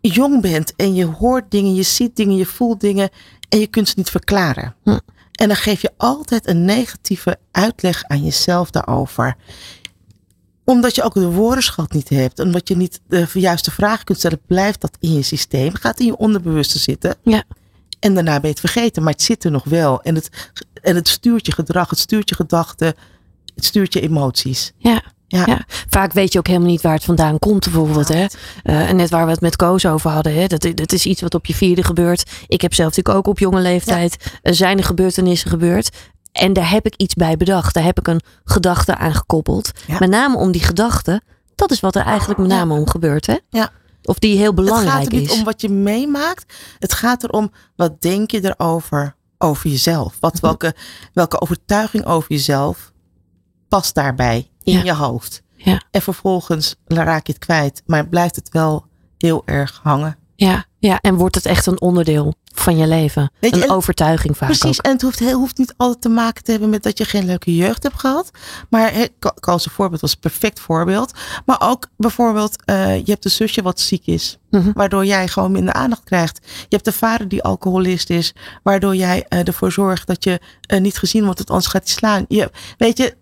jong 0.00 0.40
bent 0.42 0.72
en 0.76 0.94
je 0.94 1.04
hoort 1.06 1.50
dingen, 1.50 1.74
je 1.74 1.82
ziet 1.82 2.16
dingen, 2.16 2.36
je 2.36 2.46
voelt 2.46 2.80
dingen 2.80 3.08
en 3.48 3.58
je 3.60 3.66
kunt 3.66 3.88
ze 3.88 3.94
niet 3.96 4.10
verklaren. 4.10 4.74
Hm. 4.82 4.98
En 5.32 5.48
dan 5.48 5.56
geef 5.56 5.82
je 5.82 5.90
altijd 5.96 6.46
een 6.48 6.64
negatieve 6.64 7.38
uitleg 7.52 8.04
aan 8.04 8.24
jezelf 8.24 8.70
daarover. 8.70 9.36
Omdat 10.66 10.94
je 10.94 11.02
ook 11.02 11.14
de 11.14 11.30
woordenschat 11.30 11.92
niet 11.92 12.08
hebt. 12.08 12.38
Omdat 12.38 12.68
je 12.68 12.76
niet 12.76 13.00
de 13.08 13.26
juiste 13.32 13.70
vraag 13.70 14.04
kunt 14.04 14.18
stellen. 14.18 14.40
Blijft 14.46 14.80
dat 14.80 14.96
in 15.00 15.14
je 15.14 15.22
systeem. 15.22 15.74
Gaat 15.74 16.00
in 16.00 16.06
je 16.06 16.16
onderbewuste 16.16 16.78
zitten. 16.78 17.16
Ja. 17.22 17.44
En 18.00 18.14
daarna 18.14 18.32
ben 18.32 18.42
je 18.42 18.48
het 18.48 18.60
vergeten. 18.60 19.02
Maar 19.02 19.12
het 19.12 19.22
zit 19.22 19.44
er 19.44 19.50
nog 19.50 19.64
wel. 19.64 20.02
En 20.02 20.14
het, 20.14 20.50
en 20.82 20.94
het 20.94 21.08
stuurt 21.08 21.46
je 21.46 21.52
gedrag. 21.52 21.90
Het 21.90 21.98
stuurt 21.98 22.28
je 22.28 22.34
gedachten. 22.34 22.94
Het 23.54 23.64
stuurt 23.64 23.92
je 23.92 24.00
emoties. 24.00 24.72
Ja. 24.78 25.02
Ja. 25.28 25.42
Ja. 25.46 25.64
Vaak 25.88 26.12
weet 26.12 26.32
je 26.32 26.38
ook 26.38 26.46
helemaal 26.46 26.68
niet 26.68 26.80
waar 26.80 26.94
het 26.94 27.04
vandaan 27.04 27.38
komt, 27.38 27.64
bijvoorbeeld. 27.64 28.08
Hè? 28.08 28.26
Eh, 28.62 28.88
en 28.88 28.96
net 28.96 29.10
waar 29.10 29.24
we 29.24 29.30
het 29.30 29.40
met 29.40 29.56
Koos 29.56 29.86
over 29.86 30.10
hadden. 30.10 30.34
Hè? 30.34 30.46
Dat, 30.46 30.68
dat 30.74 30.92
is 30.92 31.06
iets 31.06 31.20
wat 31.20 31.34
op 31.34 31.46
je 31.46 31.54
vierde 31.54 31.82
gebeurt. 31.84 32.30
Ik 32.46 32.60
heb 32.60 32.74
zelf 32.74 32.88
natuurlijk 32.88 33.18
ook 33.18 33.26
op 33.26 33.38
jonge 33.38 33.60
leeftijd. 33.60 34.38
Er 34.42 34.54
zijn 34.54 34.78
er 34.78 34.84
gebeurtenissen 34.84 35.50
gebeurd. 35.50 35.90
En 36.36 36.52
daar 36.52 36.70
heb 36.70 36.86
ik 36.86 36.94
iets 36.96 37.14
bij 37.14 37.36
bedacht. 37.36 37.74
Daar 37.74 37.84
heb 37.84 37.98
ik 37.98 38.06
een 38.08 38.20
gedachte 38.44 38.96
aan 38.96 39.14
gekoppeld. 39.14 39.70
Ja. 39.86 39.96
Met 39.98 40.10
name 40.10 40.36
om 40.36 40.52
die 40.52 40.62
gedachte. 40.62 41.20
Dat 41.54 41.70
is 41.70 41.80
wat 41.80 41.94
er 41.96 42.02
eigenlijk 42.04 42.38
met 42.40 42.48
name 42.48 42.74
om 42.74 42.88
gebeurt. 42.88 43.26
Hè? 43.26 43.36
Ja. 43.48 43.70
Of 44.02 44.18
die 44.18 44.36
heel 44.36 44.46
Het 44.46 44.54
belangrijk 44.54 44.90
gaat 44.90 45.06
er 45.06 45.18
niet 45.18 45.30
is. 45.30 45.38
om 45.38 45.44
wat 45.44 45.60
je 45.60 45.68
meemaakt. 45.68 46.54
Het 46.78 46.92
gaat 46.92 47.22
erom 47.24 47.52
wat 47.76 48.00
denk 48.00 48.30
je 48.30 48.54
erover 48.56 49.14
over 49.38 49.70
jezelf. 49.70 50.10
Mhm. 50.10 50.16
Wat, 50.20 50.40
welke, 50.40 50.74
welke 51.12 51.40
overtuiging 51.40 52.04
over 52.06 52.30
jezelf 52.30 52.92
past 53.68 53.94
daarbij 53.94 54.50
in 54.62 54.72
Ja. 54.72 54.82
je 54.82 54.94
hoofd. 54.94 55.42
Ja. 55.56 55.82
En 55.90 56.02
vervolgens 56.02 56.76
raak 56.86 57.26
je 57.26 57.32
het 57.32 57.44
kwijt. 57.44 57.82
Maar 57.86 58.08
blijft 58.08 58.36
het 58.36 58.48
wel 58.50 58.86
heel 59.18 59.42
erg 59.44 59.80
hangen. 59.82 60.16
Ja, 60.34 60.64
ja, 60.78 60.98
en 61.00 61.14
wordt 61.14 61.34
het 61.34 61.46
echt 61.46 61.66
een 61.66 61.80
onderdeel 61.80 62.34
van 62.60 62.76
je 62.76 62.86
leven? 62.86 63.30
Je, 63.40 63.54
een 63.54 63.62
en- 63.62 63.70
overtuiging 63.70 64.36
vaak 64.36 64.48
Precies, 64.48 64.78
ook. 64.78 64.84
en 64.84 64.92
het 64.92 65.02
hoeft, 65.02 65.18
heel, 65.18 65.38
hoeft 65.38 65.58
niet 65.58 65.74
altijd 65.76 66.00
te 66.00 66.08
maken 66.08 66.44
te 66.44 66.50
hebben 66.50 66.70
met 66.70 66.82
dat 66.82 66.98
je 66.98 67.04
geen 67.04 67.24
leuke 67.26 67.54
jeugd 67.54 67.82
hebt 67.82 68.00
gehad. 68.00 68.30
Maar 68.70 69.08
Koos' 69.40 69.66
een 69.66 69.72
voorbeeld 69.72 70.00
was 70.00 70.12
een 70.12 70.18
perfect 70.20 70.60
voorbeeld. 70.60 71.12
Maar 71.46 71.60
ook 71.60 71.86
bijvoorbeeld, 71.96 72.64
eh, 72.64 72.96
je 72.96 73.10
hebt 73.10 73.24
een 73.24 73.30
zusje 73.30 73.62
wat 73.62 73.80
ziek 73.80 74.06
is. 74.06 74.38
Mhm. 74.50 74.70
Waardoor 74.72 75.04
jij 75.04 75.28
gewoon 75.28 75.52
minder 75.52 75.74
aandacht 75.74 76.04
krijgt. 76.04 76.40
Je 76.44 76.66
hebt 76.76 76.86
een 76.86 76.92
vader 76.92 77.28
die 77.28 77.42
alcoholist 77.42 78.10
is. 78.10 78.34
Waardoor 78.62 78.96
jij 78.96 79.24
eh, 79.28 79.46
ervoor 79.46 79.72
zorgt 79.72 80.06
dat 80.06 80.24
je 80.24 80.40
eh, 80.60 80.80
niet 80.80 80.98
gezien 80.98 81.22
wordt. 81.24 81.38
Want 81.38 81.50
anders 81.50 81.68
gaat 81.68 81.84
hij 81.84 81.92
slaan. 81.92 82.24
Je, 82.28 82.50
weet 82.78 82.98
je, 82.98 83.16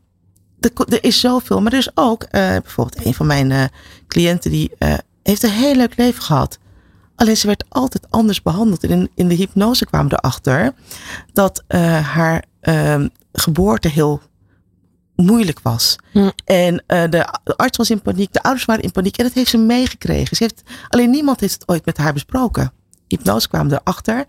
er, 0.61 1.05
is 1.05 1.21
zoveel. 1.21 1.61
Maar 1.61 1.73
er 1.73 1.79
is 1.79 1.91
ook 1.95 2.31
bijvoorbeeld 2.31 3.07
een 3.07 3.15
van 3.15 3.27
mijn 3.27 3.71
cliënten. 4.09 4.51
Die 4.51 4.71
heeft 5.23 5.43
een 5.43 5.51
heel 5.51 5.75
leuk 5.75 5.97
leven 5.97 6.23
gehad. 6.23 6.59
Alleen 7.17 7.37
ze 7.37 7.47
werd 7.47 7.65
altijd 7.69 8.11
anders 8.11 8.43
behandeld. 8.43 8.85
En 8.85 8.91
in, 8.91 9.11
in 9.15 9.29
de 9.29 9.35
hypnose 9.35 9.87
kwamen 9.87 10.11
we 10.11 10.19
erachter 10.23 10.75
dat 11.33 11.65
eh, 11.67 12.09
haar 12.09 12.45
ehm, 12.61 13.09
geboorte 13.33 13.89
heel 13.89 14.21
moeilijk 15.17 15.61
was. 15.61 15.97
En 16.45 16.85
eh, 16.87 17.03
de, 17.03 17.39
de 17.45 17.57
arts 17.57 17.77
was 17.77 17.91
in 17.91 18.03
paniek, 18.03 18.33
de 18.33 18.43
ouders 18.43 18.65
waren 18.65 18.83
in 18.83 18.93
paniek. 18.93 19.17
En 19.17 19.25
dat 19.25 19.33
heeft 19.33 19.51
ze 19.51 19.59
meegekregen. 19.59 20.37
Ze 20.37 20.43
heeft, 20.43 20.63
alleen 20.89 21.11
niemand 21.11 21.41
heeft 21.41 21.53
het 21.53 21.69
ooit 21.69 21.85
met 21.85 21.97
haar 21.97 22.13
besproken. 22.13 22.73
Hypnose 23.09 23.49
kwam 23.49 23.71
erachter. 23.71 24.25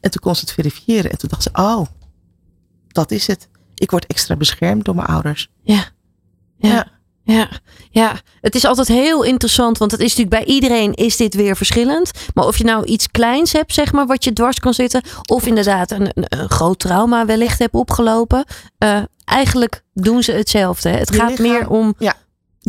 En 0.00 0.10
toen 0.10 0.22
kon 0.22 0.34
ze 0.34 0.40
het 0.40 0.52
verifiëren. 0.52 1.10
En 1.10 1.18
toen 1.18 1.28
dacht 1.28 1.42
ze, 1.42 1.50
oh, 1.52 1.86
dat 2.88 3.10
is 3.10 3.26
het. 3.26 3.48
Ik 3.74 3.90
word 3.90 4.06
extra 4.06 4.36
beschermd 4.36 4.84
door 4.84 4.94
mijn 4.94 5.06
ouders. 5.06 5.50
Ja. 5.62 5.84
Ja. 6.56 6.68
Ja. 6.68 6.97
Ja. 7.34 7.48
ja, 7.90 8.12
het 8.40 8.54
is 8.54 8.64
altijd 8.64 8.88
heel 8.88 9.22
interessant, 9.24 9.78
want 9.78 9.90
het 9.90 10.00
is 10.00 10.16
natuurlijk 10.16 10.44
bij 10.44 10.54
iedereen 10.54 10.94
is 10.94 11.16
dit 11.16 11.34
weer 11.34 11.56
verschillend. 11.56 12.10
Maar 12.34 12.46
of 12.46 12.58
je 12.58 12.64
nou 12.64 12.84
iets 12.84 13.10
kleins 13.10 13.52
hebt, 13.52 13.74
zeg 13.74 13.92
maar, 13.92 14.06
wat 14.06 14.24
je 14.24 14.32
dwars 14.32 14.58
kan 14.58 14.74
zitten, 14.74 15.02
of 15.30 15.46
inderdaad 15.46 15.90
een, 15.90 16.10
een, 16.14 16.50
groot 16.50 16.78
trauma 16.78 17.26
wellicht 17.26 17.58
hebt 17.58 17.74
opgelopen, 17.74 18.44
eh, 18.78 19.02
eigenlijk 19.24 19.82
doen 19.94 20.22
ze 20.22 20.32
hetzelfde. 20.32 20.88
hè. 20.88 20.96
Het 20.96 21.08
Je 21.14 21.20
gaat 21.20 21.38
lichaam- 21.38 21.46
meer 21.48 21.68
om 21.68 21.94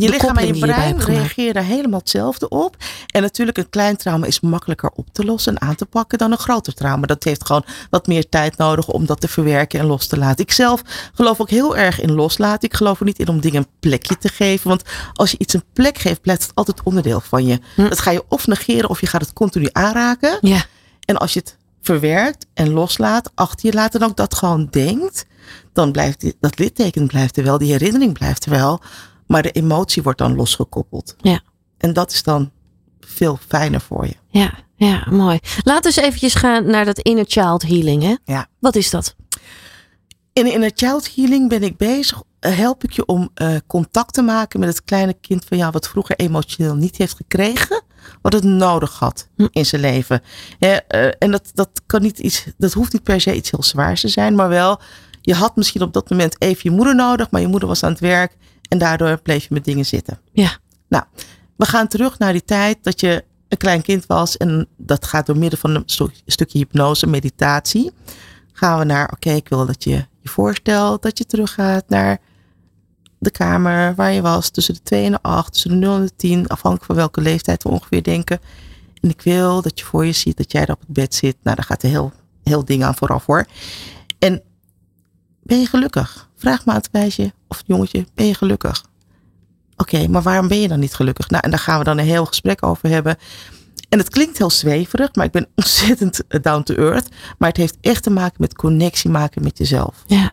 Je 0.00 0.08
lichaam 0.08 0.36
en 0.36 0.46
je 0.46 0.58
brein 0.58 0.98
reageren 1.00 1.54
daar 1.54 1.64
helemaal 1.64 1.98
hetzelfde 1.98 2.48
op. 2.48 2.76
En 3.06 3.22
natuurlijk, 3.22 3.58
een 3.58 3.70
klein 3.70 3.96
trauma 3.96 4.26
is 4.26 4.40
makkelijker 4.40 4.90
op 4.94 5.08
te 5.12 5.24
lossen 5.24 5.54
en 5.56 5.60
aan 5.68 5.74
te 5.74 5.86
pakken 5.86 6.18
dan 6.18 6.32
een 6.32 6.38
groter 6.38 6.74
trauma. 6.74 7.06
Dat 7.06 7.24
heeft 7.24 7.46
gewoon 7.46 7.64
wat 7.90 8.06
meer 8.06 8.28
tijd 8.28 8.56
nodig 8.56 8.88
om 8.88 9.06
dat 9.06 9.20
te 9.20 9.28
verwerken 9.28 9.80
en 9.80 9.86
los 9.86 10.06
te 10.06 10.18
laten. 10.18 10.44
Ik 10.44 10.52
zelf 10.52 10.82
geloof 11.14 11.40
ook 11.40 11.50
heel 11.50 11.76
erg 11.76 12.00
in 12.00 12.12
loslaten. 12.12 12.68
Ik 12.68 12.74
geloof 12.76 12.98
er 12.98 13.04
niet 13.06 13.18
in 13.18 13.28
om 13.28 13.40
dingen 13.40 13.60
een 13.62 13.68
plekje 13.80 14.18
te 14.18 14.28
geven. 14.28 14.68
Want 14.68 14.82
als 15.12 15.30
je 15.30 15.38
iets 15.38 15.54
een 15.54 15.64
plek 15.72 15.98
geeft, 15.98 16.20
blijft 16.20 16.42
het 16.42 16.54
altijd 16.54 16.80
onderdeel 16.84 17.20
van 17.20 17.46
je. 17.46 17.58
Hm. 17.74 17.88
Dat 17.88 17.98
ga 18.00 18.10
je 18.10 18.24
of 18.28 18.46
negeren 18.46 18.90
of 18.90 19.00
je 19.00 19.06
gaat 19.06 19.20
het 19.20 19.32
continu 19.32 19.68
aanraken. 19.72 20.38
ja, 20.40 20.64
En 21.04 21.16
als 21.16 21.32
je 21.32 21.38
het 21.40 21.56
verwerkt 21.82 22.46
en 22.54 22.70
loslaat, 22.72 23.30
achter 23.34 23.66
je 23.66 23.74
laat 23.74 23.94
en 23.94 24.04
ook 24.04 24.16
dat 24.16 24.34
gewoon 24.34 24.68
denkt, 24.70 25.26
dan 25.72 25.92
blijft 25.92 26.20
die- 26.20 26.36
dat 26.40 26.58
litteken 26.58 27.06
blijft 27.06 27.36
er 27.36 27.44
wel, 27.44 27.58
die 27.58 27.70
herinnering 27.72 28.12
blijft 28.12 28.44
er 28.44 28.50
wel, 28.50 28.80
maar 29.30 29.42
de 29.42 29.50
emotie 29.50 30.02
wordt 30.02 30.18
dan 30.18 30.34
losgekoppeld. 30.34 31.14
Ja. 31.18 31.40
En 31.78 31.92
dat 31.92 32.12
is 32.12 32.22
dan 32.22 32.50
veel 33.00 33.38
fijner 33.48 33.80
voor 33.80 34.06
je. 34.06 34.16
ja, 34.28 34.52
ja, 34.76 35.06
mooi. 35.10 35.38
Laten 35.62 35.90
we 35.90 35.96
eens 35.96 36.06
eventjes 36.06 36.34
gaan 36.34 36.70
naar 36.70 36.84
dat 36.84 36.98
inner 36.98 37.24
child 37.28 37.62
healing. 37.62 38.02
Hè? 38.02 38.14
Ja. 38.24 38.46
Wat 38.58 38.76
is 38.76 38.90
dat? 38.90 39.14
In 40.32 40.52
Inner 40.52 40.70
Child 40.74 41.14
Healing 41.14 41.48
ben 41.48 41.62
ik 41.62 41.76
bezig, 41.76 42.22
eh, 42.40 42.56
help 42.56 42.84
ik 42.84 42.92
je 42.92 43.06
om 43.06 43.30
eh, 43.34 43.56
contact 43.66 44.14
te 44.14 44.22
maken 44.22 44.60
met 44.60 44.68
het 44.68 44.84
kleine 44.84 45.14
kind 45.20 45.44
van 45.44 45.56
jou 45.56 45.70
wat 45.72 45.88
vroeger 45.88 46.16
emotioneel 46.16 46.74
niet 46.74 46.96
heeft 46.96 47.16
gekregen, 47.16 47.82
wat 48.22 48.32
het 48.32 48.44
nodig 48.44 48.98
had 48.98 49.28
Hm. 49.36 49.46
in 49.50 49.66
zijn 49.66 49.80
leven. 49.80 50.22
Eh, 50.58 50.76
en 51.18 51.30
dat, 51.30 51.50
dat 51.54 51.70
kan 51.86 52.02
niet 52.02 52.18
iets, 52.18 52.44
dat 52.58 52.72
hoeft 52.72 52.92
niet 52.92 53.02
per 53.02 53.20
se 53.20 53.34
iets 53.34 53.50
heel 53.50 53.62
zwaars 53.62 54.00
te 54.00 54.08
zijn, 54.08 54.34
maar 54.34 54.48
wel, 54.48 54.80
je 55.20 55.34
had 55.34 55.56
misschien 55.56 55.82
op 55.82 55.92
dat 55.92 56.10
moment 56.10 56.40
even 56.42 56.60
je 56.62 56.76
moeder 56.76 56.94
nodig, 56.94 57.30
maar 57.30 57.40
je 57.40 57.46
moeder 57.46 57.68
was 57.68 57.82
aan 57.82 57.90
het 57.90 58.00
werk 58.00 58.36
en 58.70 58.78
daardoor 58.78 59.20
bleef 59.20 59.42
je 59.42 59.54
met 59.54 59.64
dingen 59.64 59.86
zitten. 59.86 60.20
Ja. 60.32 60.56
Nou, 60.88 61.04
we 61.56 61.66
gaan 61.66 61.88
terug 61.88 62.18
naar 62.18 62.32
die 62.32 62.44
tijd 62.44 62.78
dat 62.82 63.00
je 63.00 63.24
een 63.48 63.58
klein 63.58 63.82
kind 63.82 64.06
was 64.06 64.36
en 64.36 64.66
dat 64.76 65.06
gaat 65.06 65.26
door 65.26 65.38
middel 65.38 65.58
van 65.58 65.74
een 65.74 65.82
stu- 65.86 66.10
stukje 66.26 66.58
hypnose, 66.58 67.06
meditatie. 67.06 67.90
Gaan 68.52 68.78
we 68.78 68.84
naar, 68.84 69.10
oké, 69.12 69.30
ik 69.30 69.48
wil 69.48 69.66
dat 69.66 69.84
je 69.84 70.06
je 70.20 70.28
voorstelt 70.28 71.02
dat 71.02 71.18
je 71.18 71.26
teruggaat 71.26 71.84
naar 71.88 72.18
de 73.18 73.30
kamer 73.30 73.94
waar 73.94 74.12
je 74.12 74.20
was 74.20 74.50
tussen 74.50 74.74
de 74.74 74.82
2 74.82 75.04
en 75.04 75.12
de 75.12 75.22
8, 75.22 75.52
tussen 75.52 75.70
de 75.70 75.76
0 75.76 75.96
en 75.96 76.04
de 76.04 76.16
10, 76.16 76.46
afhankelijk 76.46 76.84
van 76.84 76.96
welke 76.96 77.20
leeftijd 77.20 77.62
we 77.62 77.68
ongeveer 77.68 78.02
denken. 78.02 78.40
En 79.00 79.10
ik 79.10 79.22
wil 79.22 79.62
dat 79.62 79.78
je 79.78 79.84
voor 79.84 80.06
je 80.06 80.12
ziet 80.12 80.36
dat 80.36 80.52
jij 80.52 80.66
daar 80.66 80.74
op 80.76 80.80
het 80.80 80.92
bed 80.92 81.14
zit. 81.14 81.36
Nou, 81.42 81.56
daar 81.56 81.64
gaat 81.64 81.82
een 81.82 81.90
heel, 81.90 82.12
heel 82.42 82.64
ding 82.64 82.84
aan 82.84 82.94
vooraf 82.94 83.26
hoor. 83.26 83.46
En 84.18 84.42
ben 85.42 85.60
je 85.60 85.66
gelukkig? 85.66 86.28
Vraag 86.40 86.64
maar 86.64 86.74
aan 86.74 86.80
het 86.80 86.92
meisje 86.92 87.32
of 87.48 87.62
jongetje, 87.66 88.06
ben 88.14 88.26
je 88.26 88.34
gelukkig? 88.34 88.84
Oké, 89.76 90.08
maar 90.08 90.22
waarom 90.22 90.48
ben 90.48 90.60
je 90.60 90.68
dan 90.68 90.80
niet 90.80 90.94
gelukkig? 90.94 91.30
Nou, 91.30 91.42
en 91.44 91.50
daar 91.50 91.58
gaan 91.58 91.78
we 91.78 91.84
dan 91.84 91.98
een 91.98 92.04
heel 92.04 92.24
gesprek 92.24 92.62
over 92.62 92.88
hebben. 92.88 93.16
En 93.88 93.98
het 93.98 94.08
klinkt 94.08 94.38
heel 94.38 94.50
zweverig, 94.50 95.14
maar 95.14 95.24
ik 95.24 95.30
ben 95.30 95.48
ontzettend 95.56 96.26
eh, 96.26 96.42
down 96.42 96.62
to 96.62 96.74
earth. 96.74 97.08
Maar 97.38 97.48
het 97.48 97.56
heeft 97.56 97.76
echt 97.80 98.02
te 98.02 98.10
maken 98.10 98.36
met 98.38 98.54
connectie 98.54 99.10
maken 99.10 99.42
met 99.42 99.58
jezelf. 99.58 100.02
Ja. 100.06 100.32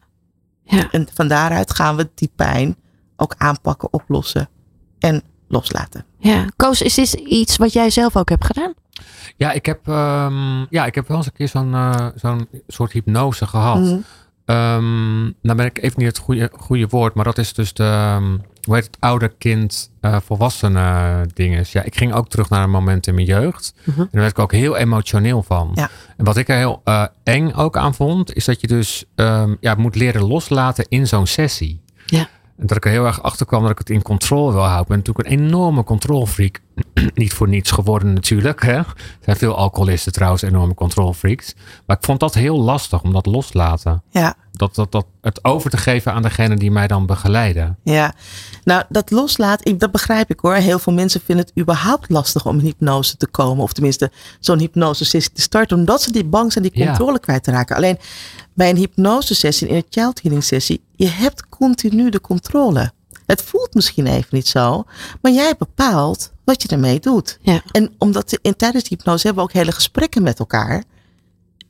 Ja. 0.63 0.91
En 0.91 1.07
van 1.13 1.27
daaruit 1.27 1.73
gaan 1.73 1.95
we 1.95 2.09
die 2.15 2.31
pijn 2.35 2.75
ook 3.15 3.35
aanpakken, 3.37 3.93
oplossen 3.93 4.49
en 4.99 5.23
loslaten. 5.47 6.05
Ja. 6.19 6.45
Koos, 6.55 6.81
is 6.81 6.93
dit 6.93 7.13
iets 7.13 7.57
wat 7.57 7.73
jij 7.73 7.89
zelf 7.89 8.15
ook 8.15 8.29
hebt 8.29 8.45
gedaan? 8.45 8.73
Ja, 9.37 9.51
ik 9.51 9.65
heb, 9.65 9.87
ehm, 9.87 10.65
ja, 10.69 10.85
ik 10.85 10.95
heb 10.95 11.07
wel 11.07 11.17
eens 11.17 11.25
een 11.25 11.33
keer 11.33 11.47
zo'n 11.47 11.73
eh, 11.73 12.07
zo'n 12.15 12.47
soort 12.67 12.91
hypnose 12.91 13.47
gehad. 13.47 13.79
Mhm. 13.79 13.99
Ehm, 14.47 15.21
nou 15.21 15.55
ben 15.55 15.65
ik 15.65 15.77
even 15.81 15.93
niet 15.97 16.07
het 16.07 16.17
goede, 16.17 16.51
goede 16.53 16.87
woord, 16.89 17.13
maar 17.13 17.25
dat 17.25 17.37
is 17.37 17.53
dus 17.53 17.73
de, 17.73 17.83
ehm, 17.83 18.37
hoe 18.63 18.75
heet 18.75 18.85
het, 18.85 18.97
ouder 18.99 19.29
kind, 19.37 19.91
eh 20.01 20.17
volwassenen 20.25 21.29
dinges. 21.33 21.71
Ja, 21.71 21.83
ik 21.83 21.97
ging 21.97 22.13
ook 22.13 22.29
terug 22.29 22.49
naar 22.49 22.63
een 22.63 22.69
moment 22.69 23.07
in 23.07 23.13
mijn 23.13 23.25
jeugd. 23.25 23.73
Mhm. 23.83 23.99
En 23.99 24.07
daar 24.11 24.21
werd 24.21 24.31
ik 24.31 24.39
ook 24.39 24.51
heel 24.51 24.77
emotioneel 24.77 25.43
van. 25.43 25.71
Ja. 25.73 25.89
En 26.17 26.25
wat 26.25 26.37
ik 26.37 26.49
er 26.49 26.57
heel 26.57 26.81
eh, 26.83 27.03
eng 27.23 27.53
ook 27.53 27.77
aan 27.77 27.93
vond, 27.93 28.33
is 28.33 28.45
dat 28.45 28.61
je 28.61 28.67
dus 28.67 29.05
ehm, 29.15 29.55
ja, 29.59 29.75
moet 29.75 29.95
leren 29.95 30.23
loslaten 30.23 30.85
in 30.89 31.07
zo'n 31.07 31.27
sessie. 31.27 31.81
Ja. 32.05 32.29
En 32.57 32.67
dat 32.67 32.77
ik 32.77 32.85
er 32.85 32.91
heel 32.91 33.05
erg 33.05 33.23
achter 33.23 33.45
kwam 33.45 33.61
dat 33.61 33.71
ik 33.71 33.77
het 33.77 33.89
in 33.89 34.01
controle 34.01 34.51
wil 34.51 34.61
houden. 34.61 34.81
Ik 34.81 34.87
ben 34.87 34.97
natuurlijk 34.97 35.27
een 35.27 35.47
enorme 35.47 35.83
controlfreak. 35.83 36.59
niet 37.13 37.33
voor 37.33 37.47
niets 37.47 37.71
geworden 37.71 38.13
natuurlijk. 38.13 38.61
Hè? 38.63 38.73
Er 38.75 38.95
zijn 39.21 39.37
veel 39.37 39.55
alcoholisten 39.55 40.11
trouwens 40.11 40.41
enorme 40.41 40.73
controlfreaks. 40.73 41.53
Maar 41.85 41.97
ik 41.97 42.03
vond 42.05 42.19
dat 42.19 42.33
heel 42.33 42.59
lastig 42.59 43.01
om 43.03 43.13
dat 43.13 43.25
los 43.25 43.51
te 43.51 43.57
laten. 43.57 44.03
Ja, 44.09 44.35
Dat, 44.51 44.75
dat, 44.75 44.91
dat, 44.91 45.05
het 45.21 45.43
over 45.43 45.69
te 45.69 45.77
geven 45.77 46.13
aan 46.13 46.21
degene 46.21 46.55
die 46.55 46.71
mij 46.71 46.87
dan 46.87 47.05
begeleiden. 47.05 47.77
ja. 47.83 48.13
Nou, 48.63 48.83
dat 48.89 49.11
loslaat, 49.11 49.67
ik, 49.67 49.79
dat 49.79 49.91
begrijp 49.91 50.29
ik 50.29 50.39
hoor. 50.39 50.53
Heel 50.53 50.79
veel 50.79 50.93
mensen 50.93 51.21
vinden 51.25 51.45
het 51.45 51.59
überhaupt 51.59 52.09
lastig 52.09 52.45
om 52.45 52.59
in 52.59 52.65
hypnose 52.65 53.17
te 53.17 53.27
komen. 53.27 53.63
Of 53.63 53.73
tenminste, 53.73 54.11
zo'n 54.39 54.59
hypnosesessie 54.59 55.31
te 55.33 55.41
starten. 55.41 55.77
Omdat 55.77 56.01
ze 56.01 56.11
die 56.11 56.25
bang 56.25 56.51
zijn 56.51 56.63
die 56.63 56.77
Ja. 56.79 56.85
controle 56.85 57.19
kwijt 57.19 57.43
te 57.43 57.51
raken. 57.51 57.75
Alleen 57.75 57.97
bij 58.53 58.69
een 58.69 58.75
hypnosesessie, 58.77 59.67
in 59.67 59.75
een 59.75 59.85
child 59.89 60.21
healing 60.21 60.43
sessie, 60.43 60.83
je 60.95 61.07
hebt 61.09 61.49
continu 61.49 62.09
de 62.09 62.21
controle. 62.21 62.91
Het 63.27 63.41
voelt 63.41 63.73
misschien 63.73 64.07
even 64.07 64.27
niet 64.29 64.47
zo, 64.47 64.83
maar 65.21 65.31
jij 65.31 65.55
bepaalt 65.57 66.31
wat 66.43 66.61
je 66.61 66.67
ermee 66.67 66.99
doet. 66.99 67.37
Ja. 67.41 67.61
En 67.71 67.93
omdat 67.97 68.37
in, 68.41 68.55
tijdens 68.55 68.83
die 68.83 68.97
hypnose 68.97 69.25
hebben 69.25 69.43
we 69.43 69.49
ook 69.49 69.55
hele 69.55 69.71
gesprekken 69.71 70.23
met 70.23 70.39
elkaar. 70.39 70.83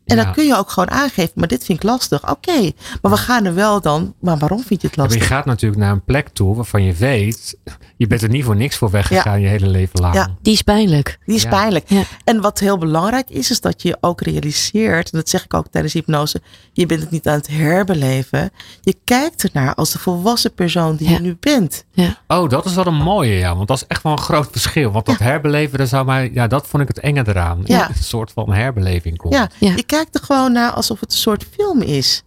En 0.08 0.18
Ja. 0.18 0.24
dan 0.24 0.34
kun 0.34 0.46
je 0.46 0.56
ook 0.58 0.70
gewoon 0.70 0.92
aangeven, 0.92 1.32
maar 1.36 1.48
dit 1.48 1.64
vind 1.66 1.84
ik 1.84 1.90
lastig. 1.90 2.30
Oké, 2.30 2.72
maar 3.02 3.12
we 3.12 3.18
gaan 3.18 3.46
er 3.46 3.54
wel 3.56 3.82
dan. 3.82 4.14
Maar 4.20 4.38
waarom 4.38 4.64
vind 4.64 4.82
je 4.82 4.88
het 4.88 4.96
Ja, 4.96 5.02
lastig? 5.04 5.22
je 5.22 5.28
gaat 5.28 5.46
natuurlijk 5.46 5.82
naar 5.82 5.92
een 5.92 6.04
plek 6.04 6.28
toe 6.30 6.56
waarvan 6.56 6.84
je 6.84 6.94
weet, 6.94 7.58
je 7.98 8.08
bent 8.08 8.22
er 8.22 8.30
niet 8.30 8.44
voor 8.44 8.56
niks 8.56 8.76
voor 8.76 8.90
weggegaan 8.90 9.42
je 9.42 9.48
hele 9.48 9.68
leven 9.68 10.00
lang. 10.00 10.14
Ja. 10.16 10.28
Die 10.42 10.54
is 10.54 10.62
pijnlijk. 10.62 11.20
Die 11.26 11.36
is 11.36 11.42
Ja. 11.44 11.50
pijnlijk. 11.50 11.90
Ja. 11.90 12.04
En 12.24 12.42
wat 12.42 12.60
heel 12.60 12.78
belangrijk 12.78 13.30
is, 13.30 13.52
is 13.52 13.62
dat 13.62 13.82
je 13.82 13.98
ook 14.02 14.22
realiseert, 14.22 15.12
en 15.12 15.18
dat 15.18 15.30
zeg 15.30 15.44
ik 15.44 15.54
ook 15.54 15.68
tijdens 15.72 15.94
hypnose, 15.94 16.42
je 16.74 16.86
bent 16.86 17.02
het 17.02 17.12
niet 17.12 17.28
aan 17.28 17.38
het 17.38 17.48
herbeleven. 17.48 18.50
Je 18.82 18.96
kijkt 19.04 19.44
ernaar 19.44 19.74
als 19.76 19.92
de 19.92 20.00
volwassen 20.00 20.54
persoon 20.54 20.96
die 20.96 21.10
Ja. 21.10 21.14
je 21.14 21.22
nu 21.22 21.38
bent. 21.40 21.86
Oh, 22.28 22.50
dat 22.50 22.66
is 22.66 22.74
wel 22.74 22.86
een 22.86 22.94
mooie, 22.96 23.34
ja. 23.38 23.56
Want 23.56 23.68
dat 23.68 23.78
is 23.78 23.84
echt 23.88 24.04
wel 24.04 24.12
een 24.12 24.18
groot 24.20 24.48
verschil. 24.52 24.92
Want 24.92 25.06
dat 25.06 25.18
herbeleven, 25.20 25.78
dat 25.78 25.88
zou 25.90 26.06
mij, 26.06 26.30
ja, 26.34 26.48
dat 26.48 26.68
vond 26.68 26.82
ik 26.84 26.88
het 26.88 27.00
enge 27.00 27.24
eraan. 27.28 27.62
Ja. 27.64 27.90
Een 27.90 27.96
soort 28.04 28.32
van 28.32 28.54
herbeleving 28.54 29.18
komt. 29.18 29.34
Ja, 29.34 29.50
Ja. 29.60 29.74
je 29.76 29.84
kijkt 29.84 29.97
er 30.00 30.24
gewoon 30.24 30.52
naar 30.52 30.72
alsof 30.72 31.00
het 31.00 31.12
een 31.12 31.18
soort 31.18 31.46
film 31.52 31.82
is. 31.82 32.24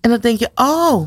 En 0.00 0.10
dan 0.10 0.18
denk 0.20 0.38
je, 0.38 0.50
oh, 0.54 1.06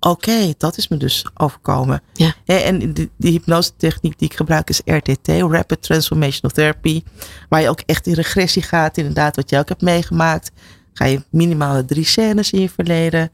oké, 0.00 0.52
dat 0.58 0.76
is 0.76 0.88
me 0.88 0.96
dus 0.96 1.26
overkomen. 1.34 2.02
Ja. 2.12 2.34
En 2.44 2.92
die, 2.92 3.10
die 3.16 3.32
hypnosetechniek 3.32 4.18
die 4.18 4.28
ik 4.28 4.36
gebruik 4.36 4.70
is 4.70 4.80
RTT, 4.84 5.28
Rapid 5.28 5.82
Transformational 5.82 6.56
Therapy. 6.56 7.02
Waar 7.48 7.60
je 7.60 7.68
ook 7.68 7.82
echt 7.86 8.06
in 8.06 8.12
regressie 8.12 8.62
gaat, 8.62 8.96
inderdaad, 8.96 9.36
wat 9.36 9.50
jij 9.50 9.58
ook 9.58 9.68
hebt 9.68 9.82
meegemaakt. 9.82 10.50
Ga 10.92 11.04
je 11.04 11.24
minimale 11.30 11.84
drie 11.84 12.04
scènes 12.04 12.50
in 12.50 12.60
je 12.60 12.70
verleden. 12.70 13.30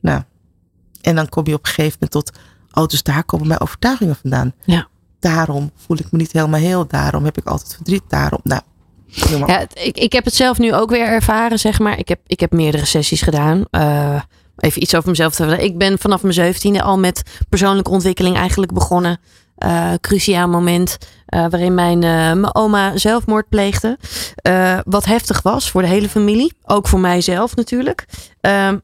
Nou, 0.00 0.22
en 1.00 1.14
dan 1.14 1.28
kom 1.28 1.46
je 1.46 1.54
op 1.54 1.64
een 1.66 1.72
gegeven 1.72 1.98
moment 2.00 2.10
tot, 2.10 2.38
oh, 2.72 2.86
dus 2.86 3.02
daar 3.02 3.24
komen 3.24 3.46
mijn 3.46 3.60
overtuigingen 3.60 4.16
vandaan. 4.16 4.52
Ja. 4.64 4.88
Daarom 5.18 5.70
voel 5.76 5.96
ik 5.98 6.10
me 6.10 6.18
niet 6.18 6.32
helemaal 6.32 6.60
heel, 6.60 6.86
daarom 6.86 7.24
heb 7.24 7.38
ik 7.38 7.46
altijd 7.46 7.74
verdriet, 7.74 8.02
daarom. 8.08 8.40
Nou, 8.42 8.62
Ja, 9.46 9.66
ik, 9.72 9.98
ik 9.98 10.12
heb 10.12 10.24
het 10.24 10.34
zelf 10.34 10.58
nu 10.58 10.74
ook 10.74 10.90
weer 10.90 11.06
ervaren, 11.06 11.58
zeg 11.58 11.78
maar. 11.78 11.98
Ik 11.98 12.08
heb, 12.08 12.20
ik 12.26 12.40
heb 12.40 12.52
meerdere 12.52 12.84
sessies 12.84 13.22
gedaan. 13.22 13.64
Eh, 13.70 14.20
even 14.56 14.82
iets 14.82 14.94
over 14.94 15.10
mezelf 15.10 15.34
te 15.34 15.42
vertellen. 15.42 15.64
Ik 15.64 15.78
ben 15.78 15.98
vanaf 15.98 16.22
mijn 16.22 16.34
zeventiende 16.34 16.82
al 16.82 16.98
met 16.98 17.22
persoonlijke 17.48 17.90
ontwikkeling 17.90 18.36
eigenlijk 18.36 18.72
begonnen. 18.72 19.20
Eh, 19.56 19.92
cruciaal 20.00 20.48
moment 20.48 20.98
eh, 21.26 21.40
waarin 21.50 21.74
mijn, 21.74 21.98
mijn 21.98 22.54
oma 22.54 22.96
zelfmoord 22.96 23.48
pleegde. 23.48 23.98
Wat 24.84 25.04
heftig 25.04 25.42
was 25.42 25.70
voor 25.70 25.82
de 25.82 25.88
hele 25.88 26.08
familie. 26.08 26.52
Ook 26.64 26.88
voor 26.88 27.00
mijzelf 27.00 27.56
natuurlijk. 27.56 28.04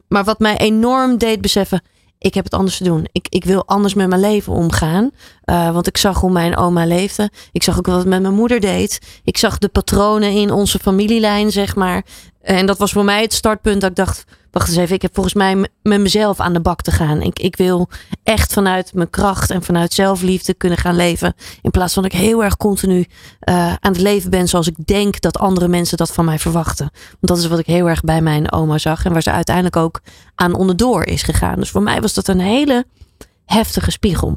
Maar 0.09 0.25
wat 0.25 0.39
mij 0.39 0.57
enorm 0.57 1.19
deed 1.19 1.41
beseffen. 1.41 1.83
Ik 2.23 2.35
heb 2.35 2.45
het 2.45 2.55
anders 2.55 2.77
te 2.77 2.85
doen. 2.85 3.09
Ik, 3.13 3.27
ik 3.29 3.45
wil 3.45 3.67
anders 3.67 3.95
met 3.95 4.09
mijn 4.09 4.21
leven 4.21 4.53
omgaan. 4.53 5.11
Eh, 5.45 5.73
want 5.73 5.87
ik 5.87 5.97
zag 5.97 6.21
hoe 6.21 6.31
mijn 6.31 6.57
oma 6.57 6.87
leefde. 6.87 7.31
Ik 7.53 7.63
zag 7.63 7.79
ook 7.79 7.87
wat 7.87 7.97
het 7.97 8.07
met 8.07 8.23
mijn 8.23 8.35
moeder 8.35 8.61
deed. 8.61 9.21
Ik 9.25 9.39
zag 9.39 9.59
de 9.59 9.69
patronen 9.69 10.33
in 10.33 10.51
onze 10.51 10.79
familielijn, 10.79 11.51
zeg 11.51 11.75
maar. 11.75 12.05
En 12.41 12.67
dat 12.67 12.79
was 12.79 12.93
voor 12.93 13.05
mij 13.05 13.23
het 13.23 13.33
startpunt 13.33 13.81
dat 13.81 13.91
ik 13.91 13.97
dacht... 13.97 14.25
Wacht 14.53 14.69
eens 14.69 14.77
even, 14.77 14.95
ik 14.95 15.03
heb 15.03 15.15
volgens 15.15 15.35
mij 15.35 15.57
met 15.83 16.01
mezelf 16.01 16.41
aan 16.41 16.53
de 16.53 16.61
bak 16.61 16.83
te 16.83 16.91
gaan. 16.91 17.23
Ik, 17.23 17.39
ik 17.39 17.57
wil 17.57 17.89
echt 18.23 18.53
vanuit 18.53 18.95
mijn 18.95 19.11
kracht 19.11 19.51
en 19.51 19.63
vanuit 19.63 19.93
zelfliefde 19.93 20.55
kunnen 20.55 20.79
gaan 20.79 20.97
leven. 20.97 21.35
In 21.63 21.71
plaats 21.71 21.95
van 21.95 22.03
dat 22.03 22.13
ik 22.13 22.19
heel 22.19 22.45
erg 22.45 22.57
continu 22.57 23.07
eh, 23.41 23.55
aan 23.67 23.93
het 23.93 24.01
leven 24.01 24.31
ben 24.31 24.49
zoals 24.49 24.67
ik 24.67 24.87
denk 24.87 25.21
dat 25.21 25.39
andere 25.39 25.69
mensen 25.69 25.97
dat 25.97 26.13
van 26.13 26.25
mij 26.25 26.39
verwachten. 26.39 26.91
Want 26.93 27.19
dat 27.21 27.39
is 27.39 27.47
wat 27.47 27.59
ik 27.59 27.67
heel 27.67 27.89
erg 27.89 28.01
bij 28.01 28.21
mijn 28.23 28.53
oma 28.53 28.79
zag. 28.79 29.05
En 29.05 29.13
waar 29.13 29.23
ze 29.23 29.31
uiteindelijk 29.31 29.77
ook 29.77 30.01
aan 30.35 30.55
onderdoor 30.55 31.05
is 31.05 31.23
gegaan. 31.23 31.59
Dus 31.59 31.71
voor 31.71 31.83
mij 31.83 32.01
was 32.01 32.15
dat 32.15 32.29
een 32.29 32.41
hele 32.41 32.85
heftige 33.45 33.91
spiegel. 33.91 34.37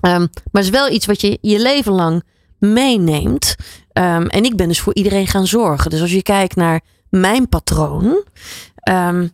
Ehm, 0.00 0.20
maar 0.20 0.62
het 0.62 0.64
is 0.64 0.70
wel 0.70 0.90
iets 0.90 1.06
wat 1.06 1.20
je 1.20 1.38
je 1.40 1.60
leven 1.60 1.92
lang 1.92 2.22
meeneemt. 2.58 3.54
Ehm, 3.92 4.26
en 4.26 4.44
ik 4.44 4.56
ben 4.56 4.68
dus 4.68 4.80
voor 4.80 4.94
iedereen 4.94 5.26
gaan 5.26 5.46
zorgen. 5.46 5.90
Dus 5.90 6.00
als 6.00 6.12
je 6.12 6.22
kijkt 6.22 6.56
naar 6.56 6.80
mijn 7.10 7.48
patroon. 7.48 8.24
ehm, 8.74 9.28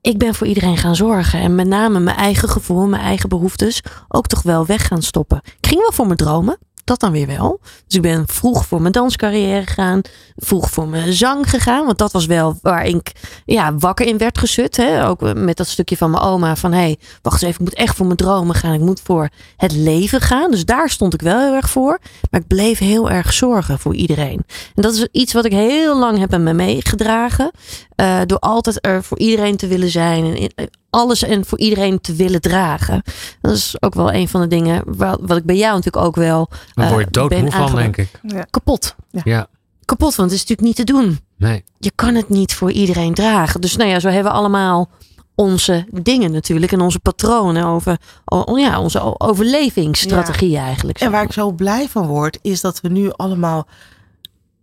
ik 0.00 0.18
ben 0.18 0.34
voor 0.34 0.46
iedereen 0.46 0.76
gaan 0.76 0.96
zorgen. 0.96 1.40
En 1.40 1.54
met 1.54 1.66
name 1.66 2.00
mijn 2.00 2.16
eigen 2.16 2.48
gevoel, 2.48 2.86
mijn 2.86 3.02
eigen 3.02 3.28
behoeftes 3.28 3.82
ook 4.08 4.26
toch 4.26 4.42
wel 4.42 4.66
weg 4.66 4.86
gaan 4.86 5.02
stoppen. 5.02 5.40
Ik 5.44 5.66
ging 5.66 5.80
wel 5.80 5.92
voor 5.92 6.06
mijn 6.06 6.18
dromen. 6.18 6.58
Dat 6.84 7.00
dan 7.00 7.12
weer 7.12 7.26
wel. 7.26 7.60
Dus 7.86 7.96
ik 7.96 8.02
ben 8.02 8.28
vroeg 8.28 8.66
voor 8.66 8.80
mijn 8.80 8.92
danscarrière 8.92 9.66
gegaan. 9.66 10.00
Vroeg 10.42 10.70
voor 10.70 10.88
mijn 10.88 11.12
zang 11.12 11.50
gegaan. 11.50 11.84
Want 11.86 11.98
dat 11.98 12.12
was 12.12 12.26
wel 12.26 12.58
waar 12.62 12.84
ik 12.86 13.12
ja, 13.44 13.74
wakker 13.74 14.06
in 14.06 14.18
werd 14.18 14.38
geschud. 14.38 14.76
Hè? 14.76 15.06
Ook 15.08 15.34
met 15.34 15.56
dat 15.56 15.66
stukje 15.66 15.96
van 15.96 16.10
mijn 16.10 16.22
oma. 16.22 16.56
Van 16.56 16.72
hé, 16.72 16.78
hey, 16.78 16.98
wacht 17.22 17.42
eens 17.42 17.50
even. 17.52 17.64
Ik 17.64 17.68
moet 17.70 17.78
echt 17.78 17.96
voor 17.96 18.06
mijn 18.06 18.18
dromen 18.18 18.54
gaan. 18.54 18.72
Ik 18.74 18.80
moet 18.80 19.00
voor 19.04 19.28
het 19.56 19.72
leven 19.72 20.20
gaan. 20.20 20.50
Dus 20.50 20.64
daar 20.64 20.90
stond 20.90 21.14
ik 21.14 21.22
wel 21.22 21.38
heel 21.40 21.54
erg 21.54 21.70
voor. 21.70 21.98
Maar 22.30 22.40
ik 22.40 22.46
bleef 22.46 22.78
heel 22.78 23.10
erg 23.10 23.32
zorgen 23.32 23.78
voor 23.78 23.94
iedereen. 23.94 24.44
En 24.74 24.82
dat 24.82 24.92
is 24.94 25.08
iets 25.12 25.32
wat 25.32 25.44
ik 25.44 25.52
heel 25.52 25.98
lang 25.98 26.18
heb 26.18 26.34
aan 26.34 26.42
me 26.42 26.52
meegedragen. 26.52 27.50
Eh, 27.94 28.18
door 28.26 28.38
altijd 28.38 28.86
er 28.86 29.02
voor 29.04 29.18
iedereen 29.18 29.56
te 29.56 29.66
willen 29.66 29.90
zijn. 29.90 30.24
En 30.24 30.36
in- 30.36 30.52
alles 30.90 31.22
en 31.22 31.44
voor 31.46 31.58
iedereen 31.58 32.00
te 32.00 32.14
willen 32.14 32.40
dragen. 32.40 33.02
Dat 33.40 33.52
is 33.56 33.76
ook 33.80 33.94
wel 33.94 34.12
een 34.12 34.28
van 34.28 34.40
de 34.40 34.46
dingen 34.46 34.82
wat, 34.86 35.18
wat 35.22 35.36
ik 35.36 35.44
bij 35.44 35.56
jou 35.56 35.74
natuurlijk 35.74 36.04
ook 36.06 36.16
wel 36.16 36.48
Dan 36.74 36.88
word 36.88 37.00
je 37.00 37.06
eh, 37.06 37.12
doodmoe 37.12 37.40
ben 37.42 37.52
van, 37.52 37.74
denk 37.74 37.96
ik. 37.96 38.08
kapot. 38.50 38.94
Ja, 39.24 39.46
Kapot, 39.90 40.14
want 40.14 40.30
het 40.30 40.40
is 40.40 40.46
natuurlijk 40.48 40.78
niet 40.78 40.86
te 40.86 40.92
doen. 40.92 41.18
nee. 41.36 41.64
Je 41.78 41.92
kan 41.94 42.14
het 42.14 42.28
niet 42.28 42.54
voor 42.54 42.72
iedereen 42.72 43.14
dragen. 43.14 43.60
Dus 43.60 43.76
nou 43.76 43.90
ja, 43.90 44.00
zo 44.00 44.08
hebben 44.08 44.32
we 44.32 44.38
allemaal 44.38 44.90
onze 45.34 45.86
dingen 46.02 46.32
natuurlijk. 46.32 46.72
En 46.72 46.80
onze 46.80 46.98
patronen 46.98 47.64
over 47.64 47.98
o- 48.24 48.56
ja, 48.56 48.80
onze 48.80 49.00
o- 49.00 49.14
overlevingsstrategieën 49.18 50.60
eigenlijk. 50.60 51.00
En 51.00 51.10
waar 51.10 51.22
ik 51.22 51.32
zo 51.32 51.52
blij 51.52 51.88
van 51.88 52.06
word, 52.06 52.38
is 52.42 52.60
dat 52.60 52.80
we 52.80 52.88
nu 52.88 53.10
allemaal 53.12 53.66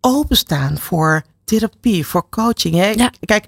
openstaan 0.01 0.78
voor 0.78 1.23
therapie, 1.43 2.05
voor 2.07 2.30
coaching. 2.30 2.75
Hè? 2.75 2.89
Ja. 2.89 3.11
Kijk, 3.25 3.45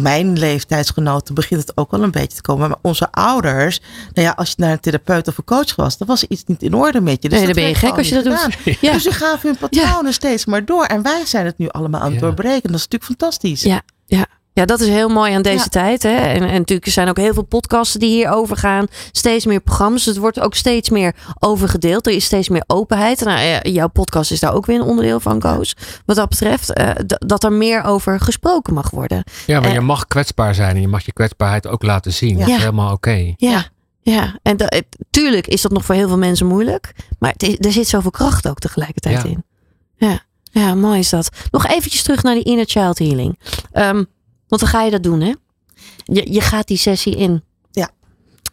mijn 0.00 0.38
leeftijdsgenoten 0.38 1.34
begint 1.34 1.60
het 1.60 1.76
ook 1.76 1.90
wel 1.90 2.02
een 2.02 2.10
beetje 2.10 2.36
te 2.36 2.40
komen. 2.42 2.68
Maar 2.68 2.78
onze 2.82 3.10
ouders, 3.12 3.80
nou 4.12 4.26
ja, 4.26 4.32
als 4.36 4.48
je 4.48 4.54
naar 4.58 4.72
een 4.72 4.80
therapeut 4.80 5.28
of 5.28 5.38
een 5.38 5.44
coach 5.44 5.74
was, 5.76 5.98
dan 5.98 6.06
was 6.06 6.22
er 6.22 6.30
iets 6.30 6.44
niet 6.46 6.62
in 6.62 6.74
orde 6.74 7.00
met 7.00 7.22
je. 7.22 7.28
Dus 7.28 7.38
Nee, 7.38 7.46
dan 7.46 7.54
dat 7.54 7.64
ben 7.64 7.68
je 7.68 7.74
gek 7.88 7.96
als 7.96 8.08
je 8.08 8.14
dat 8.14 8.24
doet. 8.24 8.34
gedaan. 8.38 8.76
Ja. 8.80 8.92
Dus 8.92 9.02
die 9.02 9.12
gaven 9.12 9.48
hun 9.48 9.58
patronen 9.58 10.12
steeds 10.12 10.44
maar 10.44 10.64
door. 10.64 10.84
En 10.84 11.02
wij 11.02 11.22
zijn 11.26 11.46
het 11.46 11.58
nu 11.58 11.68
allemaal 11.68 12.00
aan 12.00 12.06
het 12.10 12.14
Ja. 12.14 12.20
doorbreken. 12.20 12.62
Dat 12.70 12.80
is 12.80 12.88
natuurlijk 12.88 13.04
fantastisch. 13.04 13.62
Ja, 13.62 13.82
ja. 14.06 14.26
Ja, 14.56 14.64
dat 14.64 14.80
is 14.80 14.88
heel 14.88 15.08
mooi 15.08 15.32
aan 15.32 15.42
deze 15.42 15.56
Ja. 15.62 15.68
tijd. 15.68 16.02
Hè? 16.02 16.16
En, 16.16 16.42
en 16.42 16.52
natuurlijk 16.58 16.86
er 16.86 16.92
zijn 16.92 17.08
ook 17.08 17.16
heel 17.16 17.34
veel 17.34 17.42
podcasten 17.44 18.00
die 18.00 18.08
hierover 18.10 18.56
gaan. 18.56 18.86
Steeds 19.12 19.46
meer 19.46 19.60
programma's. 19.60 20.04
Het 20.04 20.16
wordt 20.16 20.40
ook 20.40 20.54
steeds 20.54 20.90
meer 20.90 21.14
overgedeeld. 21.38 22.06
Er 22.06 22.12
is 22.12 22.24
steeds 22.24 22.48
meer 22.48 22.64
openheid. 22.66 23.20
Nou, 23.24 23.68
jouw 23.70 23.88
podcast 23.88 24.30
is 24.30 24.40
daar 24.40 24.54
ook 24.54 24.66
weer 24.66 24.76
een 24.76 24.86
onderdeel 24.86 25.20
van, 25.20 25.38
Koos. 25.38 25.76
Wat 26.06 26.16
dat 26.16 26.28
betreft, 26.28 26.72
eh, 26.72 26.90
d- 26.90 27.16
dat 27.26 27.44
er 27.44 27.52
meer 27.52 27.82
over 27.84 28.20
gesproken 28.20 28.74
mag 28.74 28.90
worden. 28.90 29.24
Ja, 29.46 29.60
maar 29.60 29.68
Eh, 29.68 29.74
je 29.74 29.80
mag 29.80 30.06
kwetsbaar 30.06 30.54
zijn 30.54 30.74
en 30.74 30.80
je 30.80 30.88
mag 30.88 31.04
je 31.04 31.12
kwetsbaarheid 31.12 31.66
ook 31.66 31.82
laten 31.82 32.12
zien. 32.12 32.38
Dat 32.38 32.48
is 32.48 32.56
helemaal 32.56 32.92
oké. 32.92 33.34
Ja, 33.36 33.64
ja. 34.00 34.38
en 34.42 34.56
da- 34.56 34.66
het- 34.68 34.98
tuurlijk 35.10 35.46
is 35.46 35.62
dat 35.62 35.72
nog 35.72 35.84
voor 35.84 35.94
heel 35.94 36.08
veel 36.08 36.18
mensen 36.18 36.46
moeilijk. 36.46 36.92
Maar 37.18 37.34
is, 37.36 37.56
er 37.58 37.72
zit 37.72 37.88
zoveel 37.88 38.10
kracht 38.10 38.48
ook 38.48 38.58
tegelijkertijd 38.58 39.22
Ja. 39.22 39.28
in. 39.28 39.44
Ja. 39.96 40.20
ja, 40.52 40.74
mooi 40.74 40.98
is 40.98 41.10
dat. 41.10 41.28
Nog 41.50 41.66
eventjes 41.66 42.02
terug 42.02 42.22
naar 42.22 42.34
die 42.34 42.42
inner 42.44 42.66
child 42.68 42.98
healing. 42.98 43.38
Ehm, 43.72 44.04
want 44.58 44.70
dan 44.70 44.80
ga 44.80 44.82
je 44.86 44.90
dat 44.90 45.02
doen, 45.02 45.20
hè? 45.20 45.32
Je, 46.04 46.32
je 46.32 46.40
gaat 46.40 46.66
die 46.66 46.76
sessie 46.76 47.16
in. 47.16 47.42
Ja. 47.70 47.90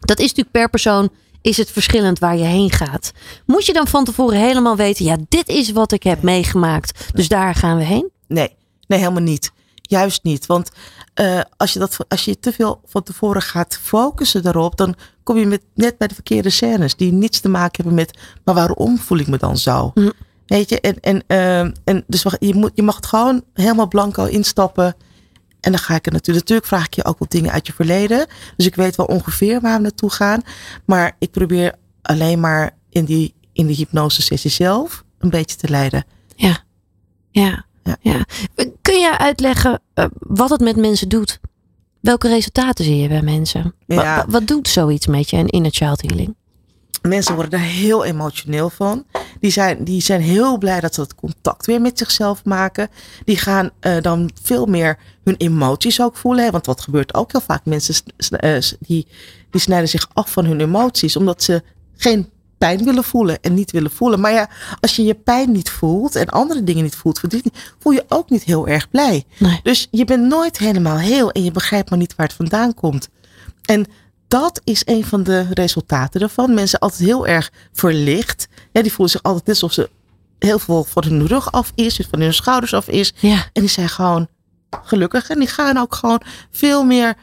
Dat 0.00 0.18
is 0.18 0.26
natuurlijk 0.26 0.50
per 0.50 0.70
persoon 0.70 1.10
is 1.40 1.56
het 1.56 1.70
verschillend 1.70 2.18
waar 2.18 2.36
je 2.36 2.44
heen 2.44 2.70
gaat. 2.70 3.12
Moet 3.46 3.66
je 3.66 3.72
dan 3.72 3.86
van 3.86 4.04
tevoren 4.04 4.38
helemaal 4.38 4.76
weten, 4.76 5.04
ja, 5.04 5.16
dit 5.28 5.48
is 5.48 5.70
wat 5.70 5.92
ik 5.92 6.02
heb 6.02 6.22
meegemaakt. 6.22 7.08
Dus 7.14 7.28
daar 7.28 7.54
gaan 7.54 7.76
we 7.76 7.84
heen. 7.84 8.10
Nee, 8.26 8.56
nee, 8.86 8.98
helemaal 8.98 9.22
niet. 9.22 9.52
Juist 9.74 10.22
niet. 10.22 10.46
Want 10.46 10.70
eh, 11.14 11.40
als, 11.56 11.72
je 11.72 11.78
dat, 11.78 11.96
als 12.08 12.24
je 12.24 12.38
te 12.38 12.52
veel 12.52 12.80
van 12.84 13.02
tevoren 13.02 13.42
gaat 13.42 13.78
focussen 13.82 14.42
daarop, 14.42 14.76
dan 14.76 14.94
kom 15.22 15.38
je 15.38 15.46
met, 15.46 15.62
net 15.74 15.98
bij 15.98 16.08
de 16.08 16.14
verkeerde 16.14 16.50
scènes 16.50 16.96
die 16.96 17.12
niets 17.12 17.40
te 17.40 17.48
maken 17.48 17.76
hebben 17.76 17.94
met, 17.94 18.18
maar 18.44 18.54
waarom 18.54 18.98
voel 18.98 19.18
ik 19.18 19.26
me 19.26 19.36
dan 19.36 19.58
zo? 19.58 19.90
Hm. 19.94 20.10
Weet 20.46 20.68
je, 20.68 20.80
en, 20.80 21.00
en, 21.00 21.24
ehm, 21.26 21.72
en 21.84 22.04
dus 22.06 22.24
je, 22.38 22.54
moet, 22.54 22.70
je 22.74 22.82
mag 22.82 22.96
het 22.96 23.06
gewoon 23.06 23.44
helemaal 23.54 23.88
blanco 23.88 24.24
instappen. 24.24 24.94
En 25.62 25.70
dan 25.72 25.80
ga 25.80 25.94
ik 25.94 26.06
er 26.06 26.12
natuurlijk, 26.12 26.48
natuurlijk 26.48 26.66
vraag 26.66 26.86
ik 26.86 26.94
je 26.94 27.04
ook 27.04 27.18
wat 27.18 27.30
dingen 27.30 27.52
uit 27.52 27.66
je 27.66 27.72
verleden. 27.72 28.26
Dus 28.56 28.66
ik 28.66 28.74
weet 28.74 28.96
wel 28.96 29.06
ongeveer 29.06 29.60
waar 29.60 29.76
we 29.76 29.82
naartoe 29.82 30.10
gaan. 30.10 30.42
Maar 30.84 31.16
ik 31.18 31.30
probeer 31.30 31.74
alleen 32.02 32.40
maar 32.40 32.76
in 32.90 33.04
die, 33.04 33.34
in 33.52 33.66
de 33.66 33.74
hypnose 33.74 34.22
sessie 34.22 34.50
zelf 34.50 35.04
een 35.18 35.30
beetje 35.30 35.56
te 35.56 35.68
leiden. 35.68 36.04
Ja. 36.36 36.58
Ja. 37.30 37.64
Ja. 37.82 37.96
ja. 38.00 38.24
Kun 38.82 38.98
je 39.00 39.18
uitleggen 39.18 39.80
eh, 39.94 40.04
wat 40.18 40.50
het 40.50 40.60
met 40.60 40.76
mensen 40.76 41.08
doet? 41.08 41.40
Welke 42.00 42.28
resultaten 42.28 42.84
zie 42.84 42.96
je 42.96 43.08
bij 43.08 43.22
mensen? 43.22 43.74
Ja. 43.86 44.26
wat 44.28 44.46
doet 44.46 44.68
zoiets 44.68 45.06
met 45.06 45.30
je, 45.30 45.36
een 45.36 45.48
inner 45.48 45.72
child 45.72 46.02
healing? 46.02 46.34
Mensen 47.02 47.34
worden 47.34 47.50
daar 47.50 47.68
heel 47.68 48.04
emotioneel 48.04 48.70
van. 48.70 49.04
Die 49.40 49.50
zijn, 49.50 49.84
die 49.84 50.00
zijn 50.00 50.20
heel 50.20 50.58
blij 50.58 50.80
dat 50.80 50.94
ze 50.94 51.00
het 51.00 51.14
contact 51.14 51.66
weer 51.66 51.80
met 51.80 51.98
zichzelf 51.98 52.44
maken. 52.44 52.88
Die 53.24 53.36
gaan 53.36 53.70
eh, 53.80 54.00
dan 54.00 54.30
veel 54.42 54.66
meer 54.66 54.98
hun 55.24 55.36
emoties 55.36 56.00
ook 56.00 56.16
voelen. 56.16 56.44
Hè? 56.44 56.50
Want 56.50 56.66
wat 56.66 56.80
gebeurt 56.80 57.14
ook 57.14 57.32
heel 57.32 57.40
vaak? 57.40 57.64
Mensen 57.64 57.94
eh, 58.16 58.56
die, 58.78 59.06
die 59.50 59.60
snijden 59.60 59.88
zich 59.88 60.08
af 60.12 60.32
van 60.32 60.44
hun 60.44 60.60
emoties. 60.60 61.16
Omdat 61.16 61.42
ze 61.42 61.62
geen 61.96 62.30
pijn 62.58 62.84
willen 62.84 63.04
voelen 63.04 63.40
en 63.40 63.54
niet 63.54 63.70
willen 63.70 63.90
voelen. 63.90 64.20
Maar 64.20 64.32
ja, 64.32 64.48
als 64.80 64.96
je 64.96 65.04
je 65.04 65.14
pijn 65.14 65.52
niet 65.52 65.70
voelt 65.70 66.16
en 66.16 66.28
andere 66.28 66.64
dingen 66.64 66.82
niet 66.82 66.94
voelt, 66.94 67.20
voel 67.78 67.92
je 67.92 68.04
ook 68.08 68.30
niet 68.30 68.44
heel 68.44 68.68
erg 68.68 68.90
blij. 68.90 69.24
Nee. 69.38 69.60
Dus 69.62 69.88
je 69.90 70.04
bent 70.04 70.26
nooit 70.26 70.58
helemaal 70.58 70.98
heel 70.98 71.30
en 71.30 71.44
je 71.44 71.50
begrijpt 71.50 71.90
maar 71.90 71.98
niet 71.98 72.14
waar 72.16 72.26
het 72.26 72.36
vandaan 72.36 72.74
komt. 72.74 73.08
En 73.62 73.86
dat 74.32 74.60
is 74.64 74.82
een 74.84 75.04
van 75.04 75.22
de 75.22 75.46
resultaten 75.50 76.20
ervan. 76.20 76.54
Mensen 76.54 76.78
altijd 76.78 77.00
heel 77.00 77.26
erg 77.26 77.50
verlicht. 77.72 78.48
Ja, 78.72 78.82
die 78.82 78.92
voelen 78.92 79.10
zich 79.10 79.22
altijd 79.22 79.46
net 79.46 79.62
alsof 79.62 79.72
ze 79.72 79.90
heel 80.38 80.58
veel 80.58 80.84
van 80.84 81.02
hun 81.04 81.26
rug 81.26 81.52
af 81.52 81.72
is, 81.74 82.00
van 82.10 82.20
hun 82.20 82.34
schouders 82.34 82.74
af 82.74 82.88
is. 82.88 83.14
Ja. 83.16 83.34
En 83.52 83.60
die 83.60 83.68
zijn 83.68 83.88
gewoon 83.88 84.28
gelukkig. 84.82 85.30
En 85.30 85.38
die 85.38 85.48
gaan 85.48 85.76
ook 85.76 85.94
gewoon 85.94 86.22
veel 86.50 86.84
meer 86.84 87.14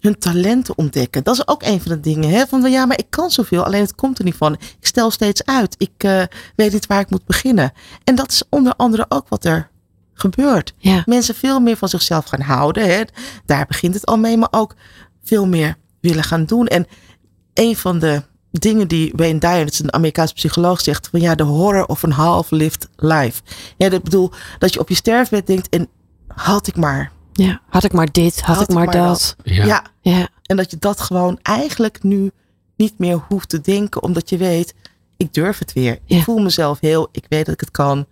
hun 0.00 0.18
talenten 0.18 0.78
ontdekken. 0.78 1.24
Dat 1.24 1.34
is 1.34 1.48
ook 1.48 1.62
een 1.62 1.80
van 1.80 1.92
de 1.92 2.00
dingen. 2.00 2.30
Hè? 2.30 2.46
Van 2.46 2.70
ja, 2.70 2.86
maar 2.86 2.98
ik 2.98 3.10
kan 3.10 3.30
zoveel, 3.30 3.64
alleen 3.64 3.80
het 3.80 3.94
komt 3.94 4.18
er 4.18 4.24
niet 4.24 4.36
van. 4.36 4.52
Ik 4.52 4.86
stel 4.86 5.10
steeds 5.10 5.44
uit. 5.44 5.74
Ik 5.78 5.92
eh, 5.96 6.22
weet 6.56 6.72
niet 6.72 6.86
waar 6.86 7.00
ik 7.00 7.10
moet 7.10 7.26
beginnen. 7.26 7.72
En 8.04 8.14
dat 8.14 8.30
is 8.30 8.42
onder 8.48 8.74
andere 8.76 9.06
ook 9.08 9.28
wat 9.28 9.44
er 9.44 9.70
gebeurt. 10.14 10.74
Ja. 10.78 11.02
Mensen 11.06 11.34
veel 11.34 11.60
meer 11.60 11.76
van 11.76 11.88
zichzelf 11.88 12.24
gaan 12.24 12.40
houden. 12.40 12.88
Hè? 12.88 13.02
Daar 13.46 13.66
begint 13.66 13.94
het 13.94 14.06
al 14.06 14.18
mee, 14.18 14.36
maar 14.36 14.48
ook 14.50 14.74
veel 15.22 15.46
meer 15.46 15.76
willen 16.02 16.24
gaan 16.24 16.44
doen. 16.44 16.66
En 16.66 16.86
een 17.54 17.76
van 17.76 17.98
de 17.98 18.22
dingen 18.50 18.88
die 18.88 19.12
Wayne 19.16 19.38
Dyer, 19.38 19.64
dat 19.64 19.72
is 19.72 19.78
een 19.78 19.92
Amerikaanse 19.92 20.34
psycholoog, 20.34 20.80
zegt 20.80 21.08
van 21.10 21.20
ja, 21.20 21.34
de 21.34 21.42
horror 21.42 21.86
of 21.86 22.02
een 22.02 22.12
half-lived 22.12 22.88
life. 22.96 23.42
Ja, 23.76 23.88
dat 23.88 24.02
bedoel 24.02 24.30
dat 24.58 24.72
je 24.72 24.80
op 24.80 24.88
je 24.88 24.94
sterfbed 24.94 25.46
denkt 25.46 25.68
en 25.68 25.88
had 26.26 26.66
ik 26.66 26.76
maar. 26.76 27.12
ja. 27.32 27.60
Had 27.68 27.84
ik 27.84 27.92
maar 27.92 28.12
dit, 28.12 28.40
had, 28.40 28.60
ik 28.60 28.68
maar, 28.68 28.90
dat. 28.90 29.36
Ja. 29.42 29.64
Ja. 29.64 29.84
Ja. 30.00 30.28
En 30.42 30.56
dat 30.56 30.70
je 30.70 30.76
dat 30.78 31.00
gewoon 31.00 31.38
eigenlijk 31.42 32.02
nu 32.02 32.30
niet 32.76 32.98
meer 32.98 33.24
hoeft 33.28 33.48
te 33.48 33.60
denken, 33.60 34.02
omdat 34.02 34.28
je 34.28 34.36
weet, 34.36 34.74
ik 35.16 35.34
durf 35.34 35.58
het 35.58 35.72
weer. 35.72 35.98
Ja. 36.04 36.16
Ik 36.16 36.22
voel 36.22 36.38
mezelf 36.38 36.80
heel, 36.80 37.08
ik 37.12 37.24
weet 37.28 37.44
dat 37.44 37.54
ik 37.54 37.60
het 37.60 37.70
kan. 37.70 38.06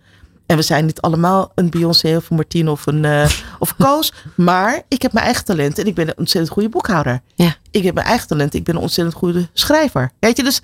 En 0.51 0.57
we 0.57 0.63
zijn 0.63 0.85
niet 0.85 1.01
allemaal 1.01 1.51
een 1.55 1.69
Beyoncé 1.69 2.15
of 2.15 2.29
een 2.29 2.35
Martine 2.35 2.71
of 2.71 2.85
een 2.85 3.05
eh, 3.05 3.29
of 3.59 3.75
Koos. 3.77 4.13
Maar 4.35 4.81
ik 4.87 5.01
heb 5.01 5.13
mijn 5.13 5.25
eigen 5.25 5.45
talent 5.45 5.79
en 5.79 5.85
ik 5.85 5.95
ben 5.95 6.07
een 6.07 6.17
ontzettend 6.17 6.53
goede 6.53 6.69
boekhouder. 6.69 7.21
Ja. 7.35 7.55
Ik 7.69 7.83
heb 7.83 7.93
mijn 7.93 8.05
eigen 8.05 8.27
talent, 8.27 8.53
ik 8.53 8.63
ben 8.63 8.75
een 8.75 8.81
ontzettend 8.81 9.17
goede 9.17 9.49
schrijver. 9.53 10.11
Weet 10.19 10.37
je, 10.37 10.43
dus 10.43 10.61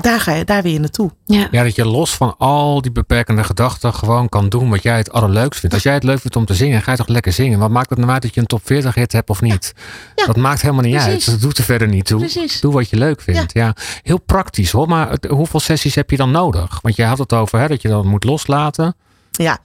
daar 0.00 0.20
ga 0.20 0.32
je, 0.34 0.44
daar 0.44 0.62
weer 0.62 0.72
je 0.72 0.78
naartoe. 0.80 1.10
Ja. 1.26 1.48
Ja, 1.50 1.62
dat 1.62 1.74
je 1.74 1.84
los 1.86 2.14
van 2.16 2.34
al 2.38 2.82
die 2.82 2.92
beperkende 2.92 3.44
gedachten 3.44 3.94
gewoon 3.94 4.28
kan 4.28 4.48
doen 4.48 4.70
wat 4.70 4.82
jij 4.82 4.96
het 4.96 5.12
allerleukst 5.12 5.60
vindt. 5.60 5.74
Als 5.74 5.84
jij 5.84 5.94
het 5.94 6.02
leuk 6.02 6.20
vindt 6.20 6.36
om 6.36 6.44
te 6.44 6.54
zingen, 6.54 6.82
ga 6.82 6.90
je 6.90 6.96
toch 6.96 7.08
lekker 7.08 7.32
zingen. 7.32 7.58
Wat 7.58 7.70
maakt 7.70 7.90
het 7.90 7.98
nou 7.98 8.10
uit 8.10 8.22
dat 8.22 8.34
je 8.34 8.40
een 8.40 8.46
top 8.46 8.60
40 8.64 8.94
hit 8.94 9.12
hebt 9.12 9.30
of 9.30 9.40
niet? 9.40 9.72
Ja, 10.14 10.26
dat 10.26 10.36
maakt 10.36 10.60
helemaal 10.62 10.82
niet 10.82 10.92
precies. 10.94 11.12
uit. 11.12 11.26
Dat 11.30 11.40
doet 11.40 11.58
er 11.58 11.64
verder 11.64 11.88
niet 11.88 12.04
toe. 12.06 12.18
Precies. 12.18 12.60
Doe 12.60 12.72
wat 12.72 12.90
je 12.90 12.96
leuk 12.96 13.20
vindt. 13.20 13.52
Ja. 13.52 13.74
Heel 14.02 14.20
praktisch 14.20 14.70
hoor. 14.70 14.88
Maar 14.88 15.10
het- 15.10 15.24
hoeveel 15.26 15.60
sessies 15.60 15.94
heb 15.94 16.10
je 16.10 16.16
dan 16.16 16.30
nodig? 16.30 16.78
Want 16.82 16.96
je 16.96 17.04
had 17.04 17.18
het 17.18 17.32
over 17.32 17.58
hè, 17.58 17.68
dat 17.68 17.82
je 17.82 17.88
dan 17.88 18.06
moet 18.06 18.24
loslaten. 18.24 18.96
Ja, 19.30 19.58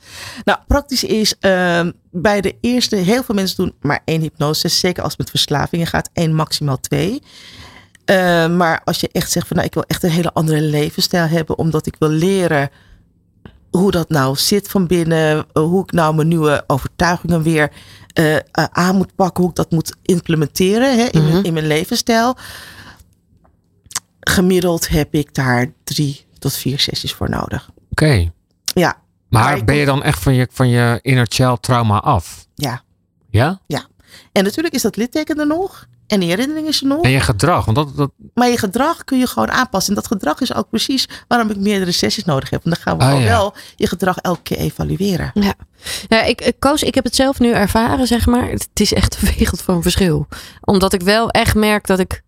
nou 0.43 0.57
praktisch 0.67 1.03
is 1.03 1.35
ehm, 1.39 1.91
bij 2.11 2.41
de 2.41 2.55
eerste, 2.61 2.95
heel 2.95 3.23
veel 3.23 3.35
mensen 3.35 3.55
doen 3.57 3.73
maar 3.81 3.99
één 4.05 4.21
hypnose, 4.21 4.67
zeker 4.67 5.01
als 5.03 5.11
het 5.11 5.19
met 5.21 5.29
verslavingen 5.29 5.87
gaat, 5.87 6.09
één 6.13 6.35
maximaal 6.35 6.79
twee. 6.79 7.21
Eh, 8.05 8.47
maar 8.55 8.81
als 8.83 8.99
je 8.99 9.09
echt 9.11 9.31
zegt 9.31 9.47
van 9.47 9.55
nou 9.55 9.67
ik 9.67 9.73
wil 9.73 9.83
echt 9.87 10.03
een 10.03 10.09
hele 10.09 10.33
andere 10.33 10.61
levensstijl 10.61 11.27
hebben, 11.27 11.57
omdat 11.57 11.85
ik 11.85 11.95
wil 11.99 12.09
leren 12.09 12.69
hoe 13.69 13.91
dat 13.91 14.09
nou 14.09 14.35
zit 14.35 14.67
van 14.67 14.87
binnen, 14.87 15.45
eh, 15.53 15.63
hoe 15.63 15.83
ik 15.83 15.91
nou 15.91 16.15
mijn 16.15 16.27
nieuwe 16.27 16.63
overtuigingen 16.67 17.43
weer 17.43 17.71
eh, 18.13 18.37
aan 18.53 18.95
moet 18.95 19.15
pakken, 19.15 19.41
hoe 19.41 19.49
ik 19.49 19.55
dat 19.55 19.71
moet 19.71 19.95
implementeren 20.01 20.97
hè, 20.97 21.05
in, 21.05 21.23
mijn, 21.23 21.43
in 21.43 21.53
mijn 21.53 21.67
levensstijl. 21.67 22.37
Gemiddeld 24.19 24.87
heb 24.87 25.13
ik 25.13 25.33
daar 25.33 25.73
drie 25.83 26.25
tot 26.39 26.53
vier 26.53 26.79
sessies 26.79 27.13
voor 27.13 27.29
nodig. 27.29 27.69
Oké. 27.91 28.31
Ja, 28.63 28.97
Maar 29.29 29.43
Maar 29.43 29.63
ben 29.63 29.75
je 29.75 29.85
dan 29.85 30.03
echt 30.03 30.19
van 30.19 30.33
je, 30.33 30.47
van 30.51 30.69
je 30.69 30.99
inner 31.01 31.27
child 31.29 31.61
trauma 31.61 31.99
af? 31.99 32.47
ja. 33.29 33.61
Ja? 33.67 33.87
En 34.31 34.43
natuurlijk 34.43 34.75
is 34.75 34.81
dat 34.81 34.95
litteken 34.95 35.39
er 35.39 35.47
nog. 35.47 35.87
En 36.07 36.19
die 36.19 36.29
herinnering 36.29 36.67
is 36.67 36.81
er 36.81 36.87
nog. 36.87 37.01
En 37.03 37.09
je 37.11 37.19
gedrag? 37.19 37.65
Want 37.65 37.77
dat, 37.77 37.95
dat, 37.95 38.11
Maar 38.33 38.49
je 38.49 38.57
gedrag 38.57 39.03
kun 39.03 39.19
je 39.19 39.27
gewoon 39.27 39.51
aanpassen. 39.51 39.95
En 39.95 40.01
dat 40.01 40.11
gedrag 40.11 40.41
is 40.41 40.53
ook 40.53 40.69
precies 40.69 41.09
waarom 41.27 41.49
ik 41.49 41.57
meerdere 41.57 41.91
sessies 41.91 42.23
nodig 42.25 42.49
heb. 42.49 42.63
Want 42.63 42.75
dan 42.75 42.83
gaan 42.85 42.97
we 42.97 43.03
Ah, 43.03 43.09
gewoon 43.09 43.23
ja. 43.23 43.29
wel 43.29 43.53
je 43.75 43.87
gedrag 43.87 44.17
elke 44.17 44.41
keer 44.41 44.57
evalueren. 44.57 45.31
Ja. 45.33 45.53
Ja, 46.07 46.23
ik, 46.23 46.41
ik, 46.41 46.59
Koos, 46.59 46.83
ik 46.83 46.95
heb 46.95 47.03
het 47.03 47.15
zelf 47.15 47.39
nu 47.39 47.51
ervaren, 47.51 48.07
zeg 48.07 48.25
maar. 48.25 48.49
Het 48.49 48.69
is 48.73 48.93
echt 48.93 49.21
een 49.21 49.33
wereld 49.37 49.61
van 49.61 49.81
verschil. 49.81 50.27
Omdat 50.61 50.93
ik 50.93 51.01
wel 51.01 51.29
echt 51.29 51.55
merk 51.55 51.87
dat 51.87 51.99
ik... 51.99 52.21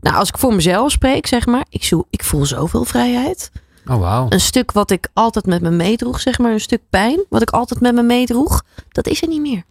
Nou, 0.00 0.16
als 0.16 0.28
ik 0.28 0.38
voor 0.38 0.54
mezelf 0.54 0.90
spreek, 0.90 1.26
zeg 1.26 1.46
maar. 1.46 1.64
Ik, 1.68 1.84
zoek, 1.84 2.06
ik 2.10 2.24
voel 2.24 2.46
zoveel 2.46 2.84
vrijheid. 2.84 3.50
oh 3.86 3.98
wauw. 3.98 4.26
Een 4.28 4.40
stuk 4.40 4.72
wat 4.72 4.90
ik 4.90 5.08
altijd 5.12 5.46
met 5.46 5.62
me 5.62 5.70
meedroeg, 5.70 6.20
zeg 6.20 6.38
maar. 6.38 6.52
Een 6.52 6.60
stuk 6.60 6.82
pijn, 6.90 7.24
wat 7.28 7.42
ik 7.42 7.50
altijd 7.50 7.80
met 7.80 7.94
me 7.94 8.02
meedroeg. 8.02 8.62
Dat 8.88 9.06
is 9.06 9.22
er 9.22 9.28
niet 9.28 9.40
meer. 9.40 9.62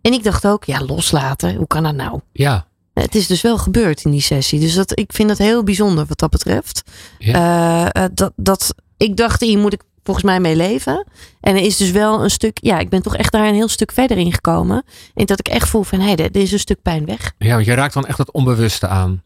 En 0.00 0.12
ik 0.12 0.24
dacht 0.24 0.46
ook, 0.46 0.64
ja, 0.64 0.80
loslaten. 0.84 1.54
Hoe 1.54 1.66
kan 1.66 1.82
dat 1.82 1.94
nou? 1.94 2.20
Ja. 2.32 2.66
Het 3.02 3.14
is 3.14 3.26
dus 3.26 3.42
wel 3.42 3.58
gebeurd 3.58 4.04
in 4.04 4.10
die 4.10 4.20
sessie. 4.20 4.60
Dus 4.60 4.74
dat, 4.74 4.98
ik 4.98 5.12
vind 5.12 5.28
dat 5.28 5.38
heel 5.38 5.62
bijzonder 5.62 6.06
wat 6.06 6.18
dat 6.18 6.30
betreft. 6.30 6.82
Eh, 7.18 7.86
eh, 7.86 8.04
dat, 8.14 8.32
dat, 8.36 8.74
ik 8.96 9.16
dacht, 9.16 9.40
hier 9.40 9.58
moet 9.58 9.72
ik 9.72 9.82
volgens 10.02 10.26
mij 10.26 10.40
mee 10.40 10.56
leven. 10.56 11.06
En 11.40 11.56
er 11.56 11.62
is 11.62 11.76
dus 11.76 11.90
wel 11.90 12.22
een 12.22 12.30
stuk, 12.30 12.58
ja, 12.62 12.78
ik 12.78 12.88
ben 12.88 13.02
toch 13.02 13.16
echt 13.16 13.32
daar 13.32 13.46
een 13.46 13.54
heel 13.54 13.68
stuk 13.68 13.92
verder 13.92 14.16
in 14.16 14.32
gekomen. 14.32 14.84
En 15.14 15.26
dat 15.26 15.38
ik 15.38 15.48
echt 15.48 15.68
voel 15.68 15.82
van, 15.82 16.00
hé, 16.00 16.12
hey, 16.12 16.16
er 16.16 16.36
is 16.36 16.52
een 16.52 16.58
stuk 16.58 16.82
pijn 16.82 17.04
weg. 17.04 17.32
ja, 17.38 17.54
want 17.54 17.66
je 17.66 17.74
raakt 17.74 17.94
dan 17.94 18.06
echt 18.06 18.18
het 18.18 18.32
onbewuste 18.32 18.88
aan. 18.88 19.22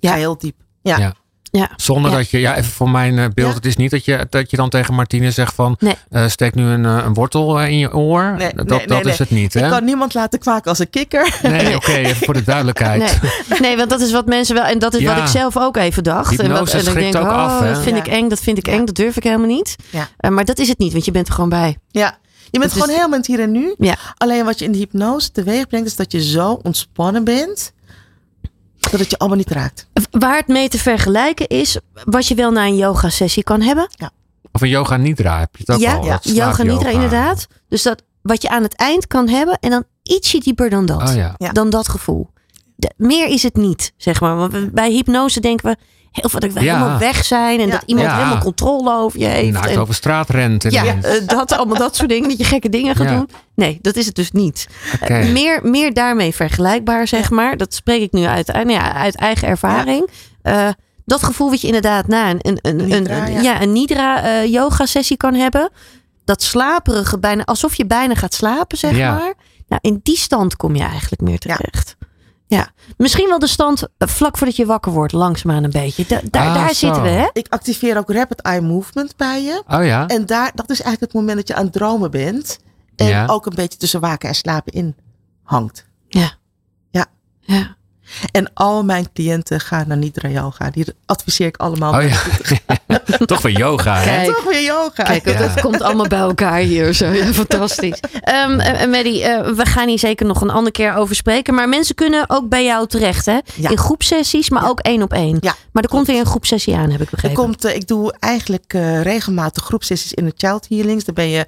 Ja, 0.00 0.14
heel 0.14 0.38
diep. 0.38 0.56
Ja. 0.82 0.98
Ja. 0.98 1.14
Ja. 1.58 1.70
Zonder 1.76 2.10
Ja. 2.10 2.16
dat 2.16 2.30
je, 2.30 2.40
ja, 2.40 2.56
even 2.56 2.70
voor 2.72 2.90
mijn 2.90 3.18
eh, 3.18 3.24
beeld, 3.34 3.48
Ja. 3.48 3.54
het 3.54 3.66
is 3.66 3.76
niet 3.76 3.90
dat 3.90 4.04
je, 4.04 4.26
dat 4.30 4.50
je 4.50 4.56
dan 4.56 4.68
tegen 4.68 4.94
Martine 4.94 5.30
zegt 5.30 5.54
van, 5.54 5.76
Nee. 5.78 5.94
eh, 6.10 6.26
steek 6.28 6.54
nu 6.54 6.64
een, 6.64 6.84
eh, 6.84 7.02
een 7.04 7.14
wortel 7.14 7.62
in 7.62 7.78
je 7.78 7.94
oor. 7.94 8.34
Nee, 8.38 8.52
dat 8.54 8.66
nee, 8.68 8.86
dat 8.86 9.02
nee. 9.02 9.12
is 9.12 9.18
het 9.18 9.30
niet, 9.30 9.54
Ik 9.54 9.60
hè? 9.62 9.68
kan 9.68 9.84
niemand 9.84 10.14
laten 10.14 10.38
kwaken 10.38 10.68
als 10.70 10.78
een 10.78 10.90
kikker. 10.90 11.38
Nee, 11.42 11.76
oké, 11.76 11.92
even 12.08 12.24
voor 12.24 12.34
de 12.34 12.42
duidelijkheid. 12.44 13.18
Nee, 13.48 13.60
nee, 13.60 13.76
want 13.76 13.90
dat 13.90 14.00
is 14.00 14.12
wat 14.12 14.26
mensen 14.26 14.54
wel, 14.54 14.64
en 14.64 14.78
dat 14.78 14.94
is 14.94 15.00
Ja. 15.00 15.14
wat 15.14 15.22
ik 15.24 15.28
zelf 15.30 15.56
ook 15.56 15.76
even 15.76 16.02
dacht. 16.02 16.40
en 16.40 16.50
wat, 16.52 16.70
en 16.72 16.86
ik 16.86 16.94
denk, 16.94 17.16
ook 17.16 17.22
oh, 17.22 17.36
af, 17.36 17.60
dat 17.66 17.78
vind 17.82 17.96
Ja. 17.96 18.02
ik 18.04 18.08
eng, 18.08 18.28
dat 18.28 18.40
vind 18.40 18.58
ik 18.58 18.66
eng, 18.68 18.84
dat 18.84 18.94
durf 18.94 19.16
ik 19.16 19.22
helemaal 19.24 19.46
niet. 19.46 19.76
Ja. 19.90 20.08
Eh, 20.16 20.30
maar 20.30 20.44
dat 20.44 20.58
is 20.58 20.68
het 20.68 20.78
niet, 20.78 20.92
want 20.92 21.04
je 21.04 21.10
bent 21.10 21.28
er 21.28 21.34
gewoon 21.34 21.48
bij. 21.50 21.76
Ja. 21.90 22.18
Je 22.50 22.58
bent 22.58 22.72
is- 22.74 22.80
gewoon 22.80 22.94
helemaal 22.96 23.18
hier 23.22 23.40
en 23.40 23.50
nu. 23.52 23.74
Ja. 23.78 23.94
Alleen 24.16 24.44
wat 24.44 24.58
je 24.58 24.64
in 24.64 24.72
de 24.72 24.78
hypnose 24.78 25.30
teweeg 25.32 25.66
brengt, 25.66 25.86
is 25.86 25.96
dat 25.96 26.12
je 26.12 26.22
zo 26.22 26.58
ontspannen 26.62 27.24
bent, 27.24 27.72
dat 28.96 29.02
het 29.02 29.10
je 29.10 29.18
allemaal 29.18 29.38
niet 29.38 29.50
raakt. 29.50 29.88
Waar 30.10 30.36
het 30.36 30.48
mee 30.48 30.68
te 30.68 30.78
vergelijken 30.78 31.46
is 31.46 31.78
wat 32.04 32.26
je 32.26 32.34
wel 32.34 32.50
na 32.50 32.66
een 32.66 32.76
yoga 32.76 33.08
sessie 33.08 33.42
kan 33.42 33.60
hebben. 33.60 33.88
Of 34.52 34.60
een 34.60 34.68
yoga 34.68 34.96
nidra 34.96 35.38
heb 35.38 35.56
je 35.56 35.64
het 35.66 35.74
ook 35.76 35.80
ja, 35.80 35.96
al. 35.96 36.04
ja. 36.04 36.10
dat 36.10 36.36
yoga 36.36 36.62
nidra 36.62 36.88
inderdaad. 36.88 37.46
Dus 37.68 37.82
dat 37.82 38.02
wat 38.22 38.42
je 38.42 38.48
aan 38.48 38.62
het 38.62 38.74
eind 38.74 39.06
kan 39.06 39.28
hebben 39.28 39.58
en 39.60 39.70
dan 39.70 39.84
ietsje 40.02 40.38
dieper 40.38 40.70
dan 40.70 40.86
dat. 40.86 41.08
Oh 41.08 41.14
ja. 41.14 41.34
Ja. 41.38 41.52
Dan 41.52 41.70
dat 41.70 41.88
gevoel. 41.88 42.28
De- 42.76 42.94
meer 42.96 43.28
is 43.28 43.42
het 43.42 43.56
niet, 43.56 43.92
zeg 43.96 44.20
maar. 44.20 44.36
Want 44.36 44.72
bij 44.72 44.90
hypnose 44.90 45.40
denken 45.40 45.70
we 45.70 45.76
heel 46.20 46.28
veel 46.30 46.40
dat 46.40 46.52
we 46.52 46.60
Ja. 46.60 46.76
helemaal 46.76 46.98
weg 46.98 47.24
zijn 47.24 47.60
en 47.60 47.66
Ja. 47.66 47.72
dat 47.72 47.82
iemand 47.86 48.06
Ja. 48.08 48.16
helemaal 48.16 48.38
controle 48.38 48.92
over 48.94 49.18
je 49.20 49.26
heeft. 49.26 49.52
Naakt 49.52 49.70
En- 49.70 49.78
over 49.78 49.94
straat 49.94 50.30
rent. 50.30 50.62
ja, 50.68 50.84
eh, 50.84 51.26
dat, 51.26 51.52
allemaal 51.52 51.78
dat 51.78 51.96
soort 51.96 52.08
dingen, 52.08 52.28
dat 52.28 52.38
je 52.38 52.44
gekke 52.44 52.68
dingen 52.68 52.96
gaat 52.96 53.08
Ja. 53.08 53.16
doen. 53.16 53.28
Nee, 53.54 53.78
dat 53.82 53.96
is 53.96 54.06
het 54.06 54.14
dus 54.14 54.30
niet. 54.30 54.66
Eh, 55.00 55.28
meer, 55.32 55.60
meer 55.62 55.92
daarmee 55.94 56.34
vergelijkbaar, 56.34 57.06
zeg 57.08 57.30
maar. 57.30 57.56
Dat 57.56 57.74
spreek 57.74 58.00
ik 58.02 58.12
nu 58.12 58.24
uit, 58.24 58.46
nou 58.46 58.70
ja, 58.70 58.92
uit 58.94 59.16
eigen 59.16 59.48
ervaring. 59.48 60.10
Eh, 60.42 60.68
dat 61.04 61.22
gevoel 61.22 61.50
wat 61.50 61.60
je 61.60 61.66
inderdaad 61.66 62.06
na 62.06 62.30
een, 62.30 62.38
een, 62.40 62.58
een, 62.62 62.76
Nidra, 62.76 63.26
een, 63.26 63.32
ja. 63.32 63.40
ja. 63.40 63.62
een 63.62 63.72
Nidra 63.72 64.22
eh, 64.22 64.46
yoga 64.52 64.86
sessie 64.86 65.16
kan 65.16 65.34
hebben. 65.34 65.70
Dat 66.24 66.42
slaperige, 66.42 67.18
bijna, 67.18 67.44
alsof 67.44 67.74
je 67.74 67.86
bijna 67.86 68.14
gaat 68.14 68.34
slapen, 68.34 68.78
zeg 68.78 68.96
Ja. 68.96 69.10
maar. 69.14 69.34
Nou, 69.68 69.80
in 69.82 70.00
die 70.02 70.16
stand 70.18 70.56
kom 70.56 70.76
je 70.76 70.82
eigenlijk 70.82 71.22
meer 71.22 71.38
terecht. 71.38 71.96
Ja. 72.46 72.68
Misschien 72.96 73.28
wel 73.28 73.38
de 73.38 73.46
stand 73.46 73.82
eh, 73.98 74.08
vlak 74.08 74.36
voordat 74.38 74.56
je 74.56 74.66
wakker 74.66 74.92
wordt, 74.92 75.12
langzaamaan 75.12 75.64
een 75.64 75.70
beetje. 75.70 76.04
Da- 76.08 76.20
daar 76.30 76.46
Ah, 76.48 76.54
daar 76.54 76.74
zitten 76.74 77.02
we, 77.02 77.08
hè? 77.08 77.28
Ik 77.32 77.46
activeer 77.48 77.98
ook 77.98 78.10
rapid 78.12 78.40
eye 78.40 78.60
movement 78.60 79.16
bij 79.16 79.42
je. 79.42 79.62
Oh 79.68 79.84
ja. 79.84 80.06
En 80.06 80.26
daar, 80.26 80.50
dat 80.54 80.70
is 80.70 80.80
eigenlijk 80.82 81.12
het 81.12 81.20
moment 81.20 81.36
dat 81.38 81.48
je 81.48 81.54
aan 81.54 81.64
het 81.64 81.72
dromen 81.72 82.10
bent. 82.10 82.58
En 82.96 83.06
Ja. 83.06 83.26
ook 83.26 83.46
een 83.46 83.54
beetje 83.54 83.78
tussen 83.78 84.00
waken 84.00 84.28
en 84.28 84.34
slapen 84.34 84.72
in 84.72 84.96
hangt. 85.42 85.86
Ja. 86.08 86.32
Ja. 86.90 87.06
Ja. 87.40 87.76
En 88.32 88.50
al 88.54 88.84
mijn 88.84 89.06
cliënten 89.12 89.60
gaan 89.60 89.84
naar 89.88 89.96
Nidra 89.96 90.28
Yoga. 90.28 90.70
Die 90.70 90.84
adviseer 91.06 91.46
ik 91.46 91.56
allemaal. 91.56 91.94
Oh 91.94 92.08
ja. 92.88 92.98
Toch 93.26 93.42
weer 93.42 93.56
yoga, 93.56 93.96
hè? 93.96 94.04
Kijk. 94.04 94.26
Toch 94.34 94.44
weer 94.44 94.62
yoga. 94.64 95.02
Kijk, 95.02 95.28
Ja. 95.28 95.38
dat 95.38 95.60
komt 95.60 95.82
allemaal 95.82 96.06
bij 96.08 96.18
elkaar 96.18 96.58
hier. 96.58 96.92
Zo. 96.92 97.06
Ja, 97.06 97.24
fantastisch. 97.32 98.00
Ehm 98.20 98.60
eh, 98.60 98.88
Maddie, 98.90 99.22
eh, 99.24 99.50
we 99.52 99.66
gaan 99.66 99.88
hier 99.88 99.98
zeker 99.98 100.26
nog 100.26 100.40
een 100.40 100.50
andere 100.50 100.70
keer 100.72 100.94
over 100.94 101.14
spreken. 101.14 101.54
Maar 101.54 101.68
mensen 101.68 101.94
kunnen 101.94 102.24
ook 102.30 102.48
bij 102.48 102.64
jou 102.64 102.86
terecht, 102.86 103.26
hè? 103.26 103.38
Ja. 103.54 103.70
In 103.70 103.78
groepsessies, 103.78 104.50
maar 104.50 104.62
Ja. 104.62 104.68
ook 104.68 104.80
één 104.80 105.02
op 105.02 105.12
één. 105.12 105.36
Ja, 105.40 105.54
maar 105.72 105.82
er 105.82 105.88
komt 105.88 106.06
weer 106.06 106.20
een 106.20 106.26
groepsessie 106.26 106.74
aan, 106.76 106.90
heb 106.90 107.00
ik 107.00 107.06
Er 107.06 107.10
begrepen. 107.10 107.36
komt, 107.36 107.64
eh, 107.64 107.74
ik 107.74 107.86
doe 107.88 108.14
eigenlijk 108.18 108.64
eh, 108.74 109.02
regelmatig 109.02 109.64
groepsessies 109.64 110.12
in 110.12 110.24
de 110.24 110.32
Child 110.36 110.66
Healings. 110.68 111.04
Daar 111.04 111.14
ben 111.14 111.28
je 111.28 111.46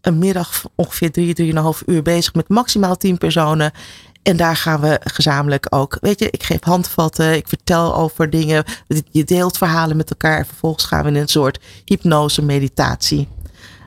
een 0.00 0.18
middag 0.18 0.62
ongeveer 0.74 1.10
drie, 1.12 1.34
drieënhalf 1.34 1.82
uur 1.86 2.02
bezig 2.02 2.34
met 2.34 2.48
maximaal 2.48 2.96
tien 2.96 3.18
personen. 3.18 3.72
En 4.22 4.36
daar 4.36 4.56
gaan 4.56 4.80
we 4.80 5.00
gezamenlijk 5.04 5.66
ook. 5.70 5.98
Weet 6.00 6.18
je, 6.18 6.30
ik 6.30 6.42
geef 6.42 6.58
handvatten, 6.64 7.34
ik 7.36 7.48
vertel 7.48 7.96
over 7.96 8.30
dingen. 8.30 8.64
Je 9.10 9.24
deelt 9.24 9.58
verhalen 9.58 9.96
met 9.96 10.10
elkaar. 10.10 10.38
En 10.38 10.46
vervolgens 10.46 10.84
gaan 10.84 11.02
we 11.02 11.08
in 11.08 11.16
een 11.16 11.28
soort 11.28 11.60
hypnose 11.84 12.42
meditatie. 12.42 13.28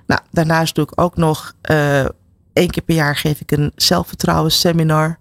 Nou, 0.07 0.21
daarnaast 0.31 0.75
doe 0.75 0.83
ik 0.83 1.01
ook 1.01 1.17
nog 1.17 1.53
eh 1.61 2.05
één 2.53 2.69
keer 2.69 2.83
per 2.83 2.95
jaar 2.95 3.15
geef 3.15 3.39
ik 3.39 3.51
een 3.51 3.71
zelfvertrouwen 3.75 4.51
seminar. 4.51 5.17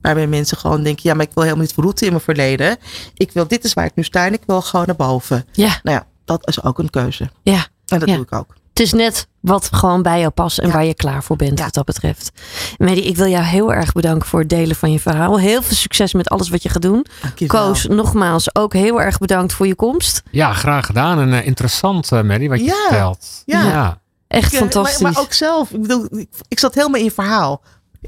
Waarbij 0.00 0.26
mensen 0.26 0.56
gewoon 0.56 0.82
denken, 0.82 1.02
ja, 1.08 1.14
maar 1.14 1.26
ik 1.26 1.34
wil 1.34 1.42
helemaal 1.42 1.64
niet 1.64 1.74
verroeten 1.74 2.06
in 2.06 2.12
mijn 2.12 2.24
verleden. 2.24 2.76
Ik 3.14 3.32
wil, 3.32 3.48
dit 3.48 3.64
is 3.64 3.74
waar 3.74 3.84
ik 3.84 3.94
nu 3.94 4.02
sta 4.02 4.26
en 4.26 4.32
ik 4.32 4.42
wil 4.46 4.60
gewoon 4.62 4.86
naar 4.86 4.96
boven. 4.96 5.44
Ja, 5.52 5.80
Nou 5.82 5.96
ja, 5.96 6.06
dat 6.24 6.48
is 6.48 6.62
ook 6.62 6.78
een 6.78 6.90
keuze. 6.90 7.30
ja. 7.42 7.66
En 7.86 7.98
dat 7.98 8.08
Ja. 8.08 8.14
doe 8.14 8.24
ik 8.24 8.32
ook. 8.32 8.54
Het 8.74 8.82
is 8.82 8.92
net 8.92 9.28
wat 9.40 9.68
gewoon 9.72 10.02
bij 10.02 10.18
jou 10.20 10.30
past 10.30 10.58
en 10.58 10.66
Ja. 10.66 10.72
waar 10.72 10.84
je 10.84 10.94
klaar 10.94 11.22
voor 11.22 11.36
bent 11.36 11.58
Ja. 11.58 11.64
wat 11.64 11.74
dat 11.74 11.84
betreft. 11.84 12.30
Maddie, 12.78 13.04
ik 13.04 13.16
wil 13.16 13.26
jou 13.26 13.44
heel 13.44 13.72
erg 13.72 13.92
bedanken 13.92 14.28
voor 14.28 14.40
het 14.40 14.48
delen 14.48 14.76
van 14.76 14.92
je 14.92 15.00
verhaal. 15.00 15.38
Heel 15.38 15.62
veel 15.62 15.76
succes 15.76 16.12
met 16.14 16.28
alles 16.28 16.48
wat 16.48 16.62
je 16.62 16.68
gaat 16.68 16.82
doen. 16.82 17.06
Dankjewel. 17.22 17.64
Koos, 17.64 17.86
nogmaals 17.86 18.54
ook 18.54 18.72
heel 18.72 19.00
erg 19.02 19.18
bedankt 19.18 19.52
voor 19.52 19.66
je 19.66 19.74
komst. 19.74 20.22
Ja, 20.30 20.52
graag 20.52 20.86
gedaan. 20.86 21.20
En 21.20 21.32
eh, 21.32 21.46
interessant, 21.46 22.10
Mary, 22.10 22.48
wat 22.48 22.58
je 22.58 22.64
Ja. 22.64 22.74
vertelt. 22.88 23.42
Ja. 23.46 24.00
Echt 24.28 24.56
fantastisch. 24.56 24.98
Maar, 25.00 25.12
maar 25.12 25.20
ook 25.22 25.32
zelf. 25.32 25.70
Ik 25.70 25.80
bedoel, 25.82 26.06
ik, 26.18 26.28
ik 26.48 26.58
zat 26.58 26.74
helemaal 26.74 26.98
in 26.98 27.04
je 27.04 27.10
verhaal. 27.12 27.62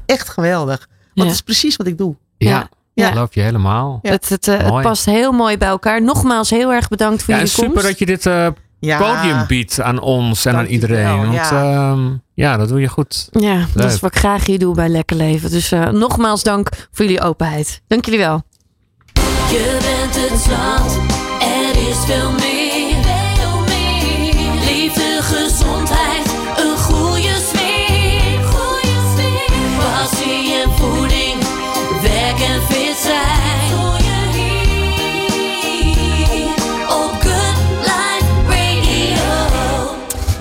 Echt 0.05 0.29
geweldig. 0.29 0.77
Want 0.87 0.89
Ja. 1.13 1.23
het 1.23 1.31
is 1.33 1.41
precies 1.41 1.75
wat 1.75 1.87
ik 1.87 1.97
doe. 1.97 2.15
Ja, 2.37 2.69
Ja. 2.93 3.09
geloof 3.09 3.33
je 3.33 3.41
helemaal. 3.41 3.99
Ja. 4.01 4.11
Het, 4.11 4.29
het, 4.29 4.47
eh, 4.47 4.57
het 4.57 4.81
past 4.81 5.05
heel 5.05 5.31
mooi 5.31 5.57
bij 5.57 5.67
elkaar. 5.67 6.01
Nogmaals 6.01 6.49
heel 6.49 6.71
erg 6.71 6.87
bedankt 6.87 7.23
voor 7.23 7.33
Ja, 7.33 7.39
en 7.39 7.45
jullie 7.45 7.59
super 7.61 7.71
komst. 7.73 7.87
dat 7.87 7.99
je 7.99 8.05
dit 8.05 8.25
eh, 8.25 8.47
Ja. 8.79 8.97
podium 8.97 9.47
biedt 9.47 9.81
aan 9.81 9.99
ons 9.99 10.45
en 10.45 10.55
aan 10.55 10.65
iedereen. 10.65 11.17
Want 11.17 11.33
ja. 11.33 11.63
ja. 11.63 11.97
ja, 12.33 12.57
dat 12.57 12.67
doe 12.67 12.79
je 12.79 12.87
goed. 12.87 13.27
Ja, 13.31 13.65
dat 13.73 13.91
is 13.91 13.99
wat 13.99 14.11
ik 14.11 14.19
graag 14.19 14.45
hier 14.45 14.59
doe 14.59 14.75
bij 14.75 14.89
Lekker 14.89 15.17
Leven. 15.17 15.49
Dus 15.49 15.71
eh, 15.71 15.89
nogmaals 15.89 16.43
dank 16.43 16.69
voor 16.91 17.05
jullie 17.05 17.21
openheid. 17.21 17.81
Dank 17.87 18.05
jullie 18.05 18.19
wel. 18.19 18.41
Je 19.49 19.77
bent 19.81 20.29
het 20.29 20.39
zat, 20.39 20.97
er 21.39 21.89
is 21.89 21.97
veel 22.05 22.31
meer. 22.31 22.56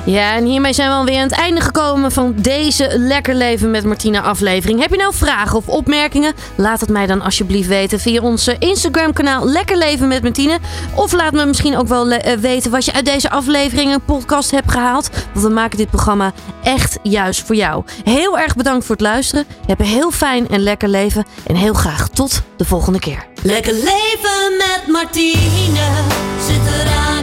Ja, 0.06 0.34
en 0.34 0.44
hiermee 0.44 0.72
zijn 0.72 0.88
we 0.88 0.94
alweer 0.94 1.16
aan 1.16 1.28
het 1.28 1.38
einde 1.38 1.60
gekomen 1.60 2.12
van 2.12 2.34
deze 2.36 2.98
Lekker 2.98 3.34
Leven 3.34 3.70
met 3.70 3.84
Martina 3.84 4.20
aflevering. 4.20 4.80
Heb 4.80 4.90
je 4.90 4.96
nou 4.96 5.14
vragen 5.14 5.56
of 5.56 5.68
opmerkingen? 5.68 6.34
Laat 6.54 6.80
het 6.80 6.88
mij 6.88 7.06
dan 7.06 7.22
alsjeblieft 7.22 7.68
weten 7.68 8.00
via 8.00 8.20
ons 8.20 8.48
Instagram 8.58 9.12
kanaal 9.12 9.48
Lekker 9.48 9.76
Leven 9.76 10.08
met 10.08 10.22
Martine. 10.22 10.58
Of 10.94 11.12
laat 11.12 11.32
me 11.32 11.46
misschien 11.46 11.76
ook 11.76 11.88
wel 11.88 12.10
eh, 12.10 12.38
weten 12.38 12.70
wat 12.70 12.84
je 12.84 12.92
uit 12.92 13.04
deze 13.04 13.30
aflevering 13.30 13.92
een 13.92 14.04
podcast 14.04 14.50
hebt 14.50 14.70
gehaald. 14.70 15.10
Want 15.32 15.46
we 15.46 15.52
maken 15.52 15.78
dit 15.78 15.90
programma 15.90 16.32
echt 16.62 16.98
juist 17.02 17.42
voor 17.42 17.56
jou. 17.56 17.84
Heel 18.04 18.38
erg 18.38 18.56
bedankt 18.56 18.86
voor 18.86 18.94
het 18.94 19.04
luisteren. 19.04 19.44
Heb 19.66 19.80
een 19.80 19.86
heel 19.86 20.10
fijn 20.10 20.48
en 20.48 20.60
lekker 20.60 20.88
leven. 20.88 21.26
En 21.46 21.54
heel 21.54 21.74
graag 21.74 22.08
tot 22.08 22.42
de 22.56 22.64
volgende 22.64 22.98
keer. 22.98 23.26
Lekker 23.42 23.72
leven 23.72 24.56
met 24.58 24.82
Martine. 24.86 25.86
Zit 26.46 26.80
eraan. 26.80 27.15